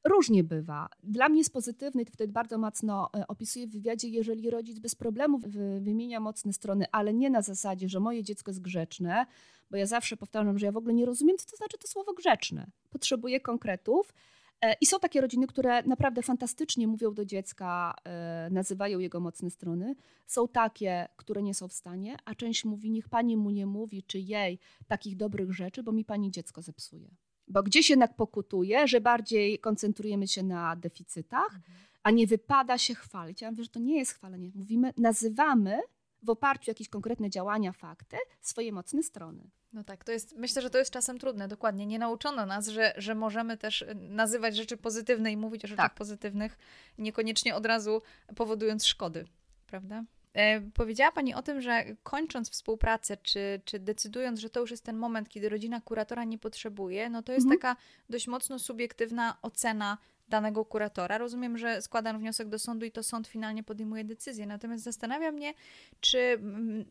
Różnie 0.05 0.45
bywa. 0.45 0.89
Dla 1.03 1.29
mnie 1.29 1.39
jest 1.39 1.53
pozytywny 1.53 2.03
i 2.03 2.07
to 2.07 2.13
wtedy 2.13 2.33
bardzo 2.33 2.59
mocno 2.59 3.11
opisuję 3.29 3.67
w 3.67 3.71
wywiadzie, 3.71 4.09
jeżeli 4.09 4.51
rodzic 4.51 4.79
bez 4.79 4.95
problemu 4.95 5.41
wymienia 5.81 6.21
mocne 6.21 6.53
strony, 6.53 6.85
ale 6.93 7.15
nie 7.15 7.31
na 7.31 7.43
zasadzie, 7.43 7.89
że 7.89 8.01
moje 8.01 8.23
dziecko 8.23 8.51
jest 8.51 8.63
grzeczne, 8.63 9.27
bo 9.71 9.77
ja 9.77 9.87
zawsze 9.87 10.17
powtarzam, 10.17 10.59
że 10.59 10.67
ja 10.67 10.73
w 10.73 10.77
ogóle 10.77 10.95
nie 10.95 11.07
rozumiem, 11.07 11.37
co 11.39 11.51
to 11.51 11.57
znaczy 11.57 11.79
to 11.79 11.89
słowo 11.89 12.13
grzeczne. 12.15 12.67
Potrzebuję 12.91 13.41
konkretów 13.41 14.13
E, 14.13 14.44
I 14.81 14.87
są 14.87 14.99
takie 14.99 15.21
rodziny, 15.21 15.47
które 15.47 15.83
naprawdę 15.83 16.23
fantastycznie 16.23 16.89
mówią 16.89 17.15
do 17.15 17.25
dziecka, 17.25 17.95
e, 18.05 18.49
nazywają 18.51 18.99
jego 18.99 19.21
mocne 19.21 19.51
strony. 19.51 19.95
Są 20.27 20.49
takie, 20.49 21.09
które 21.17 21.43
nie 21.43 21.55
są 21.55 21.69
w 21.69 21.73
stanie, 21.73 22.17
a 22.25 22.35
część 22.35 22.65
mówi, 22.65 22.91
niech 22.91 23.09
pani 23.09 23.37
mu 23.37 23.51
nie 23.51 23.67
mówi, 23.67 24.03
czy 24.03 24.19
jej 24.19 24.59
takich 24.87 25.17
dobrych 25.17 25.53
rzeczy, 25.53 25.83
bo 25.83 25.93
mi 25.93 26.05
pani 26.05 26.31
dziecko 26.31 26.63
zepsuje. 26.63 27.11
Bo 27.49 27.63
gdzieś 27.63 27.91
jednak 27.91 28.17
pokutuje, 28.17 28.89
że 28.89 29.01
bardziej 29.01 29.59
koncentrujemy 29.59 30.29
się 30.29 30.43
na 30.43 30.77
deficytach, 30.77 31.55
mhm. 31.55 31.79
a 32.03 32.11
nie 32.11 32.27
wypada 32.27 32.79
się 32.79 32.95
chwalić. 32.95 33.43
Ja 33.43 33.51
mówię, 33.51 33.65
że 33.65 33.71
to 33.71 33.81
nie 33.81 33.99
jest 33.99 34.13
chwalenie. 34.13 34.51
Mówimy, 34.55 34.93
nazywamy 34.97 35.81
w 36.23 36.31
oparciu 36.31 36.71
o 36.71 36.73
jakieś 36.73 36.89
konkretne 36.89 37.31
działania, 37.31 37.73
fakty, 37.73 38.17
swoje 38.41 38.73
mocne 38.73 39.03
strony. 39.03 39.51
No 39.75 39.85
tak, 39.85 40.05
to 40.05 40.13
jest, 40.13 40.37
myślę, 40.37 40.63
że 40.63 40.71
to 40.71 40.79
jest 40.79 40.91
czasem 40.91 41.19
trudne, 41.19 41.49
dokładnie. 41.49 41.87
Nie 41.87 41.99
nauczono 41.99 42.47
nas, 42.47 42.69
że, 42.69 42.95
że 42.97 43.15
możemy 43.15 43.57
też 43.57 43.83
y, 43.83 43.95
nazywać 43.95 44.57
rzeczy 44.57 44.77
pozytywne 44.77 45.33
i 45.33 45.37
mówić 45.37 45.65
o 45.65 45.69
rzeczach 45.69 45.87
tak. 45.87 45.95
pozytywnych, 45.95 46.59
niekoniecznie 46.99 47.55
od 47.55 47.67
razu 47.67 48.03
powodując 48.37 48.87
szkody, 48.87 49.25
prawda? 49.67 50.05
E, 50.35 50.61
powiedziała 50.61 51.13
Pani 51.13 51.35
o 51.35 51.43
tym, 51.43 51.61
że 51.61 51.85
kończąc 52.03 52.51
współpracę, 52.51 53.17
czy, 53.17 53.61
czy 53.65 53.79
decydując, 53.79 54.41
że 54.41 54.51
to 54.51 54.61
już 54.61 54.71
jest 54.71 54.85
ten 54.85 54.97
moment, 54.97 55.29
kiedy 55.29 55.49
rodzina 55.49 55.81
kuratora 55.81 56.25
nie 56.25 56.39
potrzebuje, 56.39 57.11
no 57.11 57.23
to 57.23 57.33
jest 57.33 57.45
mhm. 57.45 57.61
taka 57.61 57.77
dość 58.11 58.29
mocno 58.29 58.59
subiektywna 58.59 59.37
ocena 59.43 59.99
danego 60.29 60.65
kuratora. 60.65 61.19
Rozumiem, 61.19 61.59
że 61.59 61.83
składam 61.83 62.19
wniosek 62.19 62.49
do 62.49 62.59
sądu 62.59 62.87
i 62.87 62.93
to 62.93 63.03
sąd 63.03 63.29
finalnie 63.29 63.63
podejmuje 63.63 64.05
decyzję. 64.05 64.47
Natomiast 64.47 64.85
zastanawia 64.85 65.33
mnie, 65.33 65.55
czy 66.01 66.39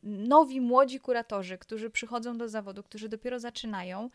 nowi 0.04 0.62
młodzi 0.62 1.00
kuratorzy, 1.00 1.58
którzy 1.58 1.90
przychodzą 1.90 2.38
do 2.38 2.50
zawodu, 2.50 2.84
którzy 2.84 3.10
dopiero 3.10 3.40
zaczynają, 3.40 4.10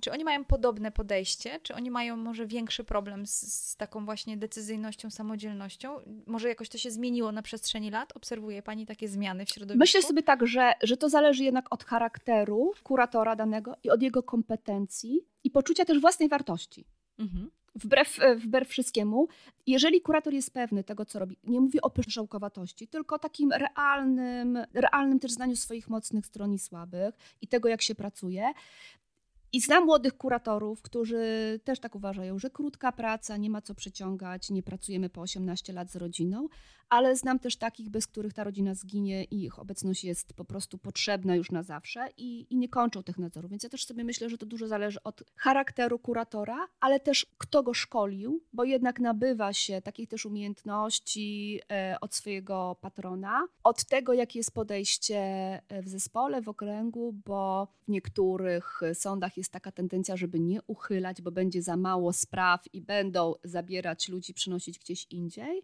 czy 0.00 0.12
oni 0.12 0.24
mają 0.24 0.44
podobne 0.44 0.92
podejście? 0.92 1.60
Czy 1.62 1.74
oni 1.74 1.90
mają 1.90 2.16
może 2.16 2.46
większy 2.46 2.84
problem 2.84 3.26
z, 3.26 3.30
z, 3.30 3.76
taką 3.76 4.04
właśnie 4.04 4.36
decyzyjnością, 4.36 5.10
samodzielnością? 5.10 6.00
Może 6.26 6.48
jakoś 6.48 6.68
to 6.68 6.78
się 6.78 6.90
zmieniło 6.90 7.32
na 7.32 7.42
przestrzeni 7.42 7.90
lat? 7.90 8.16
Obserwuje 8.16 8.62
Pani 8.62 8.86
takie 8.86 9.08
zmiany 9.08 9.46
w 9.46 9.50
środowisku? 9.50 9.78
Myślę 9.78 10.02
sobie 10.02 10.22
tak, 10.22 10.46
że, 10.46 10.72
że 10.82 10.96
to 10.96 11.08
zależy 11.08 11.44
jednak 11.44 11.72
od 11.74 11.84
charakteru 11.84 12.72
kuratora 12.82 13.36
danego 13.36 13.74
i 13.84 13.90
od 13.90 14.02
jego 14.02 14.22
kompetencji 14.22 15.20
i 15.44 15.50
poczucia 15.50 15.84
też 15.84 16.00
własnej 16.00 16.28
wartości. 16.28 16.84
Mhm 17.18 17.50
wbrew, 17.76 18.20
e, 18.20 18.36
wbrew 18.36 18.68
wszystkiemu, 18.68 19.28
jeżeli 19.66 20.00
kurator 20.00 20.34
jest 20.34 20.54
pewny 20.54 20.84
tego, 20.84 21.04
co 21.04 21.18
robi, 21.18 21.36
nie 21.44 21.60
mówię 21.60 21.82
o 21.82 21.90
pyszałkowatości, 21.90 22.88
tylko 22.88 23.18
takim 23.18 23.52
realnym, 23.52 24.58
realnym 24.74 25.20
też 25.20 25.32
znaniu 25.32 25.56
swoich 25.56 25.88
mocnych 25.88 26.26
stron 26.26 26.52
i 26.52 26.58
słabych 26.58 27.14
i 27.40 27.48
tego, 27.48 27.68
jak 27.68 27.82
się 27.82 27.94
pracuje, 27.94 28.52
i 29.56 29.60
znam 29.60 29.84
młodych 29.84 30.16
kuratorów, 30.16 30.82
którzy 30.82 31.60
też 31.64 31.80
tak 31.80 31.94
uważają, 31.94 32.38
że 32.38 32.50
krótka 32.50 32.92
praca, 32.92 33.36
nie 33.36 33.50
ma 33.50 33.62
co 33.62 33.74
przyciągać, 33.74 34.50
nie 34.50 34.62
pracujemy 34.62 35.10
po 35.10 35.20
18 35.20 35.72
lat 35.72 35.90
z 35.90 35.96
rodziną, 35.96 36.48
ale 36.88 37.16
znam 37.16 37.38
też 37.38 37.56
takich, 37.56 37.90
bez 37.90 38.06
których 38.06 38.34
ta 38.34 38.44
rodzina 38.44 38.74
zginie 38.74 39.24
i 39.24 39.44
ich 39.44 39.58
obecność 39.58 40.04
jest 40.04 40.34
po 40.34 40.44
prostu 40.44 40.78
potrzebna 40.78 41.36
już 41.36 41.50
na 41.50 41.62
zawsze 41.62 42.08
i, 42.16 42.46
i 42.50 42.56
nie 42.56 42.68
kończą 42.68 43.02
tych 43.02 43.18
nadzorów. 43.18 43.50
Więc 43.50 43.62
ja 43.62 43.68
też 43.68 43.86
sobie 43.86 44.04
myślę, 44.04 44.30
że 44.30 44.38
to 44.38 44.46
dużo 44.46 44.68
zależy 44.68 45.02
od 45.02 45.22
charakteru 45.36 45.98
kuratora, 45.98 46.68
ale 46.80 47.00
też 47.00 47.26
kto 47.38 47.62
go 47.62 47.74
szkolił, 47.74 48.42
bo 48.52 48.64
jednak 48.64 49.00
nabywa 49.00 49.52
się 49.52 49.82
takich 49.82 50.08
też 50.08 50.26
umiejętności 50.26 51.60
e, 51.70 51.96
od 52.00 52.14
swojego 52.14 52.76
patrona, 52.80 53.46
od 53.64 53.84
tego, 53.84 54.12
jakie 54.12 54.38
jest 54.38 54.54
podejście 54.54 55.18
e, 55.18 55.82
w 55.82 55.88
zespole, 55.88 56.42
w 56.42 56.48
okręgu, 56.48 57.12
bo 57.12 57.68
w 57.84 57.88
niektórych 57.88 58.80
sądach 58.94 59.36
jest 59.36 59.45
taka 59.48 59.72
tendencja, 59.72 60.16
żeby 60.16 60.40
nie 60.40 60.62
uchylać, 60.66 61.22
bo 61.22 61.30
będzie 61.30 61.62
za 61.62 61.76
mało 61.76 62.12
spraw 62.12 62.60
i 62.72 62.80
będą 62.82 63.34
zabierać 63.44 64.08
ludzi, 64.08 64.34
przynosić 64.34 64.78
gdzieś 64.78 65.06
indziej. 65.10 65.62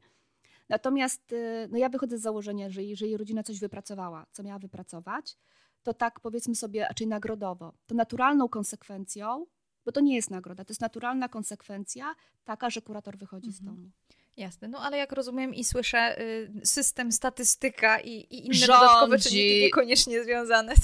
Natomiast 0.69 1.33
y, 1.33 1.69
no 1.71 1.79
ja 1.79 1.89
wychodzę 1.89 2.19
z 2.19 2.23
założenia, 2.23 2.71
że 2.71 2.83
jeżeli 2.83 3.17
rodzina 3.17 3.43
coś 3.43 3.61
wypracowała, 3.61 4.27
co 4.33 4.43
miała 4.43 4.59
wypracować, 4.59 5.37
to 5.83 5.95
tak 5.95 6.21
powiedzmy 6.21 6.55
sobie, 6.55 6.81
raczej 6.89 7.07
nagrodowo, 7.07 7.73
to 7.87 7.95
naturalną 7.95 8.49
konsekwencją, 8.49 9.47
bo 9.85 9.93
to 9.93 10.01
nie 10.01 10.15
jest 10.15 10.31
nagroda, 10.31 10.65
to 10.65 10.71
jest 10.71 10.81
naturalna 10.81 11.29
konsekwencja 11.29 12.15
taka, 12.45 12.71
że 12.71 12.83
kurator 12.83 13.19
wychodzi 13.19 13.49
mhm. 13.49 13.57
z 13.57 13.65
domu. 13.65 13.91
Jasne, 14.37 14.69
no 14.69 14.79
ale 14.79 14.97
jak 14.97 15.13
rozumiem 15.13 15.55
i 15.55 15.65
słyszę, 15.65 16.21
y, 16.21 16.51
system, 16.65 17.13
statystyka 17.13 18.01
i, 18.01 18.11
i 18.11 18.47
inne 18.47 18.55
Rządzi. 18.55 18.81
dodatkowe 18.81 19.19
czynniki 19.19 19.61
niekoniecznie 19.61 20.25
związane. 20.25 20.75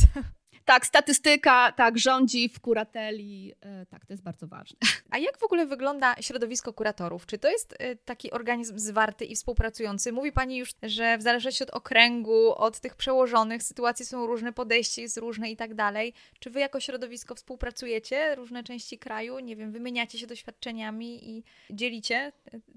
Tak, 0.68 0.86
statystyka 0.86 1.72
tak 1.72 1.98
rządzi 1.98 2.48
w 2.48 2.60
kurateli. 2.60 3.54
E, 3.60 3.86
tak, 3.86 4.06
to 4.06 4.12
jest 4.12 4.22
bardzo 4.22 4.46
ważne. 4.46 4.78
A 5.10 5.18
jak 5.18 5.38
w 5.38 5.42
ogóle 5.42 5.66
wygląda 5.66 6.14
środowisko 6.20 6.72
kuratorów? 6.72 7.26
Czy 7.26 7.38
to 7.38 7.50
jest 7.50 7.74
e, 7.78 7.96
taki 7.96 8.30
organizm 8.30 8.78
zwarty 8.78 9.24
i 9.24 9.36
współpracujący? 9.36 10.12
Mówi 10.12 10.32
Pani 10.32 10.56
już, 10.56 10.70
że 10.82 11.18
w 11.18 11.22
zależności 11.22 11.62
od 11.62 11.70
okręgu, 11.70 12.54
od 12.54 12.80
tych 12.80 12.94
przełożonych, 12.94 13.62
sytuacje 13.62 14.06
są 14.06 14.26
różne, 14.26 14.52
podejście 14.52 15.02
jest 15.02 15.16
różne 15.16 15.50
i 15.50 15.56
tak 15.56 15.74
dalej. 15.74 16.14
Czy 16.38 16.50
Wy 16.50 16.60
jako 16.60 16.80
środowisko 16.80 17.34
współpracujecie, 17.34 18.34
różne 18.34 18.64
części 18.64 18.98
kraju, 18.98 19.38
nie 19.38 19.56
wiem, 19.56 19.72
wymieniacie 19.72 20.18
się 20.18 20.26
doświadczeniami 20.26 21.30
i 21.30 21.44
dzielicie 21.70 22.16
e, 22.16 22.32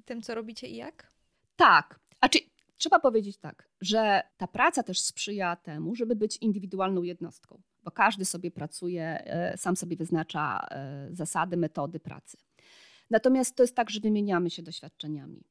tym, 0.05 0.21
co 0.21 0.35
robicie 0.35 0.67
i 0.67 0.75
jak? 0.75 1.07
Tak. 1.55 1.99
A 2.21 2.29
czy 2.29 2.39
trzeba 2.77 2.99
powiedzieć 2.99 3.37
tak, 3.37 3.67
że 3.81 4.23
ta 4.37 4.47
praca 4.47 4.83
też 4.83 4.99
sprzyja 4.99 5.55
temu, 5.55 5.95
żeby 5.95 6.15
być 6.15 6.37
indywidualną 6.37 7.03
jednostką 7.03 7.61
bo 7.83 7.91
każdy 7.91 8.25
sobie 8.25 8.51
pracuje, 8.51 9.03
e, 9.25 9.57
sam 9.57 9.75
sobie 9.75 9.97
wyznacza 9.97 10.67
e, 10.71 11.07
zasady, 11.11 11.57
metody 11.57 11.99
pracy. 11.99 12.37
Natomiast 13.09 13.55
to 13.55 13.63
jest 13.63 13.75
tak, 13.75 13.89
że 13.89 13.99
wymieniamy 13.99 14.49
się 14.49 14.63
doświadczeniami. 14.63 15.43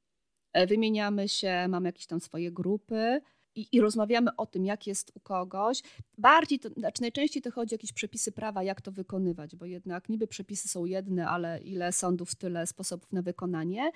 E, 0.52 0.66
wymieniamy 0.66 1.28
się, 1.28 1.68
mamy 1.68 1.88
jakieś 1.88 2.06
tam 2.06 2.20
swoje 2.20 2.52
grupy, 2.52 3.20
i, 3.54 3.68
i, 3.72 3.80
rozmawiamy 3.80 4.36
o 4.36 4.46
tym, 4.46 4.64
jak 4.64 4.86
jest 4.86 5.12
u 5.14 5.20
kogoś. 5.20 5.82
Bardziej, 6.18 6.58
to, 6.58 6.68
znaczy 6.68 7.02
najczęściej 7.02 7.42
to 7.42 7.50
chodzi 7.50 7.74
o 7.74 7.76
jakieś 7.76 7.92
przepisy 7.92 8.32
prawa, 8.32 8.62
jak 8.62 8.80
to 8.80 8.92
wykonywać, 8.92 9.56
bo 9.56 9.66
jednak 9.66 10.08
niby 10.08 10.26
przepisy 10.26 10.68
są 10.68 10.84
jedne, 10.84 11.28
ale 11.28 11.60
ile 11.60 11.92
sądów, 11.92 12.34
tyle 12.34 12.66
sposobów 12.66 13.12
na 13.12 13.22
wykonanie, 13.22 13.90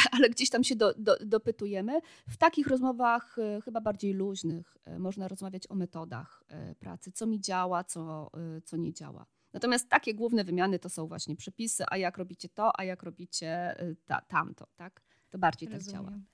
ale 0.12 0.30
gdzieś 0.30 0.50
tam 0.50 0.64
się 0.64 0.76
do, 0.76 0.94
do, 0.98 1.16
dopytujemy. 1.24 2.00
W 2.28 2.36
takich 2.36 2.66
rozmowach 2.66 3.38
e, 3.38 3.60
chyba 3.60 3.80
bardziej 3.80 4.12
luźnych 4.12 4.76
e, 4.84 4.98
można 4.98 5.28
rozmawiać 5.28 5.70
o 5.70 5.74
metodach 5.74 6.42
e, 6.48 6.74
pracy, 6.74 7.12
co 7.12 7.26
mi 7.26 7.40
działa, 7.40 7.84
co, 7.84 8.30
co 8.64 8.76
nie 8.76 8.92
działa. 8.92 9.26
Natomiast 9.52 9.88
takie 9.88 10.14
główne 10.14 10.44
wymiany 10.44 10.78
to 10.78 10.88
są 10.88 11.06
właśnie 11.06 11.36
przepisy, 11.36 11.84
a 11.88 11.96
jak 11.96 12.18
robicie 12.18 12.48
to, 12.48 12.80
a 12.80 12.84
jak 12.84 13.02
robicie 13.02 13.76
ta, 14.06 14.20
tamto, 14.20 14.66
tak? 14.76 15.02
To 15.30 15.38
bardziej 15.38 15.68
Rozumiem. 15.68 16.04
tak 16.04 16.10
działa. 16.10 16.33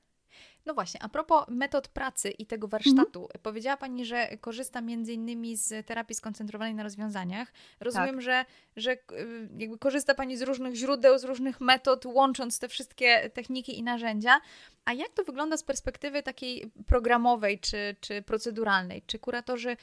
No 0.71 0.75
właśnie, 0.75 1.03
a 1.03 1.09
propos 1.09 1.45
metod 1.49 1.89
pracy 1.89 2.31
i 2.31 2.47
tego 2.47 2.68
warsztatu, 2.68 3.23
mhm. 3.23 3.41
powiedziała 3.43 3.77
Pani, 3.77 4.05
że 4.05 4.37
korzysta 4.41 4.81
między 4.81 5.12
innymi 5.12 5.57
z 5.57 5.87
terapii 5.87 6.14
skoncentrowanej 6.14 6.75
na 6.75 6.83
rozwiązaniach. 6.83 7.53
Rozumiem, 7.81 8.14
tak. 8.14 8.21
że, 8.21 8.45
że 8.77 8.93
y, 8.93 8.97
jakby 9.59 9.79
korzysta 9.79 10.14
Pani 10.14 10.37
z 10.37 10.43
różnych 10.43 10.75
źródeł, 10.75 11.18
z 11.18 11.25
różnych 11.25 11.61
metod, 11.61 12.07
łącząc 12.07 12.59
te 12.59 12.68
wszystkie 12.68 13.31
techniki 13.31 13.79
i 13.79 13.83
narzędzia. 13.83 14.41
A 14.85 14.93
jak 14.93 15.09
to 15.09 15.25
wygląda 15.25 15.57
z 15.57 15.62
perspektywy 15.62 16.23
takiej 16.23 16.71
programowej 16.87 17.59
czy, 17.59 17.97
czy 18.01 18.23
proceduralnej? 18.23 19.03
Czy 19.07 19.18
kuratorzy 19.18 19.77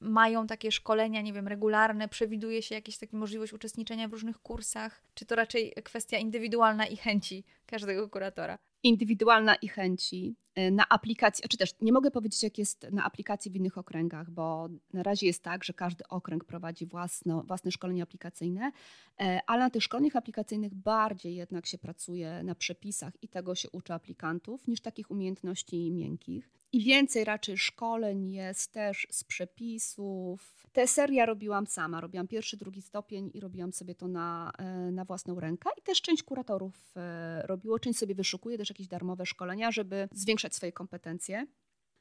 mają 0.00 0.46
takie 0.46 0.72
szkolenia, 0.72 1.22
nie 1.22 1.32
wiem, 1.32 1.48
regularne, 1.48 2.08
przewiduje 2.08 2.62
się 2.62 2.74
jakieś 2.74 2.98
taka 2.98 3.16
możliwość 3.16 3.52
uczestniczenia 3.52 4.08
w 4.08 4.12
różnych 4.12 4.38
kursach, 4.38 5.02
czy 5.14 5.26
to 5.26 5.36
raczej 5.36 5.72
kwestia 5.84 6.18
indywidualna 6.18 6.86
i 6.86 6.96
chęci 6.96 7.44
każdego 7.66 8.08
kuratora? 8.08 8.58
Indywidualna 8.82 9.54
i 9.54 9.68
chęci 9.68 10.36
y, 10.58 10.70
na 10.70 10.88
aplikacji, 10.88 11.44
czy 11.48 11.56
też 11.56 11.70
nie 11.80 11.92
mogę 11.92 12.10
powiedzieć, 12.10 12.42
jak 12.42 12.58
jest 12.58 12.86
na 12.92 13.04
aplikacji 13.04 13.50
w 13.50 13.56
innych 13.56 13.78
okręgach, 13.78 14.30
bo 14.30 14.68
na 14.92 15.02
razie 15.02 15.26
jest 15.26 15.42
tak, 15.42 15.64
że 15.64 15.72
każdy 15.72 16.08
okręg 16.08 16.44
prowadzi 16.44 16.86
własno, 16.86 17.42
własne 17.42 17.70
szkolenie 17.70 18.02
aplikacyjne, 18.02 18.72
e, 19.20 19.40
ale 19.46 19.60
na 19.62 19.70
tych 19.70 19.82
szkoleniach 19.82 20.16
aplikacyjnych 20.16 20.74
bardziej 20.74 21.36
jednak 21.36 21.66
się 21.66 21.78
pracuje 21.78 22.42
na 22.42 22.54
przepisach 22.54 23.12
i 23.22 23.28
tego 23.28 23.54
się 23.54 23.70
uczy 23.70 23.92
aplikantów, 23.94 24.68
niż 24.68 24.80
takich 24.80 25.10
umiejętności 25.10 25.90
miękkich. 25.90 26.61
I 26.72 26.84
więcej 26.84 27.24
raczej 27.24 27.58
szkoleń 27.58 28.32
jest 28.32 28.72
też 28.72 29.06
z 29.10 29.24
przepisów. 29.24 30.66
Tę 30.72 30.86
serię 30.86 31.26
robiłam 31.26 31.66
sama. 31.66 32.00
Robiłam 32.00 32.28
pierwszy, 32.28 32.56
drugi 32.56 32.82
stopień 32.82 33.30
i 33.34 33.40
robiłam 33.40 33.72
sobie 33.72 33.94
to 33.94 34.08
na, 34.08 34.52
e, 34.58 34.64
na 34.92 35.04
własną 35.04 35.40
rękę. 35.40 35.70
I 35.78 35.82
też 35.82 36.02
część 36.02 36.22
kuratorów 36.22 36.92
e, 36.96 37.42
robiło, 37.46 37.78
część 37.78 37.98
sobie 37.98 38.14
wyszukuje 38.14 38.58
też 38.58 38.68
jakieś 38.68 38.88
darmowe 38.88 39.26
szkolenia, 39.26 39.72
żeby 39.72 40.08
zwiększać 40.12 40.54
swoje 40.54 40.72
kompetencje. 40.72 41.46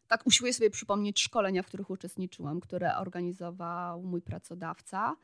Tak 0.07 0.27
usiłuję 0.27 0.53
sobie 0.53 0.69
przypomnieć 0.69 1.21
szkolenia, 1.21 1.63
w 1.63 1.65
których 1.65 1.89
uczestniczyłam, 1.89 2.59
które 2.59 2.97
organizował 2.97 4.03
mój 4.03 4.21
pracodawca 4.21 5.15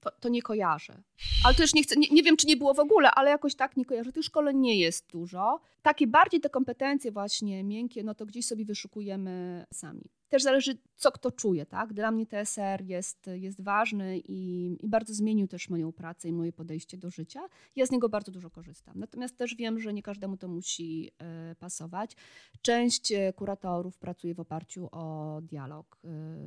to, 0.00 0.10
to 0.20 0.28
nie 0.28 0.42
kojarzę. 0.42 1.02
Ale 1.44 1.54
też 1.54 1.74
nie, 1.74 1.82
chcę, 1.82 1.96
nie, 1.96 2.08
nie, 2.08 2.22
wiem, 2.22 2.36
czy 2.36 2.46
nie 2.46 2.56
było 2.56 2.74
w 2.74 2.78
ogóle, 2.78 3.10
ale 3.10 3.30
jakoś 3.30 3.54
tak 3.54 3.76
nie 3.76 3.84
kojarzę. 3.84 4.12
Tych 4.12 4.24
szkoleń 4.24 4.58
nie 4.58 4.78
jest 4.78 5.10
dużo. 5.10 5.60
Takie 5.82 6.06
bardziej 6.06 6.40
te 6.40 6.50
kompetencje 6.50 7.12
właśnie 7.12 7.64
miękkie, 7.64 8.04
no 8.04 8.14
to 8.14 8.26
gdzieś 8.26 8.46
sobie 8.46 8.64
wyszukujemy 8.64 9.66
sami. 9.72 10.10
Też 10.28 10.42
zależy, 10.42 10.78
co 10.96 11.12
kto 11.12 11.30
czuje, 11.30 11.66
tak? 11.66 11.92
Dla 11.92 12.10
mnie 12.10 12.26
TSR 12.26 12.82
jest, 12.84 13.26
jest 13.34 13.60
ważny 13.60 14.18
i, 14.18 14.76
i 14.84 14.88
bardzo 14.88 15.14
zmienił 15.14 15.48
też 15.48 15.68
moją 15.68 15.92
pracę 15.92 16.28
i 16.28 16.32
moje 16.32 16.52
podejście 16.52 16.98
do 16.98 17.10
życia. 17.10 17.40
Ja 17.76 17.86
z 17.86 17.90
niego 17.90 18.08
bardzo 18.08 18.32
dużo 18.32 18.50
korzystam. 18.50 18.98
Natomiast 18.98 19.36
też 19.36 19.54
wiem, 19.54 19.80
że 19.80 19.94
nie 19.94 20.02
każdemu 20.02 20.36
to 20.36 20.48
musi 20.48 21.10
y, 21.52 21.54
pasować. 21.54 22.16
Część 22.62 23.12
e, 23.12 23.32
kuratorów 23.32 23.98
pracuje 23.98 24.34
w 24.34 24.40
oparciu 24.40 24.88
o 24.92 25.38
dialog 25.42 25.98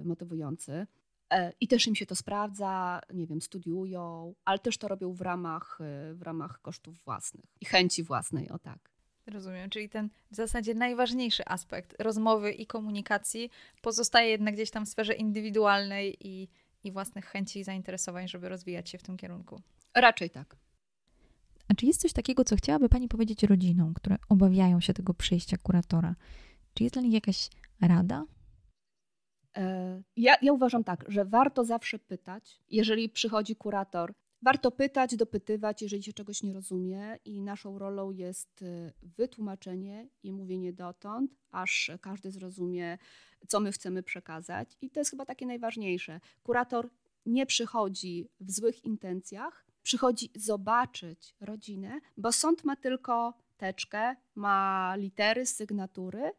y, 0.02 0.06
motywujący 0.06 0.88
I 1.62 1.68
też 1.68 1.88
im 1.88 1.96
się 1.96 2.06
to 2.06 2.16
sprawdza, 2.16 3.02
nie 3.14 3.28
wiem, 3.28 3.42
studiują, 3.42 4.34
ale 4.46 4.60
też 4.60 4.78
to 4.78 4.88
robią 4.88 5.14
w 5.14 5.22
ramach, 5.22 5.80
e, 5.82 6.14
w 6.14 6.22
ramach 6.22 6.62
kosztów 6.62 7.04
własnych 7.04 7.46
i 7.62 7.66
chęci 7.66 8.04
własnej, 8.04 8.50
o 8.50 8.60
tak. 8.60 8.90
Rozumiem, 9.28 9.70
czyli 9.70 9.90
ten 9.90 10.10
w 10.32 10.36
zasadzie 10.36 10.74
najważniejszy 10.74 11.46
aspekt 11.46 11.96
rozmowy 12.00 12.52
i 12.52 12.68
komunikacji 12.68 13.50
pozostaje 13.82 14.30
jednak 14.30 14.54
gdzieś 14.54 14.72
tam 14.72 14.86
w 14.86 14.90
sferze 14.90 15.14
indywidualnej 15.14 16.18
i, 16.28 16.50
i 16.84 16.92
własnych 16.92 17.26
chęci 17.26 17.60
i 17.60 17.64
zainteresowań, 17.64 18.28
żeby 18.28 18.50
rozwijać 18.50 18.90
się 18.90 18.98
w 18.98 19.04
tym 19.04 19.18
kierunku. 19.18 19.62
Raczej 19.96 20.30
tak. 20.30 20.56
A 21.68 21.74
czy 21.74 21.86
jest 21.86 22.02
coś 22.02 22.14
takiego, 22.14 22.44
co 22.44 22.56
chciałaby 22.56 22.90
Pani 22.90 23.08
powiedzieć 23.08 23.44
rodzinom, 23.44 23.94
które 23.94 24.18
obawiają 24.30 24.82
się 24.82 24.94
tego 24.94 25.14
przyjścia 25.14 25.58
kuratora? 25.58 26.16
Czy 26.74 26.84
jest 26.84 26.96
dla 26.96 27.02
nich 27.02 27.14
jakaś 27.14 27.50
rada, 27.82 28.26
E, 28.26 28.39
ja, 30.18 30.36
ja 30.42 30.54
uważam 30.54 30.84
tak, 30.84 31.06
że 31.08 31.26
warto 31.26 31.66
zawsze 31.66 32.00
pytać, 32.00 32.60
jeżeli 32.70 33.10
przychodzi 33.10 33.56
kurator. 33.56 34.14
Warto 34.42 34.72
pytać, 34.72 35.16
dopytywać, 35.16 35.82
jeżeli 35.82 36.04
się 36.04 36.14
czegoś 36.14 36.44
nie 36.44 36.54
rozumie, 36.54 37.18
i 37.26 37.42
naszą 37.42 37.80
rolą 37.80 38.12
jest 38.12 38.62
e, 38.62 38.92
wytłumaczenie 39.02 40.10
i 40.24 40.32
mówienie 40.32 40.74
dotąd, 40.74 41.32
aż 41.52 41.92
każdy 42.02 42.32
zrozumie, 42.32 42.98
co 43.48 43.60
my 43.60 43.72
chcemy 43.72 44.04
przekazać. 44.04 44.78
I 44.82 44.90
to 44.90 45.00
jest 45.00 45.12
chyba 45.12 45.26
takie 45.26 45.46
najważniejsze. 45.46 46.20
Kurator 46.44 46.90
nie 47.26 47.46
przychodzi 47.46 48.30
w 48.40 48.52
złych 48.52 48.86
intencjach, 48.86 49.66
przychodzi 49.84 50.32
zobaczyć 50.36 51.36
rodzinę, 51.40 52.00
bo 52.18 52.32
sąd 52.32 52.64
ma 52.64 52.76
tylko 52.76 53.34
teczkę, 53.58 54.16
ma 54.36 54.96
litery, 54.96 55.46
sygnatury 55.46 56.32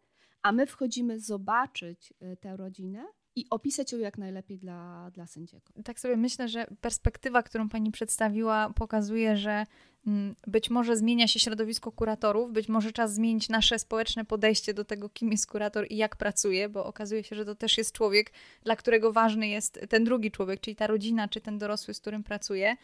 a 0.43 0.53
my 0.53 0.67
wchodzimy 0.67 1.21
zobaczyć 1.21 2.13
y, 2.23 2.37
tę 2.37 2.57
rodzinę 2.57 3.07
i 3.37 3.47
opisać 3.51 3.93
ją 3.93 3.99
jak 3.99 4.19
najlepiej 4.19 4.59
dla, 4.59 5.11
dla 5.15 5.27
sędziego. 5.27 5.73
Tak 5.85 6.01
sobie 6.01 6.17
myślę, 6.17 6.49
że 6.49 6.67
perspektywa, 6.81 7.43
którą 7.43 7.69
pani 7.69 7.91
przedstawiła, 7.91 8.71
pokazuje, 8.71 9.37
że 9.37 9.67
mm, 10.07 10.35
być 10.47 10.71
może 10.71 10.97
zmienia 10.97 11.29
się 11.29 11.41
środowisko 11.41 11.93
kuratorów, 11.93 12.53
być 12.53 12.69
może 12.69 12.93
czas 12.93 13.15
zmienić 13.15 13.49
nasze 13.49 13.79
społeczne 13.79 14.25
podejście 14.25 14.75
do 14.75 14.85
tego, 14.85 15.09
kim 15.09 15.31
jest 15.31 15.47
kurator 15.47 15.87
i 15.91 15.97
jak 15.97 16.17
pracuje, 16.17 16.69
bo 16.69 16.87
okazuje 16.87 17.25
się, 17.25 17.37
że 17.37 17.45
to 17.45 17.55
też 17.55 17.79
jest 17.79 17.93
człowiek, 17.93 18.33
dla 18.65 18.77
którego 18.77 19.13
ważny 19.13 19.49
jest 19.49 19.81
ten 19.89 20.05
drugi 20.05 20.31
człowiek, 20.31 20.61
czyli 20.61 20.77
ta 20.77 20.87
rodzina, 20.87 21.29
czy 21.29 21.41
ten 21.41 21.59
dorosły, 21.59 21.95
z 21.95 22.01
którym 22.01 22.23
pracuje. 22.23 22.77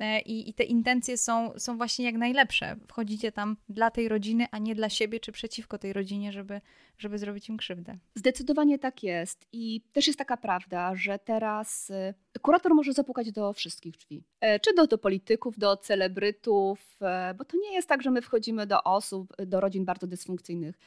E, 0.00 0.20
I, 0.20 0.50
I, 0.50 0.54
te 0.54 0.64
intencje 0.64 1.18
są, 1.18 1.52
są 1.56 1.76
właśnie 1.76 2.04
jak 2.04 2.14
najlepsze. 2.14 2.76
Wchodzicie 2.88 3.32
tam 3.32 3.56
dla 3.68 3.90
tej 3.90 4.08
rodziny, 4.08 4.46
a 4.50 4.58
nie 4.58 4.74
dla 4.74 4.88
siebie 4.88 5.20
czy 5.20 5.32
przeciwko 5.32 5.78
tej 5.78 5.92
rodzinie, 5.92 6.32
żeby, 6.32 6.60
żeby 6.98 7.18
zrobić 7.18 7.48
im 7.48 7.56
krzywdę. 7.56 7.98
Zdecydowanie 8.14 8.78
tak 8.78 9.02
jest. 9.02 9.46
I 9.52 9.80
też 9.92 10.06
jest 10.06 10.18
taka 10.18 10.36
prawda, 10.36 10.94
że 10.94 11.18
teraz 11.18 11.90
y, 11.90 12.14
kurator 12.42 12.74
może 12.74 12.92
zapukać 12.92 13.32
do 13.32 13.52
wszystkich 13.52 13.96
drzwi. 13.96 14.24
E, 14.40 14.60
czy 14.60 14.74
do, 14.74 14.86
do 14.86 14.98
polityków, 14.98 15.58
do 15.58 15.76
celebrytów, 15.76 16.96
e, 17.00 17.34
bo 17.38 17.44
to 17.44 17.56
nie 17.56 17.74
jest 17.74 17.88
tak, 17.88 18.02
że 18.02 18.10
my 18.10 18.22
wchodzimy 18.22 18.66
do 18.66 18.82
osób, 18.82 19.32
do 19.46 19.60
rodzin 19.60 19.84
bardzo 19.84 20.06
dysfunkcyjnych. 20.06 20.78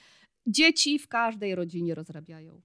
Dzieci 0.47 0.99
w 0.99 1.08
każdej 1.08 1.56
rodzinie 1.56 1.95
rozrabiają. 1.95 2.62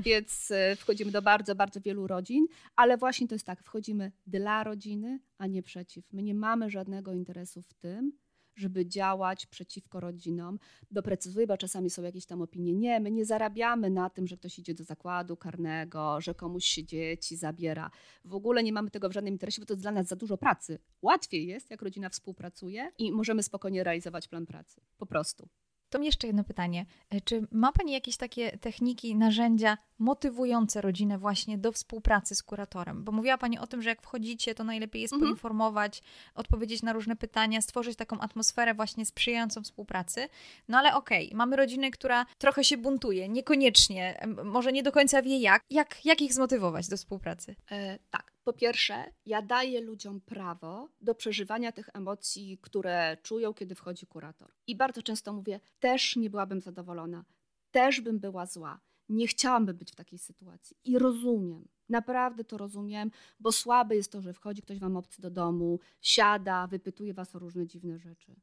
Więc 0.00 0.50
e, 0.50 0.76
wchodzimy 0.76 1.10
do 1.10 1.22
bardzo, 1.22 1.54
bardzo 1.54 1.80
wielu 1.80 2.06
rodzin, 2.06 2.46
ale 2.76 2.96
właśnie 2.96 3.28
to 3.28 3.34
jest 3.34 3.46
tak, 3.46 3.62
wchodzimy 3.62 4.12
dla 4.26 4.64
rodziny, 4.64 5.20
a 5.38 5.46
nie 5.46 5.62
przeciw. 5.62 6.12
My 6.12 6.22
nie 6.22 6.34
mamy 6.34 6.70
żadnego 6.70 7.12
interesu 7.12 7.62
w 7.62 7.74
tym, 7.74 8.12
żeby 8.56 8.86
działać 8.86 9.46
przeciwko 9.46 10.00
rodzinom. 10.00 10.58
Doprecyzuję, 10.90 11.46
bo 11.46 11.56
czasami 11.56 11.90
są 11.90 12.02
jakieś 12.02 12.26
tam 12.26 12.42
opinie. 12.42 12.74
Nie, 12.74 13.00
my 13.00 13.10
nie 13.10 13.24
zarabiamy 13.24 13.90
na 13.90 14.10
tym, 14.10 14.26
że 14.26 14.36
ktoś 14.36 14.58
idzie 14.58 14.74
do 14.74 14.84
zakładu 14.84 15.36
karnego, 15.36 16.20
że 16.20 16.34
komuś 16.34 16.64
się 16.64 16.84
dzieci 16.84 17.36
zabiera. 17.36 17.90
W 18.24 18.34
ogóle 18.34 18.62
nie 18.62 18.72
mamy 18.72 18.90
tego 18.90 19.08
w 19.08 19.12
żadnym 19.12 19.34
interesie, 19.34 19.60
bo 19.60 19.66
to 19.66 19.74
jest 19.74 19.82
dla 19.82 19.92
nas 19.92 20.06
za 20.06 20.16
dużo 20.16 20.38
pracy. 20.38 20.78
Łatwiej 21.02 21.46
jest, 21.46 21.70
jak 21.70 21.82
rodzina 21.82 22.08
współpracuje 22.08 22.92
i 22.98 23.12
możemy 23.12 23.42
spokojnie 23.42 23.84
realizować 23.84 24.28
plan 24.28 24.46
pracy. 24.46 24.80
Po 24.98 25.06
prostu. 25.06 25.48
To 25.90 26.02
jeszcze 26.02 26.26
jedno 26.26 26.44
pytanie. 26.44 26.86
E, 27.10 27.20
czy 27.20 27.46
ma 27.50 27.72
Pani 27.72 27.92
jakieś 27.92 28.16
takie 28.16 28.58
techniki, 28.58 29.16
narzędzia 29.16 29.78
motywujące 29.98 30.80
rodzinę 30.80 31.18
właśnie 31.18 31.58
do 31.58 31.72
współpracy 31.72 32.34
z 32.34 32.42
kuratorem? 32.42 33.04
Bo 33.04 33.12
mówiła 33.12 33.38
Pani 33.38 33.58
o 33.58 33.66
tym, 33.66 33.82
że 33.82 33.88
jak 33.88 34.02
wchodzicie, 34.02 34.54
to 34.54 34.64
najlepiej 34.64 35.02
jest 35.02 35.14
mhm. 35.14 35.30
poinformować, 35.30 36.02
odpowiedzieć 36.34 36.82
na 36.82 36.92
różne 36.92 37.16
pytania, 37.16 37.60
stworzyć 37.60 37.96
taką 37.96 38.20
atmosferę 38.20 38.74
właśnie 38.74 39.06
sprzyjającą 39.06 39.62
współpracy. 39.62 40.28
No 40.68 40.78
ale 40.78 40.94
okej, 40.94 41.26
okay, 41.26 41.36
mamy 41.36 41.56
rodzinę, 41.56 41.90
która 41.90 42.26
trochę 42.38 42.64
się 42.64 42.76
buntuje, 42.76 43.28
niekoniecznie, 43.28 44.26
może 44.44 44.72
nie 44.72 44.82
do 44.82 44.92
końca 44.92 45.22
wie 45.22 45.38
jak. 45.38 45.62
Jak, 45.70 46.04
jak 46.04 46.22
ich 46.22 46.34
zmotywować 46.34 46.88
do 46.88 46.96
współpracy? 46.96 47.56
E, 47.70 47.98
tak. 48.10 48.35
Po 48.46 48.52
pierwsze, 48.52 49.12
ja 49.24 49.42
daję 49.42 49.80
ludziom 49.80 50.20
prawo 50.20 50.88
do 51.00 51.14
przeżywania 51.14 51.72
tych 51.72 51.88
emocji, 51.94 52.58
które 52.62 53.16
czują, 53.22 53.54
kiedy 53.54 53.74
wchodzi 53.74 54.06
kurator. 54.06 54.52
I 54.66 54.76
bardzo 54.76 55.02
często 55.02 55.32
mówię, 55.32 55.60
też 55.80 56.16
nie 56.16 56.30
byłabym 56.30 56.60
zadowolona, 56.60 57.24
też 57.70 58.00
bym 58.00 58.18
była 58.18 58.46
zła. 58.46 58.80
Nie 59.08 59.26
chciałabym 59.26 59.76
być 59.76 59.92
w 59.92 59.94
takiej 59.94 60.18
sytuacji. 60.18 60.76
I 60.84 60.98
rozumiem, 60.98 61.68
naprawdę 61.88 62.44
to 62.44 62.58
rozumiem, 62.58 63.10
bo 63.40 63.52
słabe 63.52 63.96
jest 63.96 64.12
to, 64.12 64.20
że 64.20 64.32
wchodzi 64.32 64.62
ktoś 64.62 64.78
wam 64.78 64.96
obcy 64.96 65.22
do 65.22 65.30
domu, 65.30 65.80
siada, 66.00 66.66
wypytuje 66.66 67.14
was 67.14 67.36
o 67.36 67.38
różne 67.38 67.66
dziwne 67.66 67.98
rzeczy. 67.98 68.36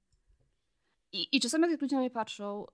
I, 1.11 1.27
i 1.31 1.39
czasami 1.39 1.71
jak 1.71 1.81
ludzie 1.81 1.95
na 1.95 1.99
mnie 1.99 2.11
patrzą 2.11 2.65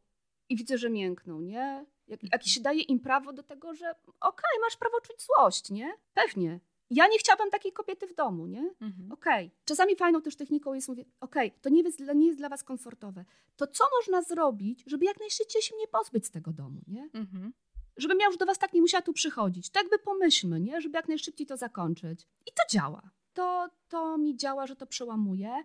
i 0.49 0.55
widzę, 0.55 0.77
że 0.77 0.89
miękną, 0.89 1.41
nie? 1.41 1.85
Jak, 2.07 2.19
jak 2.31 2.43
się 2.43 2.61
daje 2.61 2.81
im 2.81 2.99
prawo 2.99 3.33
do 3.33 3.43
tego, 3.43 3.73
że 3.73 3.91
okej, 3.91 4.09
okay, 4.19 4.59
masz 4.61 4.77
prawo 4.77 5.01
czuć 5.01 5.21
złość, 5.21 5.69
nie? 5.69 5.93
Pewnie 6.13 6.59
ja 6.89 7.07
nie 7.07 7.17
chciałabym 7.17 7.49
takiej 7.49 7.73
kobiety 7.73 8.07
w 8.07 8.15
domu, 8.15 8.47
nie? 8.47 8.73
Mhm. 8.81 9.11
Okej. 9.11 9.45
Okay. 9.45 9.59
Czasami 9.65 9.95
fajną 9.95 10.21
też 10.21 10.35
techniką 10.35 10.73
jest, 10.73 10.89
mówię, 10.89 11.05
okej, 11.19 11.47
okay, 11.47 11.59
to 11.61 11.69
nie 11.69 11.81
jest, 11.81 11.99
nie 12.15 12.27
jest 12.27 12.39
dla 12.39 12.49
was 12.49 12.63
komfortowe. 12.63 13.25
To 13.55 13.67
co 13.67 13.83
można 13.99 14.21
zrobić, 14.21 14.83
żeby 14.87 15.05
jak 15.05 15.19
najszybciej 15.19 15.61
się 15.61 15.75
mnie 15.75 15.87
pozbyć 15.87 16.25
z 16.25 16.31
tego 16.31 16.51
domu, 16.51 16.81
nie? 16.87 17.09
Mhm. 17.13 17.53
Żebym 17.97 18.19
ja 18.19 18.25
już 18.25 18.37
do 18.37 18.45
was 18.45 18.57
tak 18.57 18.73
nie 18.73 18.81
musiała 18.81 19.01
tu 19.01 19.13
przychodzić. 19.13 19.69
Tak 19.69 19.89
by 19.89 19.99
pomyślmy, 19.99 20.59
nie? 20.59 20.81
Żeby 20.81 20.97
jak 20.97 21.07
najszybciej 21.07 21.47
to 21.47 21.57
zakończyć. 21.57 22.27
I 22.45 22.51
to 22.51 22.77
działa. 22.77 23.09
To, 23.33 23.69
to 23.89 24.17
mi 24.17 24.35
działa, 24.35 24.67
że 24.67 24.75
to 24.75 24.87
przełamuje. 24.87 25.63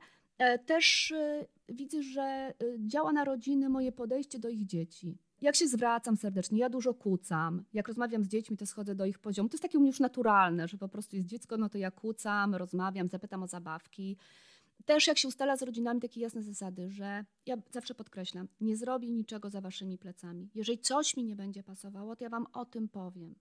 Też 0.67 1.11
y, 1.11 1.47
widzę, 1.69 2.03
że 2.03 2.55
y, 2.63 2.77
działa 2.79 3.13
na 3.13 3.25
rodziny 3.25 3.69
moje 3.69 3.93
podejście 3.93 4.39
do 4.39 4.49
ich 4.49 4.67
dzieci 4.67 5.19
jak 5.45 5.57
się 5.57 5.69
zwracam 5.69 6.17
serdecznie, 6.17 6.59
ja 6.59 6.69
dużo 6.69 6.95
kłócam. 6.95 7.65
Jak 7.73 7.89
rozmawiam 7.89 8.25
z 8.25 8.29
dziećmi, 8.29 8.57
to 8.57 8.67
schodzę 8.67 8.95
do 8.95 9.07
ich 9.07 9.19
poziomu. 9.19 9.49
To 9.49 9.55
jest 9.55 9.63
takie 9.63 9.79
u 9.79 9.81
mnie 9.81 9.91
już 9.91 10.01
naturalne, 10.01 10.69
że 10.69 10.79
po 10.79 10.89
prostu 10.89 11.17
jest 11.17 11.29
dziecko, 11.29 11.57
no 11.57 11.69
to 11.69 11.79
ja 11.79 11.91
kłócam, 11.91 12.55
rozmawiam, 12.55 13.09
zapytam 13.09 13.43
o 13.43 13.47
zabawki. 13.47 14.17
Też 14.85 15.07
jak 15.07 15.19
się 15.19 15.29
ustala 15.29 15.57
z 15.57 15.63
rodzinami 15.63 16.01
takie 16.01 16.21
jasne 16.21 16.43
zasady, 16.43 16.91
że 16.91 17.25
ja 17.47 17.57
zawsze 17.71 17.95
podkreślam, 17.95 18.49
nie 18.61 18.77
zrobię 18.77 19.11
niczego 19.11 19.51
za 19.51 19.61
waszymi 19.61 19.99
plecami. 19.99 20.51
Jeżeli 20.55 20.79
coś 20.79 21.17
mi 21.17 21.25
nie 21.25 21.37
będzie 21.37 21.63
pasowało, 21.63 22.17
to 22.17 22.25
ja 22.25 22.31
wam 22.31 22.47
o 22.53 22.65
tym 22.65 22.89
powiem. 22.89 23.35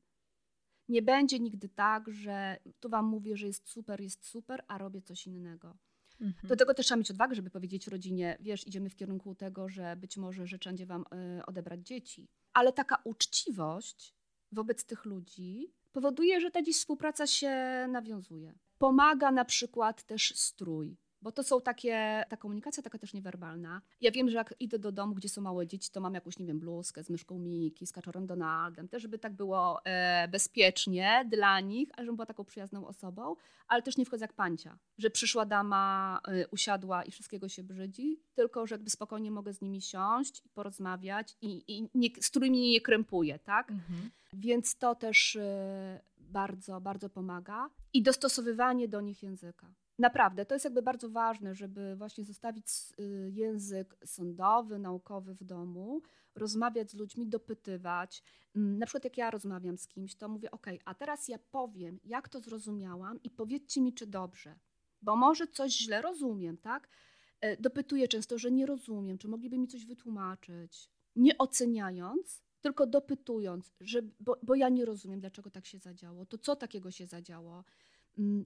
Nie 0.89 1.01
będzie 1.01 1.39
nigdy 1.39 1.69
tak, 1.69 2.09
że 2.11 2.57
tu 2.79 2.89
wam 2.89 3.05
mówię, 3.05 3.37
że 3.37 3.47
jest 3.47 3.69
super, 3.69 4.01
jest 4.01 4.25
super, 4.25 4.63
a 4.67 4.77
robię 4.77 5.01
coś 5.01 5.27
innego. 5.27 5.77
Mhm. 6.21 6.47
Do 6.47 6.55
tego 6.55 6.73
też 6.73 6.85
trzeba 6.85 6.97
mieć 6.97 7.11
odwagę, 7.11 7.35
żeby 7.35 7.49
powiedzieć 7.49 7.87
rodzinie, 7.87 8.37
wiesz, 8.39 8.67
idziemy 8.67 8.89
w 8.89 8.95
kierunku 8.95 9.35
tego, 9.35 9.69
że 9.69 9.95
być 9.95 10.17
może 10.17 10.47
życzę 10.47 10.73
wam 10.85 11.05
y, 11.39 11.45
odebrać 11.45 11.87
dzieci. 11.87 12.27
Ale 12.53 12.73
taka 12.73 13.01
uczciwość 13.03 14.15
wobec 14.51 14.85
tych 14.85 15.05
ludzi 15.05 15.73
powoduje, 15.91 16.41
że 16.41 16.51
ta 16.51 16.61
dziś 16.61 16.77
współpraca 16.77 17.27
się 17.27 17.51
nawiązuje. 17.89 18.53
Pomaga 18.77 19.31
na 19.31 19.45
przykład 19.45 20.03
też 20.03 20.33
strój. 20.35 20.97
Bo 21.23 21.31
to 21.31 21.43
są 21.43 21.61
takie, 21.61 22.23
ta 22.29 22.37
komunikacja 22.37 22.83
taka 22.83 22.97
też 22.97 23.13
niewerbalna. 23.13 23.81
Ja 24.01 24.11
wiem, 24.11 24.29
że 24.29 24.37
jak 24.37 24.53
idę 24.59 24.79
do 24.79 24.91
domu, 24.91 25.15
gdzie 25.15 25.29
są 25.29 25.41
małe 25.41 25.67
dzieci, 25.67 25.91
to 25.91 26.01
mam 26.01 26.13
jakąś, 26.13 26.39
nie 26.39 26.45
wiem, 26.45 26.59
bluzkę 26.59 27.03
z 27.03 27.09
myszką 27.09 27.39
Miki, 27.39 27.87
z 27.87 27.91
kaczorem 27.91 28.27
Donaldem, 28.27 28.87
też 28.87 29.01
żeby 29.01 29.19
tak 29.19 29.33
było 29.33 29.85
e, 29.85 30.27
bezpiecznie 30.27 31.25
dla 31.31 31.59
nich, 31.59 31.89
ale 31.93 32.05
żebym 32.05 32.15
była 32.15 32.25
taką 32.25 32.45
przyjazną 32.45 32.87
osobą, 32.87 33.35
ale 33.67 33.81
też 33.81 33.97
nie 33.97 34.05
wchodzę 34.05 34.23
jak 34.23 34.33
pancia, 34.33 34.77
że 34.97 35.09
przyszła 35.09 35.45
dama, 35.45 36.21
e, 36.27 36.47
usiadła 36.47 37.03
i 37.03 37.11
wszystkiego 37.11 37.49
się 37.49 37.63
brzydzi, 37.63 38.19
tylko 38.35 38.67
że 38.67 38.75
jakby 38.75 38.89
spokojnie 38.89 39.31
mogę 39.31 39.53
z 39.53 39.61
nimi 39.61 39.81
siąść 39.81 40.45
i 40.45 40.49
porozmawiać 40.49 41.37
i, 41.41 41.63
i 41.67 41.89
nie, 41.95 42.09
z 42.21 42.29
którymi 42.29 42.71
nie 42.71 42.81
krępuję, 42.81 43.39
tak? 43.39 43.71
Mhm. 43.71 44.09
Więc 44.33 44.75
to 44.75 44.95
też 44.95 45.35
e, 45.35 45.99
bardzo, 46.17 46.81
bardzo 46.81 47.09
pomaga. 47.09 47.69
I 47.93 48.03
dostosowywanie 48.03 48.87
do 48.87 49.01
nich 49.01 49.23
języka. 49.23 49.73
Naprawdę, 49.99 50.45
to 50.45 50.55
jest 50.55 50.65
jakby 50.65 50.81
bardzo 50.81 51.09
ważne, 51.09 51.55
żeby 51.55 51.95
właśnie 51.95 52.23
zostawić 52.23 52.65
y, 52.99 53.31
język 53.33 53.95
sądowy, 54.05 54.79
naukowy 54.79 55.35
w 55.35 55.43
domu, 55.43 56.01
rozmawiać 56.35 56.91
z 56.91 56.93
ludźmi, 56.93 57.27
dopytywać. 57.27 58.23
Mm, 58.55 58.79
na 58.79 58.85
przykład 58.85 59.03
jak 59.03 59.17
ja 59.17 59.31
rozmawiam 59.31 59.77
z 59.77 59.87
kimś, 59.87 60.15
to 60.15 60.29
mówię, 60.29 60.51
ok, 60.51 60.67
a 60.85 60.93
teraz 60.93 61.27
ja 61.27 61.39
powiem, 61.51 61.99
jak 62.03 62.29
to 62.29 62.39
zrozumiałam 62.39 63.23
i 63.23 63.29
powiedzcie 63.29 63.81
mi, 63.81 63.93
czy 63.93 64.07
dobrze, 64.07 64.55
bo 65.01 65.15
może 65.15 65.47
coś 65.47 65.71
źle 65.71 66.01
rozumiem, 66.01 66.57
tak? 66.57 66.89
E, 67.41 67.57
dopytuję 67.57 68.07
często, 68.07 68.37
że 68.37 68.51
nie 68.51 68.65
rozumiem, 68.65 69.17
czy 69.17 69.27
mogliby 69.27 69.57
mi 69.57 69.67
coś 69.67 69.85
wytłumaczyć, 69.85 70.89
nie 71.15 71.37
oceniając, 71.37 72.41
tylko 72.61 72.87
dopytując, 72.87 73.71
że, 73.81 74.01
bo, 74.19 74.37
bo 74.43 74.55
ja 74.55 74.69
nie 74.69 74.85
rozumiem, 74.85 75.19
dlaczego 75.19 75.49
tak 75.49 75.65
się 75.65 75.79
zadziało, 75.79 76.25
to 76.25 76.37
co 76.37 76.55
takiego 76.55 76.91
się 76.91 77.05
zadziało, 77.05 77.63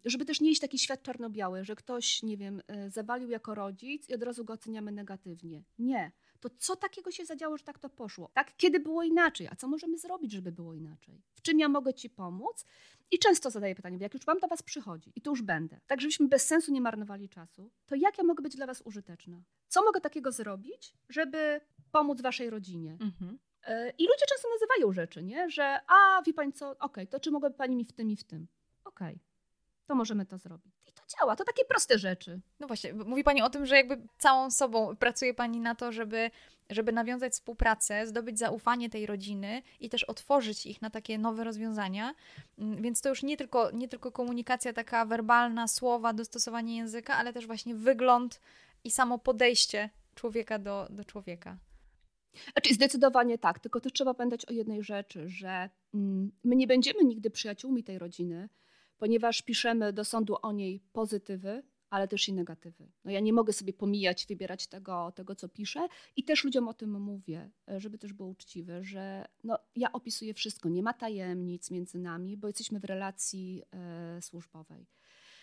żeby 0.05 0.25
też 0.25 0.41
nie 0.41 0.51
iść 0.51 0.61
taki 0.61 0.79
świat 0.79 1.03
czarno-biały, 1.03 1.63
że 1.63 1.75
ktoś, 1.75 2.23
nie 2.23 2.37
wiem, 2.37 2.61
e, 2.67 2.89
zawalił 2.89 3.29
jako 3.29 3.55
rodzic 3.55 4.09
i 4.09 4.13
od 4.13 4.23
razu 4.23 4.45
go 4.45 4.53
oceniamy 4.53 4.91
negatywnie. 4.91 5.63
Nie. 5.79 6.11
To 6.39 6.49
co 6.49 6.75
takiego 6.75 7.11
się 7.11 7.25
zadziało, 7.25 7.57
że 7.57 7.63
tak 7.63 7.79
to 7.79 7.89
poszło? 7.89 8.31
Tak, 8.33 8.55
kiedy 8.57 8.79
było 8.79 9.03
inaczej? 9.03 9.47
A 9.51 9.55
co 9.55 9.67
możemy 9.67 9.97
zrobić, 9.97 10.31
żeby 10.31 10.51
było 10.51 10.73
inaczej? 10.73 11.21
W 11.33 11.41
czym 11.41 11.59
ja 11.59 11.69
mogę 11.69 11.93
Ci 11.93 12.09
pomóc? 12.09 12.65
I 13.11 13.19
często 13.19 13.51
zadaję 13.51 13.75
pytanie, 13.75 13.97
jak 14.01 14.13
już 14.13 14.27
mam 14.27 14.39
do 14.39 14.47
Was 14.47 14.63
przychodzi 14.63 15.11
i 15.15 15.21
tu 15.21 15.29
już 15.29 15.41
będę, 15.41 15.79
tak 15.87 16.01
żebyśmy 16.01 16.27
bez 16.27 16.47
sensu 16.47 16.71
nie 16.71 16.81
marnowali 16.81 17.29
czasu, 17.29 17.71
to 17.85 17.95
jak 17.95 18.17
ja 18.17 18.23
mogę 18.23 18.43
być 18.43 18.55
dla 18.55 18.67
Was 18.67 18.81
użyteczna? 18.81 19.43
Co 19.67 19.83
mogę 19.83 20.01
takiego 20.01 20.31
zrobić, 20.31 20.93
żeby 21.09 21.61
pomóc 21.91 22.21
Waszej 22.21 22.49
rodzinie? 22.49 22.97
Mhm. 23.01 23.39
E, 23.63 23.89
I 23.89 24.03
ludzie 24.03 24.25
często 24.29 24.47
nazywają 24.49 24.93
rzeczy, 24.93 25.23
nie? 25.23 25.49
Że 25.49 25.79
a, 25.87 26.21
wie 26.25 26.33
Pani 26.33 26.53
co, 26.53 26.69
okej, 26.69 26.79
okay, 26.79 27.07
to 27.07 27.19
czy 27.19 27.31
mogłaby 27.31 27.55
Pani 27.55 27.75
mi 27.75 27.85
w 27.85 27.93
tym 27.93 28.11
i 28.11 28.15
w 28.15 28.23
tym? 28.23 28.47
Okej. 28.85 29.15
Okay 29.15 29.26
to 29.87 29.95
możemy 29.95 30.25
to 30.25 30.37
zrobić. 30.37 30.73
I 30.87 30.91
to 30.91 31.03
działa, 31.17 31.35
to 31.35 31.43
takie 31.43 31.65
proste 31.65 31.99
rzeczy. 31.99 32.39
No 32.59 32.67
właśnie, 32.67 32.93
mówi 32.93 33.23
Pani 33.23 33.41
o 33.41 33.49
tym, 33.49 33.65
że 33.65 33.75
jakby 33.75 34.01
całą 34.17 34.51
sobą 34.51 34.95
pracuje 34.95 35.33
Pani 35.33 35.59
na 35.59 35.75
to, 35.75 35.91
żeby, 35.91 36.31
żeby 36.69 36.91
nawiązać 36.91 37.33
współpracę, 37.33 38.07
zdobyć 38.07 38.39
zaufanie 38.39 38.89
tej 38.89 39.05
rodziny 39.05 39.61
i 39.79 39.89
też 39.89 40.03
otworzyć 40.03 40.65
ich 40.65 40.81
na 40.81 40.89
takie 40.89 41.17
nowe 41.17 41.43
rozwiązania. 41.43 42.15
Mm, 42.59 42.81
więc 42.81 43.01
to 43.01 43.09
już 43.09 43.23
nie 43.23 43.37
tylko, 43.37 43.71
nie 43.71 43.87
tylko 43.87 44.11
komunikacja 44.11 44.73
taka 44.73 45.05
werbalna, 45.05 45.67
słowa, 45.67 46.13
dostosowanie 46.13 46.77
języka, 46.77 47.15
ale 47.15 47.33
też 47.33 47.47
właśnie 47.47 47.75
wygląd 47.75 48.41
i 48.83 48.91
samo 48.91 49.19
podejście 49.19 49.89
człowieka 50.15 50.59
do, 50.59 50.87
do 50.89 51.05
człowieka. 51.05 51.57
Znaczy 52.53 52.73
zdecydowanie 52.73 53.37
tak, 53.37 53.59
tylko 53.59 53.81
też 53.81 53.93
trzeba 53.93 54.13
pamiętać 54.13 54.45
o 54.45 54.53
jednej 54.53 54.83
rzeczy, 54.83 55.29
że 55.29 55.69
mm, 55.93 56.31
my 56.43 56.55
nie 56.55 56.67
będziemy 56.67 57.03
nigdy 57.03 57.29
przyjaciółmi 57.29 57.83
tej 57.83 57.99
rodziny, 57.99 58.49
ponieważ 58.97 59.41
piszemy 59.41 59.93
do 59.93 60.05
sądu 60.05 60.35
o 60.41 60.51
niej 60.51 60.79
pozytywy, 60.93 61.63
ale 61.89 62.07
też 62.07 62.29
i 62.29 62.33
negatywy. 62.33 62.91
No 63.05 63.11
ja 63.11 63.19
nie 63.19 63.33
mogę 63.33 63.53
sobie 63.53 63.73
pomijać, 63.73 64.25
wybierać 64.25 64.67
tego, 64.67 65.11
tego, 65.11 65.35
co 65.35 65.49
piszę 65.49 65.87
i 66.15 66.23
też 66.23 66.43
ludziom 66.43 66.67
o 66.67 66.73
tym 66.73 67.01
mówię, 67.01 67.51
żeby 67.77 67.97
też 67.97 68.13
było 68.13 68.29
uczciwe, 68.29 68.83
że 68.83 69.25
no, 69.43 69.59
ja 69.75 69.91
opisuję 69.91 70.33
wszystko, 70.33 70.69
nie 70.69 70.83
ma 70.83 70.93
tajemnic 70.93 71.71
między 71.71 71.97
nami, 71.97 72.37
bo 72.37 72.47
jesteśmy 72.47 72.79
w 72.79 72.85
relacji 72.85 73.63
e, 73.71 74.21
służbowej. 74.21 74.87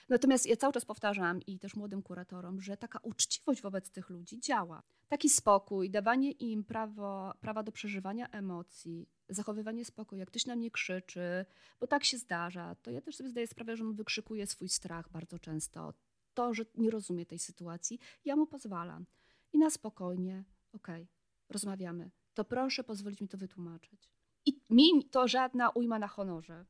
Natomiast 0.08 0.46
ja 0.46 0.56
cały 0.56 0.72
czas 0.72 0.84
powtarzam 0.84 1.42
i 1.42 1.58
też 1.58 1.76
młodym 1.76 2.02
kuratorom, 2.02 2.60
że 2.60 2.76
taka 2.76 2.98
uczciwość 2.98 3.62
wobec 3.62 3.90
tych 3.90 4.10
ludzi 4.10 4.40
działa. 4.40 4.82
Taki 5.08 5.28
spokój, 5.28 5.90
dawanie 5.90 6.30
im 6.30 6.64
prawo, 6.64 7.34
prawa 7.40 7.62
do 7.62 7.72
przeżywania 7.72 8.28
emocji, 8.30 9.08
zachowywanie 9.28 9.84
spokoju. 9.84 10.20
Jak 10.20 10.28
ktoś 10.28 10.46
na 10.46 10.56
mnie 10.56 10.70
krzyczy, 10.70 11.46
bo 11.80 11.86
tak 11.86 12.04
się 12.04 12.18
zdarza, 12.18 12.74
to 12.74 12.90
ja 12.90 13.00
też 13.00 13.16
sobie 13.16 13.30
zdaję 13.30 13.46
sprawę, 13.46 13.76
że 13.76 13.84
on 13.84 13.94
wykrzykuje 13.94 14.46
swój 14.46 14.68
strach 14.68 15.08
bardzo 15.08 15.38
często. 15.38 15.94
To, 16.34 16.54
że 16.54 16.64
nie 16.74 16.90
rozumie 16.90 17.26
tej 17.26 17.38
sytuacji, 17.38 17.98
ja 18.24 18.36
mu 18.36 18.46
pozwalam. 18.46 19.06
I 19.52 19.58
na 19.58 19.70
spokojnie, 19.70 20.44
okej, 20.72 21.02
okay, 21.02 21.06
rozmawiamy. 21.48 22.10
To 22.34 22.44
proszę 22.44 22.84
pozwolić 22.84 23.20
mi 23.20 23.28
to 23.28 23.38
wytłumaczyć. 23.38 24.10
I 24.46 24.60
mi 24.70 25.08
to 25.10 25.28
żadna 25.28 25.70
ujma 25.70 25.98
na 25.98 26.08
honorze 26.08 26.64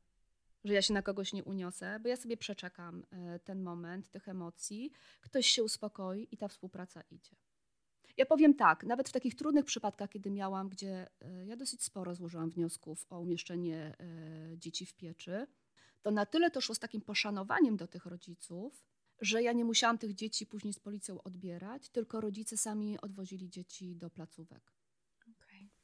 że 0.65 0.73
ja 0.73 0.81
się 0.81 0.93
na 0.93 1.01
kogoś 1.01 1.33
nie 1.33 1.43
uniosę, 1.43 1.99
bo 1.99 2.09
ja 2.09 2.15
sobie 2.15 2.37
przeczekam 2.37 3.05
e, 3.11 3.39
ten 3.39 3.63
moment 3.63 4.09
tych 4.09 4.27
emocji, 4.27 4.91
ktoś 5.21 5.47
się 5.47 5.63
uspokoi 5.63 6.27
i 6.31 6.37
ta 6.37 6.47
współpraca 6.47 7.01
idzie. 7.11 7.35
Ja 8.17 8.25
powiem 8.25 8.53
tak, 8.53 8.83
nawet 8.83 9.09
w 9.09 9.11
takich 9.11 9.35
trudnych 9.35 9.65
przypadkach, 9.65 10.09
kiedy 10.09 10.31
miałam, 10.31 10.69
gdzie 10.69 11.07
e, 11.21 11.45
ja 11.45 11.55
dosyć 11.55 11.83
sporo 11.83 12.15
złożyłam 12.15 12.49
wniosków 12.49 13.05
o 13.09 13.19
umieszczenie 13.19 13.95
e, 13.99 14.57
dzieci 14.57 14.85
w 14.85 14.93
pieczy, 14.93 15.47
to 16.01 16.11
na 16.11 16.25
tyle 16.25 16.51
to 16.51 16.61
szło 16.61 16.75
z 16.75 16.79
takim 16.79 17.01
poszanowaniem 17.01 17.77
do 17.77 17.87
tych 17.87 18.05
rodziców, 18.05 18.85
że 19.21 19.43
ja 19.43 19.53
nie 19.53 19.65
musiałam 19.65 19.97
tych 19.97 20.13
dzieci 20.13 20.45
później 20.45 20.73
z 20.73 20.79
policją 20.79 21.23
odbierać, 21.23 21.89
tylko 21.89 22.21
rodzice 22.21 22.57
sami 22.57 23.01
odwozili 23.01 23.49
dzieci 23.49 23.95
do 23.95 24.09
placówek. 24.09 24.75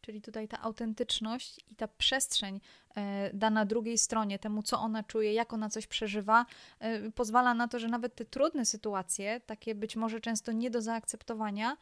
Czyli 0.02 0.22
tutaj 0.22 0.48
ta 0.48 0.62
autentyczność 0.62 1.60
i 1.68 1.76
ta 1.76 1.88
przestrzeń 1.88 2.62
e, 2.96 3.34
dana 3.34 3.66
drugiej 3.66 3.98
stronie, 3.98 4.40
temu 4.40 4.64
co 4.64 4.80
ona 4.80 5.04
czuje, 5.04 5.34
jak 5.34 5.54
ona 5.54 5.70
coś 5.70 5.88
przeżywa, 5.88 6.46
e, 6.80 7.12
pozwala 7.12 7.54
na 7.54 7.68
to, 7.68 7.80
że 7.80 7.88
nawet 7.88 8.16
te 8.16 8.26
trudne 8.26 8.66
sytuacje, 8.66 9.42
takie 9.46 9.76
być 9.76 9.96
może 9.96 10.22
często 10.22 10.52
nie 10.52 10.70
do 10.72 10.82
zaakceptowania, 10.82 11.78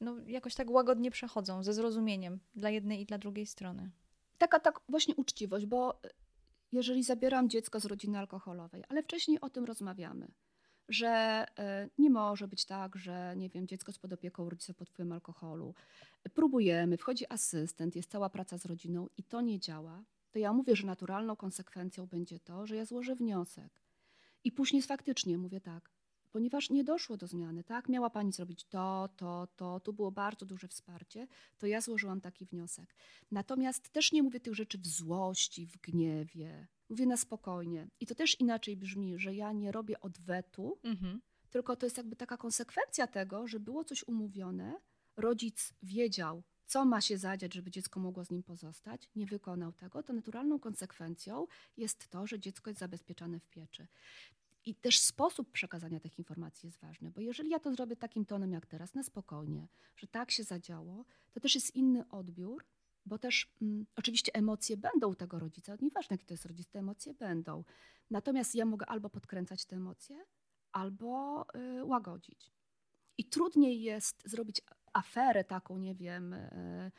no, 0.00 0.16
jakoś 0.26 0.54
tak 0.54 0.70
łagodnie 0.70 1.10
przechodzą, 1.10 1.62
ze 1.62 1.72
zrozumieniem 1.72 2.40
dla 2.54 2.70
jednej 2.70 3.00
i 3.00 3.06
dla 3.06 3.18
drugiej 3.18 3.46
strony. 3.46 3.90
Taka 4.38 4.60
tak 4.60 4.80
właśnie 4.88 5.14
uczciwość, 5.14 5.66
bo 5.66 6.00
jeżeli 6.72 7.02
zabieram 7.02 7.48
dziecko 7.48 7.80
z 7.80 7.84
rodziny 7.84 8.18
alkoholowej, 8.18 8.84
ale 8.88 9.02
wcześniej 9.02 9.40
o 9.40 9.50
tym 9.50 9.64
rozmawiamy, 9.64 10.28
że 10.88 11.08
e, 11.58 11.88
nie 11.98 12.10
może 12.10 12.48
być 12.48 12.64
tak, 12.64 12.96
że 12.96 13.34
nie 13.36 13.48
wiem, 13.48 13.66
dziecko 13.66 13.90
jest 13.90 14.00
pod 14.00 14.12
opieką 14.12 14.50
rodzica 14.50 14.74
pod 14.74 14.88
wpływem 14.88 15.12
alkoholu. 15.12 15.74
Próbujemy, 16.34 16.96
wchodzi 16.96 17.24
asystent, 17.28 17.96
jest 17.96 18.10
cała 18.10 18.30
praca 18.30 18.58
z 18.58 18.66
rodziną 18.66 19.08
i 19.16 19.22
to 19.22 19.40
nie 19.40 19.60
działa, 19.60 20.04
to 20.30 20.38
ja 20.38 20.52
mówię, 20.52 20.76
że 20.76 20.86
naturalną 20.86 21.36
konsekwencją 21.36 22.06
będzie 22.06 22.40
to, 22.40 22.66
że 22.66 22.76
ja 22.76 22.84
złożę 22.84 23.14
wniosek. 23.14 23.80
I 24.44 24.52
później 24.52 24.82
faktycznie 24.82 25.38
mówię 25.38 25.60
tak, 25.60 25.90
ponieważ 26.38 26.70
nie 26.70 26.84
doszło 26.84 27.16
do 27.16 27.26
zmiany, 27.26 27.64
tak? 27.64 27.88
Miała 27.88 28.10
pani 28.10 28.32
zrobić 28.32 28.64
to, 28.64 29.08
to, 29.16 29.48
to, 29.56 29.80
tu 29.80 29.92
było 29.92 30.10
bardzo 30.10 30.46
duże 30.46 30.68
wsparcie, 30.68 31.26
to 31.58 31.66
ja 31.66 31.80
złożyłam 31.80 32.20
taki 32.20 32.46
wniosek. 32.46 32.94
Natomiast 33.30 33.90
też 33.90 34.12
nie 34.12 34.22
mówię 34.22 34.40
tych 34.40 34.54
rzeczy 34.54 34.78
w 34.78 34.86
złości, 34.86 35.66
w 35.66 35.76
gniewie. 35.76 36.66
Mówię 36.88 37.06
na 37.06 37.16
spokojnie. 37.16 37.88
I 38.00 38.06
to 38.06 38.14
też 38.14 38.40
inaczej 38.40 38.76
brzmi, 38.76 39.18
że 39.18 39.34
ja 39.34 39.52
nie 39.52 39.72
robię 39.72 40.00
odwetu, 40.00 40.78
mhm. 40.84 41.20
tylko 41.50 41.76
to 41.76 41.86
jest 41.86 41.96
jakby 41.96 42.16
taka 42.16 42.36
konsekwencja 42.36 43.06
tego, 43.06 43.46
że 43.46 43.60
było 43.60 43.84
coś 43.84 44.08
umówione, 44.08 44.80
rodzic 45.16 45.72
wiedział, 45.82 46.42
co 46.66 46.84
ma 46.84 47.00
się 47.00 47.18
zadziać, 47.18 47.54
żeby 47.54 47.70
dziecko 47.70 48.00
mogło 48.00 48.24
z 48.24 48.30
nim 48.30 48.42
pozostać, 48.42 49.08
nie 49.16 49.26
wykonał 49.26 49.72
tego, 49.72 50.02
to 50.02 50.12
naturalną 50.12 50.58
konsekwencją 50.58 51.46
jest 51.76 52.08
to, 52.08 52.26
że 52.26 52.40
dziecko 52.40 52.70
jest 52.70 52.80
zabezpieczane 52.80 53.40
w 53.40 53.48
pieczy. 53.48 53.86
I 54.68 54.74
też 54.74 55.00
sposób 55.00 55.52
przekazania 55.52 56.00
tych 56.00 56.18
informacji 56.18 56.66
jest 56.66 56.78
ważny, 56.78 57.10
bo 57.10 57.20
jeżeli 57.20 57.50
ja 57.50 57.58
to 57.58 57.72
zrobię 57.74 57.96
takim 57.96 58.24
tonem 58.24 58.52
jak 58.52 58.66
teraz, 58.66 58.94
na 58.94 59.02
spokojnie, 59.02 59.68
że 59.96 60.06
tak 60.06 60.30
się 60.30 60.44
zadziało, 60.44 61.04
to 61.32 61.40
też 61.40 61.54
jest 61.54 61.76
inny 61.76 62.08
odbiór, 62.08 62.64
bo 63.06 63.18
też 63.18 63.52
mm, 63.62 63.86
oczywiście 63.96 64.34
emocje 64.34 64.76
będą 64.76 65.08
u 65.08 65.14
tego 65.14 65.38
rodzica, 65.38 65.76
nieważne 65.82 66.14
jaki 66.14 66.26
to 66.26 66.34
jest 66.34 66.46
rodzic, 66.46 66.68
te 66.68 66.78
emocje 66.78 67.14
będą. 67.14 67.64
Natomiast 68.10 68.54
ja 68.54 68.64
mogę 68.64 68.86
albo 68.86 69.10
podkręcać 69.10 69.64
te 69.64 69.76
emocje, 69.76 70.24
albo 70.72 71.46
y, 71.54 71.84
łagodzić. 71.84 72.52
I 73.18 73.24
trudniej 73.24 73.82
jest 73.82 74.22
zrobić 74.24 74.62
aferę 74.92 75.44
taką, 75.44 75.78
nie 75.78 75.94
wiem, 75.94 76.32
y, 76.32 76.92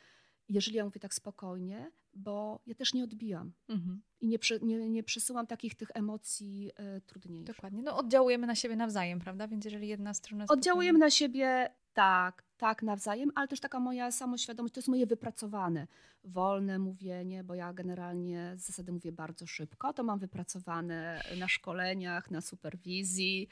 jeżeli 0.50 0.76
ja 0.76 0.84
mówię 0.84 1.00
tak 1.00 1.14
spokojnie, 1.14 1.90
bo 2.14 2.60
ja 2.66 2.74
też 2.74 2.94
nie 2.94 3.04
odbijam 3.04 3.52
mhm. 3.68 4.02
i 4.20 4.28
nie, 4.28 4.38
przy, 4.38 4.60
nie, 4.62 4.90
nie 4.90 5.02
przesyłam 5.02 5.46
takich 5.46 5.74
tych 5.74 5.88
emocji 5.94 6.70
y, 6.96 7.00
trudniejszych. 7.00 7.56
Dokładnie. 7.56 7.82
No 7.82 7.96
oddziałujemy 7.96 8.46
na 8.46 8.54
siebie 8.54 8.76
nawzajem, 8.76 9.20
prawda? 9.20 9.48
Więc 9.48 9.64
jeżeli 9.64 9.88
jedna 9.88 10.14
strona... 10.14 10.44
Spokojnie... 10.44 10.60
Oddziałujemy 10.60 10.98
na 10.98 11.10
siebie 11.10 11.70
tak, 11.92 12.44
tak 12.56 12.82
nawzajem, 12.82 13.30
ale 13.34 13.48
też 13.48 13.60
taka 13.60 13.80
moja 13.80 14.10
samoświadomość, 14.10 14.74
to 14.74 14.78
jest 14.78 14.88
moje 14.88 15.06
wypracowane, 15.06 15.86
wolne 16.24 16.78
mówienie, 16.78 17.44
bo 17.44 17.54
ja 17.54 17.72
generalnie 17.72 18.52
z 18.56 18.66
zasady 18.66 18.92
mówię 18.92 19.12
bardzo 19.12 19.46
szybko, 19.46 19.92
to 19.92 20.04
mam 20.04 20.18
wypracowane 20.18 21.22
na 21.38 21.48
szkoleniach, 21.48 22.30
na 22.30 22.40
superwizji, 22.40 23.48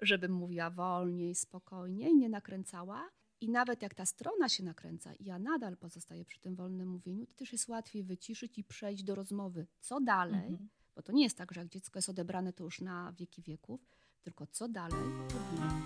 żebym 0.00 0.32
mówiła 0.32 0.70
wolniej, 0.70 1.34
spokojniej, 1.34 2.14
nie 2.14 2.28
nakręcała. 2.28 3.08
I 3.40 3.50
nawet 3.50 3.82
jak 3.82 3.94
ta 3.94 4.06
strona 4.06 4.48
się 4.48 4.64
nakręca 4.64 5.14
i 5.14 5.24
ja 5.24 5.38
nadal 5.38 5.76
pozostaję 5.76 6.24
przy 6.24 6.40
tym 6.40 6.54
wolnym 6.54 6.88
mówieniu, 6.88 7.26
to 7.26 7.34
też 7.34 7.52
jest 7.52 7.68
łatwiej 7.68 8.04
wyciszyć 8.04 8.58
i 8.58 8.64
przejść 8.64 9.04
do 9.04 9.14
rozmowy. 9.14 9.66
Co 9.80 10.00
dalej? 10.00 10.46
Mhm. 10.46 10.68
Bo 10.94 11.02
to 11.02 11.12
nie 11.12 11.22
jest 11.22 11.36
tak, 11.36 11.52
że 11.52 11.60
jak 11.60 11.68
dziecko 11.68 11.98
jest 11.98 12.08
odebrane, 12.08 12.52
to 12.52 12.64
już 12.64 12.80
na 12.80 13.12
wieki 13.12 13.42
wieków, 13.42 13.80
tylko 14.22 14.46
co 14.46 14.68
dalej 14.68 15.04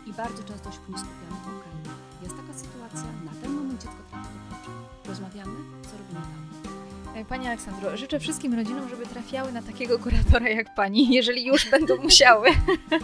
I 0.07 0.13
bardzo 0.13 0.43
często 0.43 0.73
się 0.73 0.79
nie 0.89 0.99
skupiamy, 0.99 1.59
ok, 1.59 1.65
jest 2.23 2.37
taka 2.37 2.55
sytuacja, 2.55 3.13
na 3.25 3.33
ten 3.43 3.53
moment 3.53 3.83
dziecko 3.83 4.03
trafi 4.11 4.35
do. 4.35 5.09
Rozmawiamy, 5.09 5.83
co 5.83 5.99
robimy 5.99 6.21
dalej. 6.21 6.62
E, 7.15 7.25
pani 7.25 7.47
Aleksandro, 7.47 7.97
życzę 7.97 8.21
wszystkim 8.21 8.55
rodzinom, 8.55 8.89
żeby 8.89 9.07
trafiały 9.07 9.53
na 9.53 9.63
takiego 9.63 9.99
kuratora 9.99 10.49
jak 10.49 10.75
pani, 10.75 11.09
jeżeli 11.15 11.47
już 11.47 11.71
będą 11.71 11.97
musiały, 11.97 12.49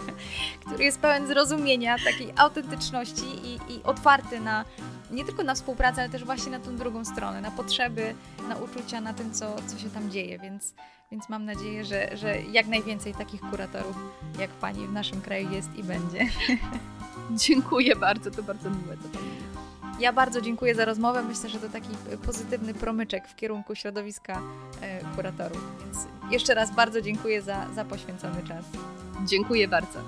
który 0.65 0.83
jest 0.83 0.99
pełen 0.99 1.27
zrozumienia, 1.27 1.95
takiej 2.05 2.33
autentyczności 2.37 3.25
i, 3.43 3.73
i 3.73 3.83
otwarty 3.83 4.39
na 4.39 4.65
nie 5.11 5.25
tylko 5.25 5.43
na 5.43 5.55
współpracę, 5.55 6.01
ale 6.01 6.09
też 6.09 6.23
właśnie 6.23 6.51
na 6.51 6.59
tą 6.59 6.75
drugą 6.75 7.05
stronę, 7.05 7.41
na 7.41 7.51
potrzeby, 7.51 8.15
na 8.49 8.55
uczucia, 8.55 9.01
na 9.01 9.13
tym, 9.13 9.33
co, 9.33 9.55
co 9.67 9.79
się 9.79 9.89
tam 9.89 10.11
dzieje, 10.11 10.39
więc, 10.39 10.73
więc 11.11 11.29
mam 11.29 11.45
nadzieję, 11.45 11.85
że, 11.85 12.17
że 12.17 12.41
jak 12.41 12.67
najwięcej 12.67 13.13
takich 13.13 13.41
kuratorów 13.41 13.95
jak 14.39 14.49
Pani 14.49 14.87
w 14.87 14.93
naszym 14.93 15.21
kraju 15.21 15.51
jest 15.51 15.75
i 15.75 15.83
będzie. 15.83 16.19
Dziękuję 17.47 17.95
bardzo, 17.95 18.31
to 18.31 18.43
bardzo 18.43 18.69
miłe. 18.69 18.97
To 18.97 19.19
ja 19.99 20.13
bardzo 20.13 20.41
dziękuję 20.41 20.75
za 20.75 20.85
rozmowę. 20.85 21.23
Myślę, 21.23 21.49
że 21.49 21.59
to 21.59 21.69
taki 21.69 21.89
pozytywny 22.25 22.73
promyczek 22.73 23.27
w 23.27 23.35
kierunku 23.35 23.75
środowiska 23.75 24.41
e, 24.81 25.01
kuratorów. 25.15 25.63
Więc 25.83 25.97
jeszcze 26.31 26.53
raz 26.53 26.75
bardzo 26.75 27.01
dziękuję 27.01 27.41
za, 27.41 27.67
za 27.75 27.85
poświęcony 27.85 28.43
czas. 28.47 28.65
Dziękuję 29.25 29.67
bardzo. 29.67 29.99